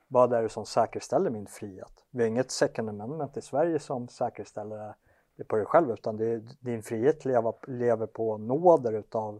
vad 0.07 0.33
är 0.33 0.43
det 0.43 0.49
som 0.49 0.65
säkerställer 0.65 1.29
min 1.29 1.47
frihet? 1.47 2.05
Vi 2.09 2.23
har 2.23 2.27
inget 2.27 2.51
second 2.51 2.89
amendment 2.89 3.37
i 3.37 3.41
Sverige 3.41 3.79
som 3.79 4.07
säkerställer 4.07 4.93
det 5.35 5.43
på 5.43 5.55
dig 5.55 5.65
själv 5.65 5.91
utan 5.91 6.17
det 6.17 6.39
din 6.59 6.83
frihet 6.83 7.25
lever, 7.25 7.53
lever 7.67 8.05
på 8.05 8.37
nåder 8.37 8.93
utav 8.93 9.39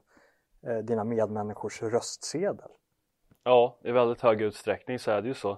eh, 0.61 0.77
dina 0.77 1.03
medmänniskors 1.03 1.81
röstsedel. 1.81 2.69
Ja, 3.43 3.77
i 3.81 3.91
väldigt 3.91 4.21
hög 4.21 4.41
utsträckning 4.41 4.99
så 4.99 5.11
är 5.11 5.21
det 5.21 5.27
ju 5.27 5.33
så. 5.33 5.57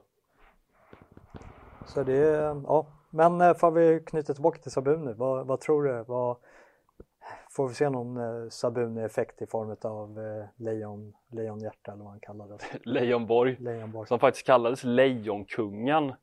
Så 1.86 2.04
det 2.04 2.18
ja. 2.68 2.86
Men 3.14 3.42
eh, 3.42 3.54
får 3.54 3.72
vi 3.72 4.00
knyta 4.06 4.34
tillbaka 4.34 4.60
till 4.60 4.72
Sabuni, 4.72 5.14
vad, 5.14 5.48
vad 5.48 5.60
tror 5.62 5.84
du? 5.84 6.04
Vad, 6.08 6.38
får 7.50 7.68
vi 7.68 7.74
se 7.74 7.90
någon 7.90 8.18
eh, 8.18 8.50
Sabuni-effekt 8.50 9.42
i 9.42 9.46
form 9.46 9.76
av 9.82 10.20
eh, 10.20 10.46
lejon, 10.64 11.14
lejonhjärta 11.32 11.92
eller 11.92 12.04
vad 12.04 12.12
han 12.12 12.20
kallades? 12.20 12.62
Leijonborg, 12.84 13.56
Lejonborg. 13.60 14.08
som 14.08 14.20
faktiskt 14.20 14.46
kallades 14.46 14.84
Lejonkungen 14.84 16.14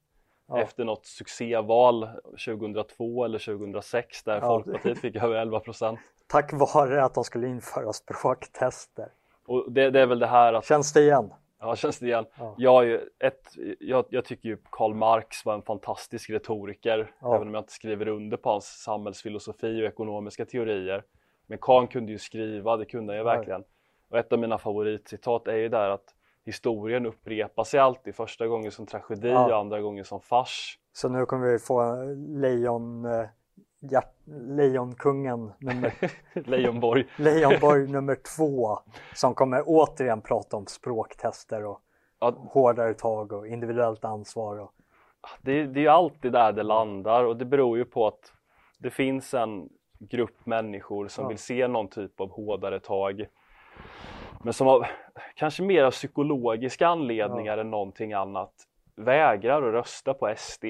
Ja. 0.53 0.59
efter 0.61 0.84
något 0.84 1.07
succéval 1.07 2.09
2002 2.47 3.24
eller 3.24 3.38
2006 3.38 4.22
där 4.22 4.34
Ja, 4.34 4.41
Folkpartiet 4.41 4.99
fick 4.99 5.16
över 5.16 5.34
11 5.36 5.61
procent. 5.61 6.01
Tack 6.26 6.53
vare 6.53 7.05
att 7.05 7.14
de 7.14 7.24
skulle 7.24 7.47
införa 7.47 7.93
språktester. 7.93 9.09
Och 9.47 9.72
det, 9.72 9.91
det 9.91 10.01
är 10.01 10.07
väl 10.07 10.18
det 10.18 10.26
här 10.26 10.53
att, 10.53 10.64
Känns 10.64 10.93
det 10.93 11.01
igen? 11.01 11.32
Ja 11.61 11.77
känns 11.77 11.99
det 11.99 12.07
igen. 12.07 12.27
Ja. 12.39 12.55
Jag, 12.59 12.93
ett, 13.19 13.49
jag, 13.81 14.05
jag 14.11 14.25
tycker 14.25 14.49
ju 14.49 14.57
Karl 14.71 14.95
Marx 14.95 15.45
var 15.45 15.55
en 15.55 15.63
fantastisk 15.63 16.31
retoriker, 16.31 17.15
Ja. 17.21 17.35
även 17.37 17.49
om 17.49 17.55
jag 17.55 17.61
inte 17.61 17.73
skriver 17.73 18.09
under 18.09 18.37
på 18.37 18.51
hans 18.51 18.83
samhällsfilosofi 18.83 19.83
och 19.83 19.87
ekonomiska 19.87 20.45
teorier. 20.47 21.05
Men 21.47 21.59
Karl 21.59 21.87
kunde 21.87 22.13
ju 22.13 22.19
skriva, 22.19 22.77
det 22.77 22.85
kunde 22.85 23.13
han 23.13 23.19
ju 23.19 23.25
verkligen. 23.25 23.65
Och 24.11 24.19
ett 24.19 24.33
av 24.33 24.39
mina 24.39 24.59
favoritcitat 24.59 25.49
är 25.49 25.57
ju 25.57 25.69
där 25.69 25.91
att 25.91 26.15
historien 26.45 27.07
upprepar 27.07 27.65
sig 27.65 27.81
alltid, 27.81 28.15
första 28.15 28.47
gången 28.47 28.71
som 28.71 28.87
tragedi 28.87 29.29
Ja. 29.29 29.47
och 29.47 29.57
andra 29.57 29.81
gången 29.81 30.05
som 30.05 30.21
fars. 30.21 30.79
Så 30.93 31.09
nu 31.09 31.27
kommer 31.27 31.47
vi 31.53 31.59
få 31.59 32.05
lejon, 32.41 33.05
eh, 33.05 33.25
hjärt, 33.81 34.14
lejonkungen 34.26 35.53
nummer, 35.59 35.93
Leijonborg. 36.35 37.07
Lejonborg 37.16 37.87
nummer 37.93 38.16
två 38.37 38.78
som 39.14 39.35
kommer 39.35 39.62
återigen 39.66 40.20
prata 40.20 40.57
om 40.57 40.66
språktester 40.66 41.64
och 41.64 41.81
Ja, 42.22 42.35
hårdare 42.51 42.95
tag 42.95 43.33
och 43.33 43.47
individuellt 43.47 44.05
ansvar. 44.05 44.59
Och, 44.59 44.72
det, 45.43 45.66
det 45.66 45.81
är 45.81 45.83
ju 45.83 45.89
alltid 45.89 46.33
där 46.33 46.53
det 46.53 46.62
landar 46.62 47.24
och 47.24 47.37
det 47.37 47.45
beror 47.45 47.78
ju 47.78 47.85
på 47.85 48.07
att 48.07 48.33
det 48.78 48.91
finns 48.91 49.35
en 49.35 49.68
grupp 49.99 50.47
människor 50.47 51.09
som 51.09 51.22
Ja. 51.24 51.28
vill 51.28 51.39
se 51.39 51.68
någon 51.68 51.89
typ 51.89 52.20
av 52.20 52.31
hårdare 52.31 52.81
tag. 52.81 53.26
Men 54.43 54.53
som 54.53 54.68
av 54.68 54.85
kanske 55.35 55.62
mer 55.62 55.85
av 55.85 55.91
psykologiska 55.91 56.89
anledningar 56.89 57.59
än 57.59 57.70
någonting 57.70 58.12
annat 58.12 58.53
vägrar 58.97 59.62
att 59.68 59.74
rösta 59.74 60.14
på 60.14 60.35
SD. 60.37 60.64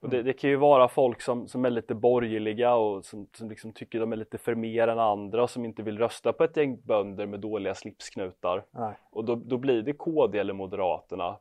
Och 0.00 0.08
Mm. 0.08 0.16
det, 0.16 0.22
det 0.22 0.32
kan 0.32 0.50
ju 0.50 0.56
vara 0.56 0.88
folk 0.88 1.20
som, 1.22 1.48
som 1.48 1.64
är 1.64 1.70
lite 1.70 1.94
borgerliga 1.94 2.74
och 2.74 3.04
som, 3.04 3.26
som 3.36 3.48
liksom 3.48 3.72
tycker 3.72 4.00
de 4.00 4.12
är 4.12 4.16
lite 4.16 4.38
för 4.38 4.54
mer 4.54 4.88
än 4.88 4.98
andra 4.98 5.42
och 5.42 5.50
som 5.50 5.64
inte 5.64 5.82
vill 5.82 5.98
rösta 5.98 6.32
på 6.32 6.44
ett 6.44 6.56
gäng 6.56 6.80
bönder 6.80 7.26
med 7.26 7.40
dåliga 7.40 7.74
slipsknutar. 7.74 8.64
nej. 8.70 8.94
Och 9.10 9.24
då, 9.24 9.34
då 9.34 9.56
blir 9.56 9.82
det 9.82 9.92
KD 9.92 10.38
eller 10.38 10.52
Moderaterna 10.52 11.36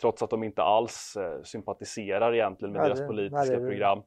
trots 0.00 0.22
att 0.22 0.30
de 0.30 0.42
inte 0.44 0.62
alls 0.62 1.16
eh, 1.16 1.42
sympatiserar 1.42 2.34
egentligen 2.34 2.72
med 2.72 2.80
Ja, 2.82 2.84
deras 2.84 3.06
politiska 3.06 3.38
nej, 3.52 3.60
det- 3.60 3.68
program. 3.68 4.02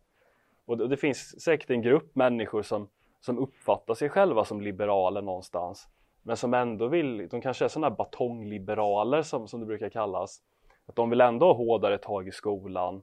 Och 0.65 0.77
det, 0.77 0.83
och 0.83 0.89
det 0.89 0.97
finns 0.97 1.41
säkert 1.41 1.69
en 1.69 1.81
grupp 1.81 2.15
människor 2.15 2.61
som, 2.61 2.87
som 3.21 3.37
uppfattar 3.39 3.93
sig 3.93 4.09
själva 4.09 4.45
som 4.45 4.61
liberaler 4.61 5.21
någonstans 5.21 5.87
men 6.23 6.37
som 6.37 6.53
ändå 6.53 6.87
vill, 6.87 7.27
de 7.27 7.41
kanske 7.41 7.65
är 7.65 7.69
sådana 7.69 7.87
här 7.89 7.95
batongliberaler 7.95 9.21
som, 9.21 9.47
som 9.47 9.59
det 9.59 9.65
brukar 9.65 9.89
kallas. 9.89 10.41
Att 10.85 10.95
de 10.95 11.09
vill 11.09 11.21
ändå 11.21 11.45
ha 11.45 11.53
hårdare 11.53 11.97
tag 11.97 12.27
i 12.27 12.31
skolan, 12.31 13.01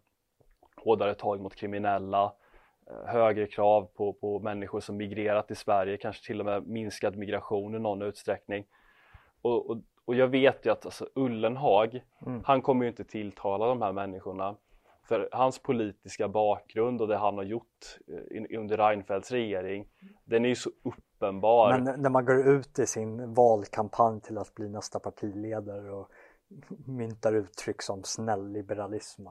hårdare 0.85 1.15
tag 1.15 1.41
mot 1.41 1.55
kriminella, 1.55 2.33
eh, 2.91 3.07
högre 3.13 3.47
krav 3.47 3.89
på, 3.95 4.13
på 4.13 4.39
människor 4.39 4.81
som 4.81 4.97
migrerat 4.97 5.47
till 5.47 5.57
Sverige, 5.57 5.97
kanske 5.97 6.27
till 6.27 6.41
och 6.41 6.47
med 6.47 6.67
minskad 6.67 7.17
migration 7.17 7.75
i 7.75 7.79
någon 7.79 8.03
utsträckning. 8.03 8.65
Och, 9.43 9.71
och, 9.71 9.79
och 10.05 10.15
jag 10.15 10.29
vet 10.29 10.67
ju 10.67 10.73
att 10.73 10.85
alltså, 10.85 11.09
Ullenhag, 11.15 12.03
Mm. 12.27 12.43
han 12.45 12.63
kommer 12.63 12.85
ju 12.85 12.91
inte 12.91 13.05
tilltala 13.05 13.67
de 13.67 13.83
här 13.83 13.93
människorna. 13.93 14.57
För 15.09 15.29
hans 15.33 15.59
politiska 15.59 16.29
bakgrund 16.29 17.01
och 17.01 17.09
det 17.09 17.17
han 17.17 17.37
har 17.37 17.45
gjort 17.45 17.99
eh, 18.09 18.59
under 18.59 18.77
Reinfeldts 18.77 19.31
regering, 19.31 19.89
den 20.25 20.45
är 20.45 20.49
ju 20.49 20.55
så 20.55 20.71
uppenbar. 20.83 21.79
Men 21.79 22.03
när 22.03 22.11
man 22.11 22.25
går 22.25 22.49
ut 22.49 22.79
i 22.79 22.87
sin 22.87 23.35
valkampanj 23.35 24.21
till 24.21 24.39
att 24.39 24.55
bli 24.55 24.69
nästa 24.69 24.99
partiledare 24.99 25.91
och 25.91 26.11
myntar 26.87 27.33
uttryck 27.35 27.83
som 27.83 28.05
snäll-liberalism. 28.05 29.27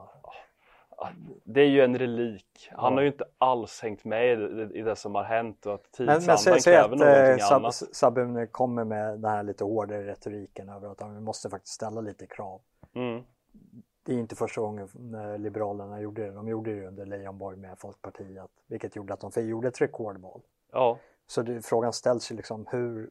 Det 1.44 1.60
är 1.60 1.66
ju 1.68 1.80
en 1.80 1.98
relik. 1.98 2.70
Han 2.72 2.94
har 2.94 3.00
ju 3.00 3.06
inte 3.06 3.24
alls 3.38 3.80
hängt 3.82 4.04
med 4.04 4.40
i 4.74 4.82
det, 4.82 4.96
som 4.96 5.14
har 5.14 5.22
hänt 5.22 5.66
och 5.66 5.74
att 5.74 5.98
Men, 5.98 6.06
men 6.06 6.16
tidsandan 6.16 6.38
säg, 6.38 6.60
kräver 6.60 6.94
att 6.96 7.00
eh, 7.00 7.06
någonting 7.06 7.44
Sab 7.44 7.56
annat. 7.56 7.74
Sabuni 7.74 8.46
kommer 8.46 8.84
med 8.84 9.18
den 9.20 9.30
här 9.30 9.42
lite 9.42 9.64
hårdare 9.64 10.06
retoriken 10.06 10.68
över 10.68 10.88
att 10.88 11.02
vi 11.02 11.20
måste 11.20 11.50
faktiskt 11.50 11.74
ställa 11.74 12.00
lite 12.00 12.26
krav. 12.26 12.60
Mm. 12.94 13.22
Det 14.02 14.12
är 14.14 14.18
inte 14.18 14.36
första 14.36 14.60
gången 14.60 14.88
när 14.94 15.38
Liberalerna 15.38 16.00
gjorde 16.00 16.22
det. 16.22 16.30
De 16.30 16.48
gjorde 16.48 16.74
det 16.74 16.86
under 16.86 17.06
Leijonborg 17.06 17.56
med 17.56 17.78
Folkpartiet, 17.78 18.50
vilket 18.66 18.96
gjorde 18.96 19.14
att 19.14 19.20
de 19.34 19.48
gjorde 19.48 19.68
ett 19.68 19.80
rekordval. 19.80 20.40
Ja, 20.72 20.98
Så 21.26 21.42
det, 21.42 21.62
frågan 21.62 21.92
ställs 21.92 22.32
ju 22.32 22.36
liksom 22.36 22.66
hur 22.70 23.10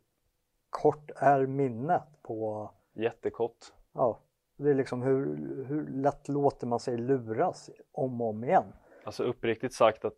kort 0.70 1.12
är 1.16 1.46
minnet 1.46 2.04
på, 2.22 2.70
jättekort. 2.94 3.58
ja, 3.94 4.20
det 4.60 4.70
är 4.70 4.76
liksom 4.76 5.02
hur, 5.02 5.26
hur 5.68 5.88
lätt 5.88 6.28
låter 6.28 6.68
man 6.68 6.80
sig 6.80 6.98
luras 6.98 7.70
om 7.92 8.22
och 8.22 8.30
om 8.30 8.44
igen? 8.44 8.74
Alltså 9.04 9.24
uppriktigt 9.24 9.74
sagt 9.74 10.06
att 10.06 10.18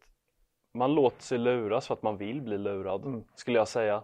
man 0.73 0.95
låter 0.95 1.23
sig 1.23 1.37
luras 1.37 1.87
för 1.87 1.93
att 1.93 2.03
man 2.03 2.17
vill 2.17 2.41
bli 2.41 2.57
lurad, 2.57 3.05
Mm. 3.05 3.23
skulle 3.35 3.57
jag 3.57 3.67
säga. 3.67 4.03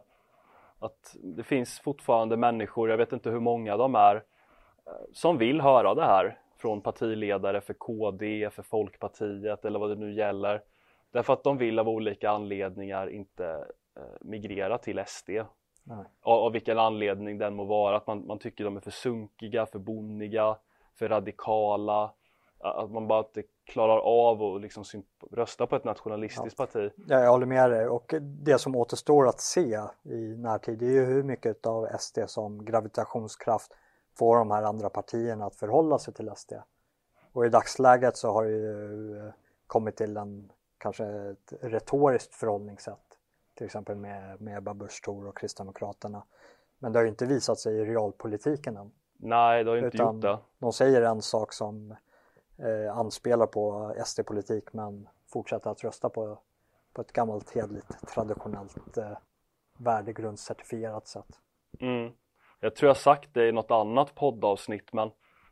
Att 0.80 1.16
det 1.24 1.44
finns 1.44 1.80
fortfarande 1.80 2.38
människor, 2.38 2.90
jag 2.90 2.98
vet 2.98 3.14
inte 3.14 3.30
hur 3.30 3.40
många 3.40 3.78
de 3.78 3.96
är, 3.96 4.24
som 5.14 5.38
vill 5.38 5.62
höra 5.62 5.96
det 5.96 6.06
här 6.06 6.40
från 6.58 6.82
partiledare 6.82 7.62
för 7.62 7.74
KD, 7.74 8.50
för 8.50 8.64
Folkpartiet 8.64 9.66
eller 9.66 9.80
vad 9.80 9.90
det 9.90 9.96
nu 9.96 10.14
gäller. 10.14 10.62
Därför 11.12 11.34
att 11.34 11.44
de 11.44 11.58
vill 11.58 11.80
av 11.80 11.90
olika 11.90 12.30
anledningar 12.30 13.10
inte 13.10 13.46
eh, 13.98 14.04
migrera 14.22 14.78
till 14.78 15.04
SD. 15.08 15.30
Nej. 15.88 16.06
Av, 16.22 16.40
av 16.40 16.52
vilken 16.52 16.80
anledning 16.80 17.38
den 17.38 17.56
må 17.56 17.64
vara, 17.64 17.98
att 17.98 18.08
man, 18.08 18.28
man 18.28 18.40
tycker 18.40 18.64
de 18.64 18.78
är 18.78 18.82
för 18.82 18.92
sunkiga, 18.92 19.66
för 19.66 19.80
bonniga, 19.80 20.58
för 20.96 21.10
radikala. 21.10 22.14
Att 22.60 22.92
man 22.92 23.08
bara 23.08 23.20
inte 23.20 23.44
klarar 23.66 23.98
av 24.00 24.44
att 24.44 24.62
liksom 24.62 24.84
rösta 25.32 25.68
på 25.68 25.76
ett 25.76 25.84
nationalistiskt 25.84 26.58
parti. 26.58 26.92
Ja, 27.08 27.20
jag 27.20 27.32
håller 27.32 27.46
med 27.46 27.72
dig 27.72 27.88
och 27.88 28.14
det 28.22 28.58
som 28.58 28.76
återstår 28.76 29.28
att 29.28 29.40
se 29.40 29.80
i 30.04 30.36
närtid 30.38 30.82
är 30.82 30.92
ju 30.92 31.06
hur 31.06 31.24
mycket 31.24 31.66
av 31.66 31.88
SD 32.00 32.20
som 32.28 32.66
gravitationskraft 32.66 33.72
får 34.18 34.38
de 34.38 34.52
här 34.52 34.64
andra 34.64 34.90
partierna 34.90 35.46
att 35.46 35.56
förhålla 35.56 36.00
sig 36.00 36.14
till 36.14 36.32
SD. 36.36 36.54
Och 37.32 37.46
i 37.46 37.50
dagsläget 37.50 38.18
så 38.18 38.32
har 38.32 38.46
det 38.46 38.52
ju 38.52 39.18
eh, 39.18 39.34
kommit 39.68 39.96
till 39.96 40.18
en 40.18 40.52
kanske 40.78 41.06
ett 41.06 41.54
retoriskt 41.62 42.36
förhållningssätt. 42.36 43.07
Till 43.58 43.66
exempel 43.66 43.96
med, 43.96 44.42
med 44.42 44.58
Ebba 44.58 44.74
Busch 44.74 45.04
Thor 45.04 45.28
och 45.28 45.38
Kristdemokraterna. 45.38 46.24
Men 46.80 46.92
det 46.92 47.00
har 47.00 47.04
ju 47.04 47.10
inte 47.10 47.26
visat 47.26 47.60
sig 47.60 47.76
i 47.78 47.86
realpolitiken 47.86 48.78
än. 48.78 48.92
Nej, 49.18 49.64
det 49.64 49.70
har 49.70 49.78
inte 49.78 49.98
Utan 49.98 50.16
gjort 50.16 50.22
det. 50.22 50.40
de 50.60 50.74
säger 50.74 51.02
en 51.02 51.22
sak 51.22 51.54
som 51.54 51.96
eh, 52.58 52.98
anspelar 52.98 53.46
på 53.46 53.94
SD-politik 54.06 54.74
men 54.74 55.08
fortsätter 55.28 55.70
att 55.70 55.84
rösta 55.84 56.10
på, 56.10 56.40
på 56.94 57.02
ett 57.02 57.12
gammalt 57.12 57.56
hedligt 57.56 58.08
traditionellt 58.14 58.98
eh, 58.98 59.18
värdegrundscertifierat 59.78 61.08
sätt. 61.08 61.40
Mm. 61.80 62.12
Jag 62.60 62.76
tror 62.76 62.88
jag 62.88 62.98
sagt 62.98 63.34
det 63.34 63.48
i 63.48 63.52
något 63.52 63.72
annat 63.72 64.16
poddavsnitt 64.16 64.94
men 64.94 65.12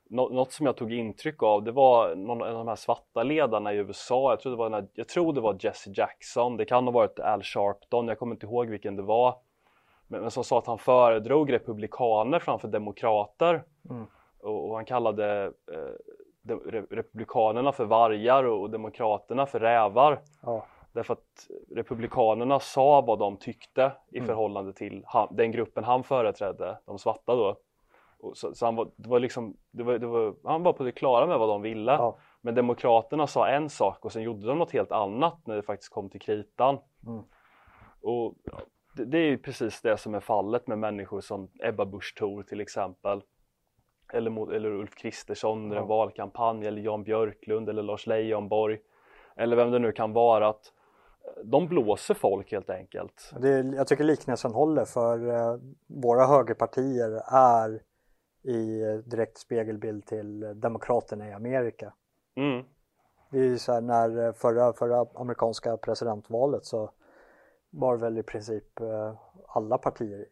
nå- 0.10 0.30
något 0.30 0.52
som 0.52 0.66
jag 0.66 0.78
tog 0.78 0.94
intryck 0.94 1.44
av 1.44 1.64
det 1.64 1.72
var 1.72 2.16
någon 2.16 2.42
av 2.42 2.54
de 2.54 2.68
här 2.68 2.76
svarta 2.76 3.24
ledarna 3.24 3.74
i 3.74 3.78
USA. 3.78 4.32
Jag 4.32 4.40
tror 4.40 4.52
det 4.52 4.58
var, 4.58 4.70
här, 4.70 4.88
jag 4.94 5.08
tror 5.08 5.34
det 5.34 5.42
var 5.42 5.58
Jesse 5.60 5.92
Jackson. 5.96 6.58
Det 6.58 6.66
kan 6.66 6.84
ha 6.84 6.92
varit 6.92 7.20
Al 7.20 7.44
Sharpton. 7.44 8.08
Jag 8.08 8.20
kommer 8.20 8.36
inte 8.36 8.46
ihåg 8.46 8.68
vilken 8.70 8.96
det 8.96 9.04
var. 9.04 9.36
men, 10.08 10.22
men 10.22 10.32
som 10.32 10.44
sa 10.44 10.58
att 10.58 10.68
han 10.68 10.78
föredrog 10.78 11.54
republikaner 11.54 12.40
framför 12.40 12.68
demokrater. 12.68 13.64
Mm. 13.90 14.06
Och, 14.40 14.70
och, 14.70 14.76
han 14.76 14.86
kallade 14.86 15.44
eh, 15.72 15.80
de, 16.42 16.60
republikanerna 16.92 17.72
för 17.72 17.86
vargar 17.86 18.44
och, 18.44 18.62
och 18.62 18.70
demokraterna 18.70 19.46
för 19.46 19.60
rävar. 19.60 20.22
Ja. 20.42 20.66
Därför 20.94 21.14
att 21.14 21.48
republikanerna 21.76 22.60
sa 22.60 23.02
vad 23.02 23.20
de 23.20 23.38
tyckte 23.38 23.92
i 24.12 24.18
Mm. 24.18 24.28
förhållande 24.28 24.74
till 24.74 25.04
han, 25.08 25.28
den 25.32 25.52
gruppen 25.52 25.84
han 25.84 26.04
företrädde, 26.04 26.78
de 26.86 27.00
svarta 27.00 27.36
då. 27.36 27.56
Så, 28.34 28.54
så 28.56 28.66
han, 28.66 28.76
var, 28.76 28.92
det 28.96 29.10
var 29.10 29.20
liksom, 29.20 29.58
det 29.72 29.84
var, 29.84 29.98
det 29.98 30.08
var, 30.08 30.36
han 30.44 30.64
var 30.64 30.74
på 30.74 30.84
det 30.84 30.92
klara 30.92 31.28
med 31.28 31.40
vad 31.40 31.50
de 31.50 31.62
ville. 31.62 31.92
Ja. 31.92 32.18
Men 32.42 32.56
demokraterna 32.56 33.28
sa 33.28 33.48
en 33.48 33.70
sak 33.70 34.06
och 34.06 34.12
sen 34.12 34.22
gjorde 34.24 34.48
de 34.48 34.58
något 34.60 34.72
helt 34.72 34.92
annat 34.92 35.48
när 35.48 35.56
det 35.56 35.62
faktiskt 35.64 35.94
kom 35.94 36.10
till 36.10 36.22
kritan. 36.22 36.78
Mm. 37.08 37.24
Och 38.02 38.34
det, 38.96 39.06
det 39.06 39.18
är 39.18 39.26
ju 39.26 39.38
precis 39.38 39.82
det 39.82 39.98
som 39.98 40.16
är 40.16 40.20
fallet 40.20 40.68
med 40.68 40.78
människor 40.80 41.22
som 41.22 41.48
Ebba 41.64 41.86
Busch 41.86 42.16
Thor 42.20 42.44
till 42.44 42.62
exempel. 42.62 43.22
Eller, 44.14 44.54
eller 44.54 44.70
Ulf 44.70 44.96
Kristersson 44.96 45.64
under 45.64 45.78
en 45.78 45.84
Ja. 45.84 45.88
valkampanj 45.88 46.66
eller 46.68 46.82
Jan 46.82 47.04
Björklund 47.04 47.70
eller 47.70 47.84
Lars 47.84 48.08
Leijonborg. 48.08 48.80
Eller 49.36 49.56
vem 49.56 49.72
det 49.72 49.80
nu 49.80 49.92
kan 49.92 50.14
vara. 50.14 50.48
att 50.48 50.72
eh, 51.38 51.44
De 51.44 51.68
blåser 51.68 52.14
folk 52.14 52.52
helt 52.52 52.70
enkelt. 52.70 53.32
Det, 53.42 53.50
jag 53.76 53.88
tycker 53.88 54.04
liknelsen 54.04 54.54
håller 54.54 54.86
för 54.86 55.30
eh, 55.30 55.58
våra 55.88 56.26
högerpartier 56.26 57.22
är 57.36 57.82
i 58.46 58.82
eh, 58.82 58.96
direkt 58.96 59.38
spegelbild 59.38 60.06
till 60.06 60.60
demokraterna 60.62 61.30
i 61.30 61.34
Amerika. 61.34 61.94
Mm. 62.36 62.66
Det 63.30 63.40
är 63.40 63.44
ju 63.44 63.58
så 63.58 63.74
här 63.74 63.82
när 63.82 64.26
eh, 64.26 64.34
förra, 64.34 64.74
förra 64.74 65.06
amerikanska 65.14 65.78
presidentvalet 65.78 66.66
så 66.66 66.92
var 67.70 67.98
väl 67.98 68.18
i 68.18 68.24
princip 68.24 68.80
eh, 68.80 69.14
alla 69.48 69.78
partier, 69.78 70.26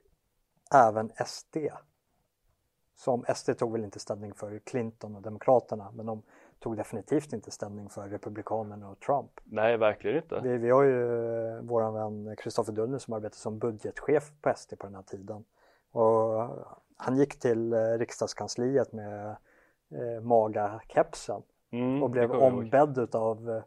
även 0.73 1.11
SD. 1.25 1.57
Som 2.95 3.25
SD 3.35 3.57
tog 3.57 3.71
väl 3.71 3.83
inte 3.83 3.99
ställning 3.99 4.33
för 4.33 4.59
Clinton 4.59 5.15
och 5.15 5.21
Demokraterna 5.21 5.91
men 5.91 6.05
de 6.05 6.21
tog 6.59 6.77
definitivt 6.77 7.33
inte 7.33 7.51
ställning 7.51 7.89
för 7.89 8.09
Republikanerna 8.09 8.89
och 8.89 8.99
Trump. 8.99 9.31
Nej, 9.43 9.77
verkligen 9.77 10.17
inte. 10.17 10.39
Vi, 10.43 10.57
vi 10.57 10.69
har 10.69 10.83
ju 10.83 11.05
våran 11.61 11.93
vän 11.93 12.35
Kristoffer 12.35 12.73
Dullner 12.73 12.97
som 12.97 13.13
arbetar 13.13 13.35
som 13.35 13.59
budgetchef 13.59 14.31
på 14.41 14.53
SD 14.55 14.73
på 14.79 14.87
den 14.87 14.95
här 14.95 15.03
tiden. 15.03 15.45
Och 15.91 16.49
han 16.97 17.17
gick 17.17 17.39
till 17.39 17.73
eh, 17.73 17.79
riksdagskansliet 17.79 18.91
med 18.93 19.29
eh, 19.91 20.21
maga-kepsen 20.21 21.41
Mm, 21.71 22.03
och 22.03 22.09
blev 22.09 22.31
ombedd 22.31 22.97
utav 22.97 23.49
eh, 23.49 23.63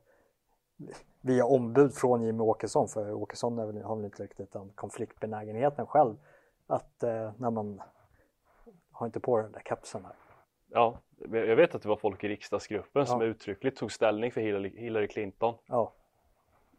via 1.20 1.44
ombud 1.44 1.94
från 1.94 2.22
Jimmy 2.22 2.42
Åkesson 2.42 2.88
för 2.88 3.12
Åkesson 3.12 3.58
är 3.58 3.66
väl, 3.66 3.82
har 3.82 3.96
väl 3.96 4.04
inte 4.04 4.22
riktigt 4.22 4.52
den 4.52 4.70
konfliktbenägenheten 4.74 5.86
själv 5.86 6.16
att 6.66 7.02
eh, 7.02 7.32
när 7.36 7.50
man 7.50 7.82
har 8.92 9.06
inte 9.06 9.20
på 9.20 9.38
den 9.38 9.52
där 9.52 9.62
kepsen 9.64 10.04
här. 10.04 10.14
Ja, 10.68 10.98
jag 11.30 11.56
vet 11.56 11.74
att 11.74 11.82
det 11.82 11.88
var 11.88 11.96
folk 11.96 12.24
i 12.24 12.28
riksdagsgruppen 12.28 13.06
som 13.06 13.20
Ja. 13.20 13.26
uttryckligt 13.26 13.78
tog 13.78 13.92
ställning 13.92 14.32
för 14.32 14.40
Hillary, 14.40 14.80
Hillary 14.80 15.08
Clinton. 15.08 15.54
Ja. 15.66 15.92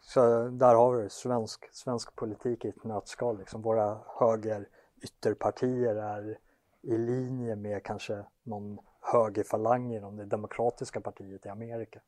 Så 0.02 0.48
där 0.48 0.76
har 0.76 0.92
vi 0.92 1.04
det, 1.04 1.10
svensk, 1.10 1.74
svensk 1.74 2.16
politik 2.16 2.66
i 2.66 2.70
ett 2.70 2.84
nötskal 2.84 3.38
liksom. 3.38 3.62
Våra 3.62 3.98
höger 4.20 4.68
ytterpartier 5.02 5.96
är 5.96 6.38
i 6.82 6.98
linje 6.98 7.56
med 7.56 7.84
kanske 7.84 8.24
någon 8.44 8.80
högerfalang 9.02 9.94
inom 9.94 10.18
det 10.18 10.26
demokratiska 10.26 11.02
partiet 11.02 11.46
i 11.46 11.50
Amerika. 11.50 12.00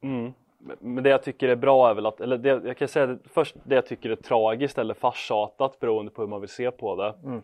Mm. 0.00 0.32
Men- 0.80 1.02
det 1.02 1.10
jag 1.10 1.22
tycker 1.22 1.48
är 1.48 1.56
bra 1.56 1.90
är 1.90 1.94
väl 1.94 2.06
att, 2.06 2.20
eller 2.20 2.38
det, 2.38 2.48
jag 2.48 2.76
kan 2.76 2.88
säga 2.88 3.06
det, 3.06 3.18
först 3.24 3.56
det 3.64 3.74
jag 3.74 3.86
tycker 3.86 4.10
är 4.10 4.16
tragiskt 4.16 4.78
eller 4.78 4.94
farsartat 4.94 5.80
beroende 5.80 6.12
på 6.12 6.22
hur 6.22 6.28
man 6.28 6.40
vill 6.40 6.50
se 6.50 6.70
på 6.70 6.96
det. 6.96 7.14
Mm. 7.24 7.42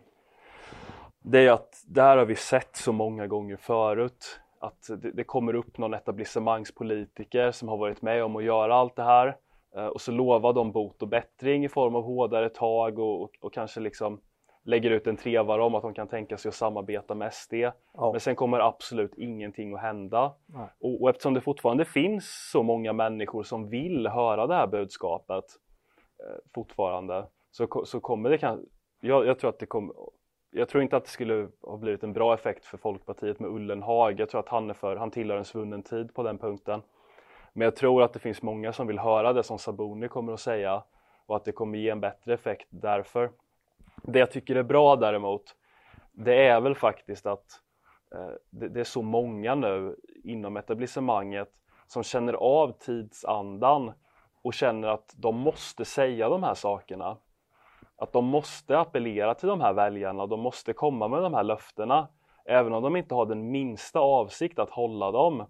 Det 1.21 1.39
är 1.47 1.51
att 1.51 1.83
det 1.87 2.01
här 2.01 2.17
har 2.17 2.25
vi 2.25 2.35
sett 2.35 2.75
så 2.75 2.91
många 2.91 3.27
gånger 3.27 3.57
förut. 3.57 4.39
Att 4.59 4.89
det, 5.01 5.11
det 5.11 5.23
kommer 5.23 5.53
upp 5.53 5.77
någon 5.77 5.93
etablissemangspolitiker 5.93 7.51
som 7.51 7.67
har 7.67 7.77
varit 7.77 8.01
med 8.01 8.23
om 8.23 8.35
att 8.35 8.43
göra 8.43 8.75
allt 8.75 8.95
det 8.95 9.03
här 9.03 9.37
eh, 9.75 9.85
och 9.85 10.01
så 10.01 10.11
lovar 10.11 10.53
de 10.53 10.71
bot 10.71 11.01
och 11.01 11.07
bättring 11.07 11.65
i 11.65 11.69
form 11.69 11.95
av 11.95 12.03
hårdare 12.03 12.49
tag 12.49 12.99
och, 12.99 13.21
och, 13.21 13.31
och 13.41 13.53
kanske 13.53 13.79
liksom 13.79 14.21
lägger 14.63 14.91
ut 14.91 15.07
en 15.07 15.17
trevare 15.17 15.63
om 15.63 15.75
att 15.75 15.81
de 15.81 15.93
kan 15.93 16.07
tänka 16.07 16.37
sig 16.37 16.49
att 16.49 16.55
samarbeta 16.55 17.15
med 17.15 17.33
SD. 17.33 17.53
Ja. 17.53 18.11
Men 18.11 18.19
sen 18.19 18.35
kommer 18.35 18.59
absolut 18.59 19.17
ingenting 19.17 19.73
att 19.73 19.81
hända. 19.81 20.33
Och, 20.79 21.01
och 21.01 21.09
eftersom 21.09 21.33
det 21.33 21.41
fortfarande 21.41 21.85
finns 21.85 22.49
så 22.51 22.63
många 22.63 22.93
människor 22.93 23.43
som 23.43 23.69
vill 23.69 24.07
höra 24.07 24.47
det 24.47 24.55
här 24.55 24.67
budskapet 24.67 25.45
eh, 26.19 26.37
fortfarande 26.53 27.25
så, 27.51 27.85
så 27.85 27.99
kommer 27.99 28.29
det 28.29 28.37
kan, 28.37 28.65
jag, 29.01 29.25
jag 29.25 29.39
tror 29.39 29.49
att 29.49 29.59
det 29.59 29.65
kommer 29.65 29.93
jag 30.51 30.69
tror 30.69 30.83
inte 30.83 30.97
att 30.97 31.03
det 31.03 31.09
skulle 31.09 31.47
ha 31.61 31.77
blivit 31.77 32.03
en 32.03 32.13
bra 32.13 32.33
effekt 32.33 32.65
för 32.65 32.77
Folkpartiet 32.77 33.39
med 33.39 33.49
Ullenhag. 33.49 34.19
Jag 34.19 34.29
tror 34.29 34.39
att 34.39 34.49
han, 34.49 34.69
är 34.69 34.73
för, 34.73 34.95
han 34.95 35.11
tillhör 35.11 35.37
en 35.37 35.45
svunnen 35.45 35.83
tid 35.83 36.13
på 36.13 36.23
den 36.23 36.37
punkten. 36.37 36.81
Men 37.53 37.65
jag 37.65 37.75
tror 37.75 38.03
att 38.03 38.13
det 38.13 38.19
finns 38.19 38.41
många 38.41 38.73
som 38.73 38.87
vill 38.87 38.99
höra 38.99 39.33
det 39.33 39.43
som 39.43 39.59
Sabuni 39.59 40.07
kommer 40.07 40.33
att 40.33 40.39
säga 40.39 40.83
och 41.25 41.35
att 41.35 41.45
det 41.45 41.51
kommer 41.51 41.77
ge 41.77 41.89
en 41.89 41.99
bättre 41.99 42.33
effekt 42.33 42.67
därför. 42.69 43.31
Det 44.11 44.19
jag 44.19 44.31
tycker 44.31 44.55
är 44.55 44.63
bra 44.63 44.95
däremot, 44.95 45.55
det 46.11 46.47
är 46.47 46.61
väl 46.61 46.75
faktiskt 46.75 47.25
att 47.25 47.45
eh, 48.15 48.35
det, 48.49 48.69
det 48.69 48.79
är 48.79 48.83
så 48.83 49.01
många 49.01 49.55
nu 49.55 49.95
inom 50.23 50.57
etablissemanget 50.57 51.49
som 51.87 52.03
känner 52.03 52.33
av 52.33 52.71
tidsandan 52.71 53.91
och 54.41 54.53
känner 54.53 54.87
att 54.87 55.13
de 55.17 55.35
måste 55.35 55.85
säga 55.85 56.29
de 56.29 56.43
här 56.43 56.53
sakerna. 56.53 57.17
Att 57.97 58.13
de 58.13 58.25
måste 58.25 58.79
appellera 58.79 59.35
till 59.35 59.47
de 59.47 59.61
här 59.61 59.73
väljarna, 59.73 60.27
de 60.27 60.39
måste 60.39 60.73
komma 60.73 61.07
med 61.07 61.23
de 61.23 61.33
här 61.33 61.43
löftena. 61.43 62.07
Även 62.45 62.73
om 62.73 62.83
de 62.83 62.95
inte 62.95 63.15
har 63.15 63.25
den 63.25 63.51
minsta 63.51 63.99
avsikt 63.99 64.59
att 64.59 64.69
hålla 64.69 65.11
dem 65.11 65.45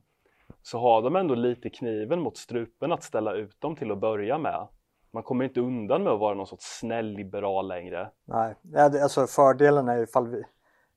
så 0.62 0.80
har 0.80 1.02
de 1.02 1.16
ändå 1.16 1.36
lite 1.36 1.70
kniven 1.70 2.22
mot 2.22 2.38
strupen 2.38 2.92
att 2.92 3.04
ställa 3.04 3.34
ut 3.34 3.62
dem 3.62 3.76
till 3.76 3.92
att 3.92 3.98
börja 3.98 4.38
med. 4.38 4.68
Man 5.12 5.24
kommer 5.24 5.46
inte 5.46 5.60
undan 5.60 6.04
med 6.04 6.14
att 6.14 6.20
vara 6.20 6.34
någon 6.34 6.48
sorts 6.48 6.80
snäll 6.80 7.06
liberal 7.06 7.68
längre. 7.68 8.12
Nej, 8.26 8.56
alltså 8.76 9.28
fördelen 9.28 9.88
är 9.88 9.98
ju 9.98 10.04
ifall 10.04 10.28
vi, 10.28 10.44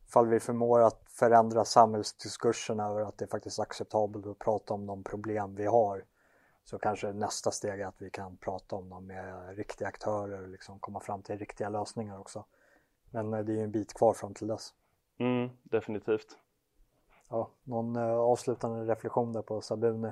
ifall 0.08 0.26
vi 0.26 0.40
förmår 0.40 0.80
att 0.80 1.02
förändra 1.08 1.64
samhällsdiskursen 1.64 2.80
över 2.80 3.00
att 3.00 3.18
det 3.18 3.24
är 3.24 3.28
faktiskt 3.28 3.60
acceptabelt 3.60 4.26
att 4.26 4.38
prata 4.38 4.74
om 4.74 4.86
de 4.86 5.04
problem 5.04 5.54
vi 5.54 5.66
har. 5.66 6.04
Så 6.64 6.78
kanske 6.78 7.12
nästa 7.12 7.50
steg 7.50 7.80
är 7.80 7.86
att 7.86 8.02
vi 8.02 8.10
kan 8.10 8.36
prata 8.36 8.76
om 8.76 8.88
dem 8.88 9.06
med 9.06 9.56
riktiga 9.56 9.88
aktörer 9.88 10.42
och 10.42 10.48
liksom 10.48 10.78
komma 10.78 11.00
fram 11.00 11.22
till 11.22 11.38
riktiga 11.38 11.68
lösningar 11.68 12.18
också. 12.18 12.44
Men 13.10 13.34
eh, 13.34 13.40
det 13.40 13.52
är 13.52 13.56
ju 13.56 13.62
en 13.62 13.70
bit 13.70 13.94
kvar 13.94 14.12
fram 14.12 14.34
till 14.34 14.46
dess. 14.46 14.74
Mm, 15.18 15.50
definitivt. 15.62 16.38
Ja, 17.30 17.50
någon 17.62 17.96
eh, 17.96 18.14
avslutande 18.14 18.92
reflektion 18.92 19.32
där 19.32 19.42
på 19.42 19.60
Sabuni? 19.60 20.10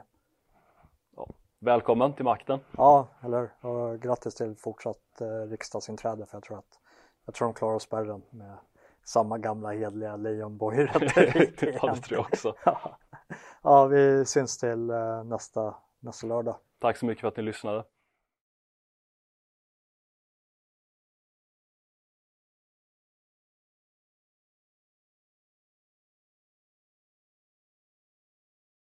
Välkommen 1.63 2.13
till 2.13 2.25
makten. 2.25 2.61
Ja, 2.77 3.09
eller? 3.25 3.51
Och 3.61 4.01
grattis 4.01 4.35
till 4.35 4.57
fortsatt 4.57 5.21
eh, 5.21 5.51
riksdagsinträde 5.51 6.27
för 6.27 6.37
jag 6.37 6.43
tror 6.43 6.59
att 6.59 6.79
jag 7.27 7.35
tror 7.35 7.49
de 7.49 7.55
klarar 7.55 7.79
spärren 7.79 8.23
med 8.31 8.57
samma 9.05 9.39
gamla 9.39 9.73
hedliga 9.73 10.17
Leijonborg-retorik. 10.17 11.63
ja, 11.83 11.95
det 11.95 12.01
tror 12.01 12.19
jag 12.19 12.21
också. 12.21 12.55
ja, 13.63 13.87
vi 13.87 14.25
syns 14.25 14.59
till 14.59 14.91
eh, 14.91 15.25
nästa, 15.25 15.75
nästa 15.99 16.27
lördag. 16.27 16.57
Tack 16.79 16.97
så 16.97 17.07
mycket 17.07 17.21
för 17.21 17.29
att 17.29 17.37
ni 17.37 17.43
lyssnade. 17.43 17.85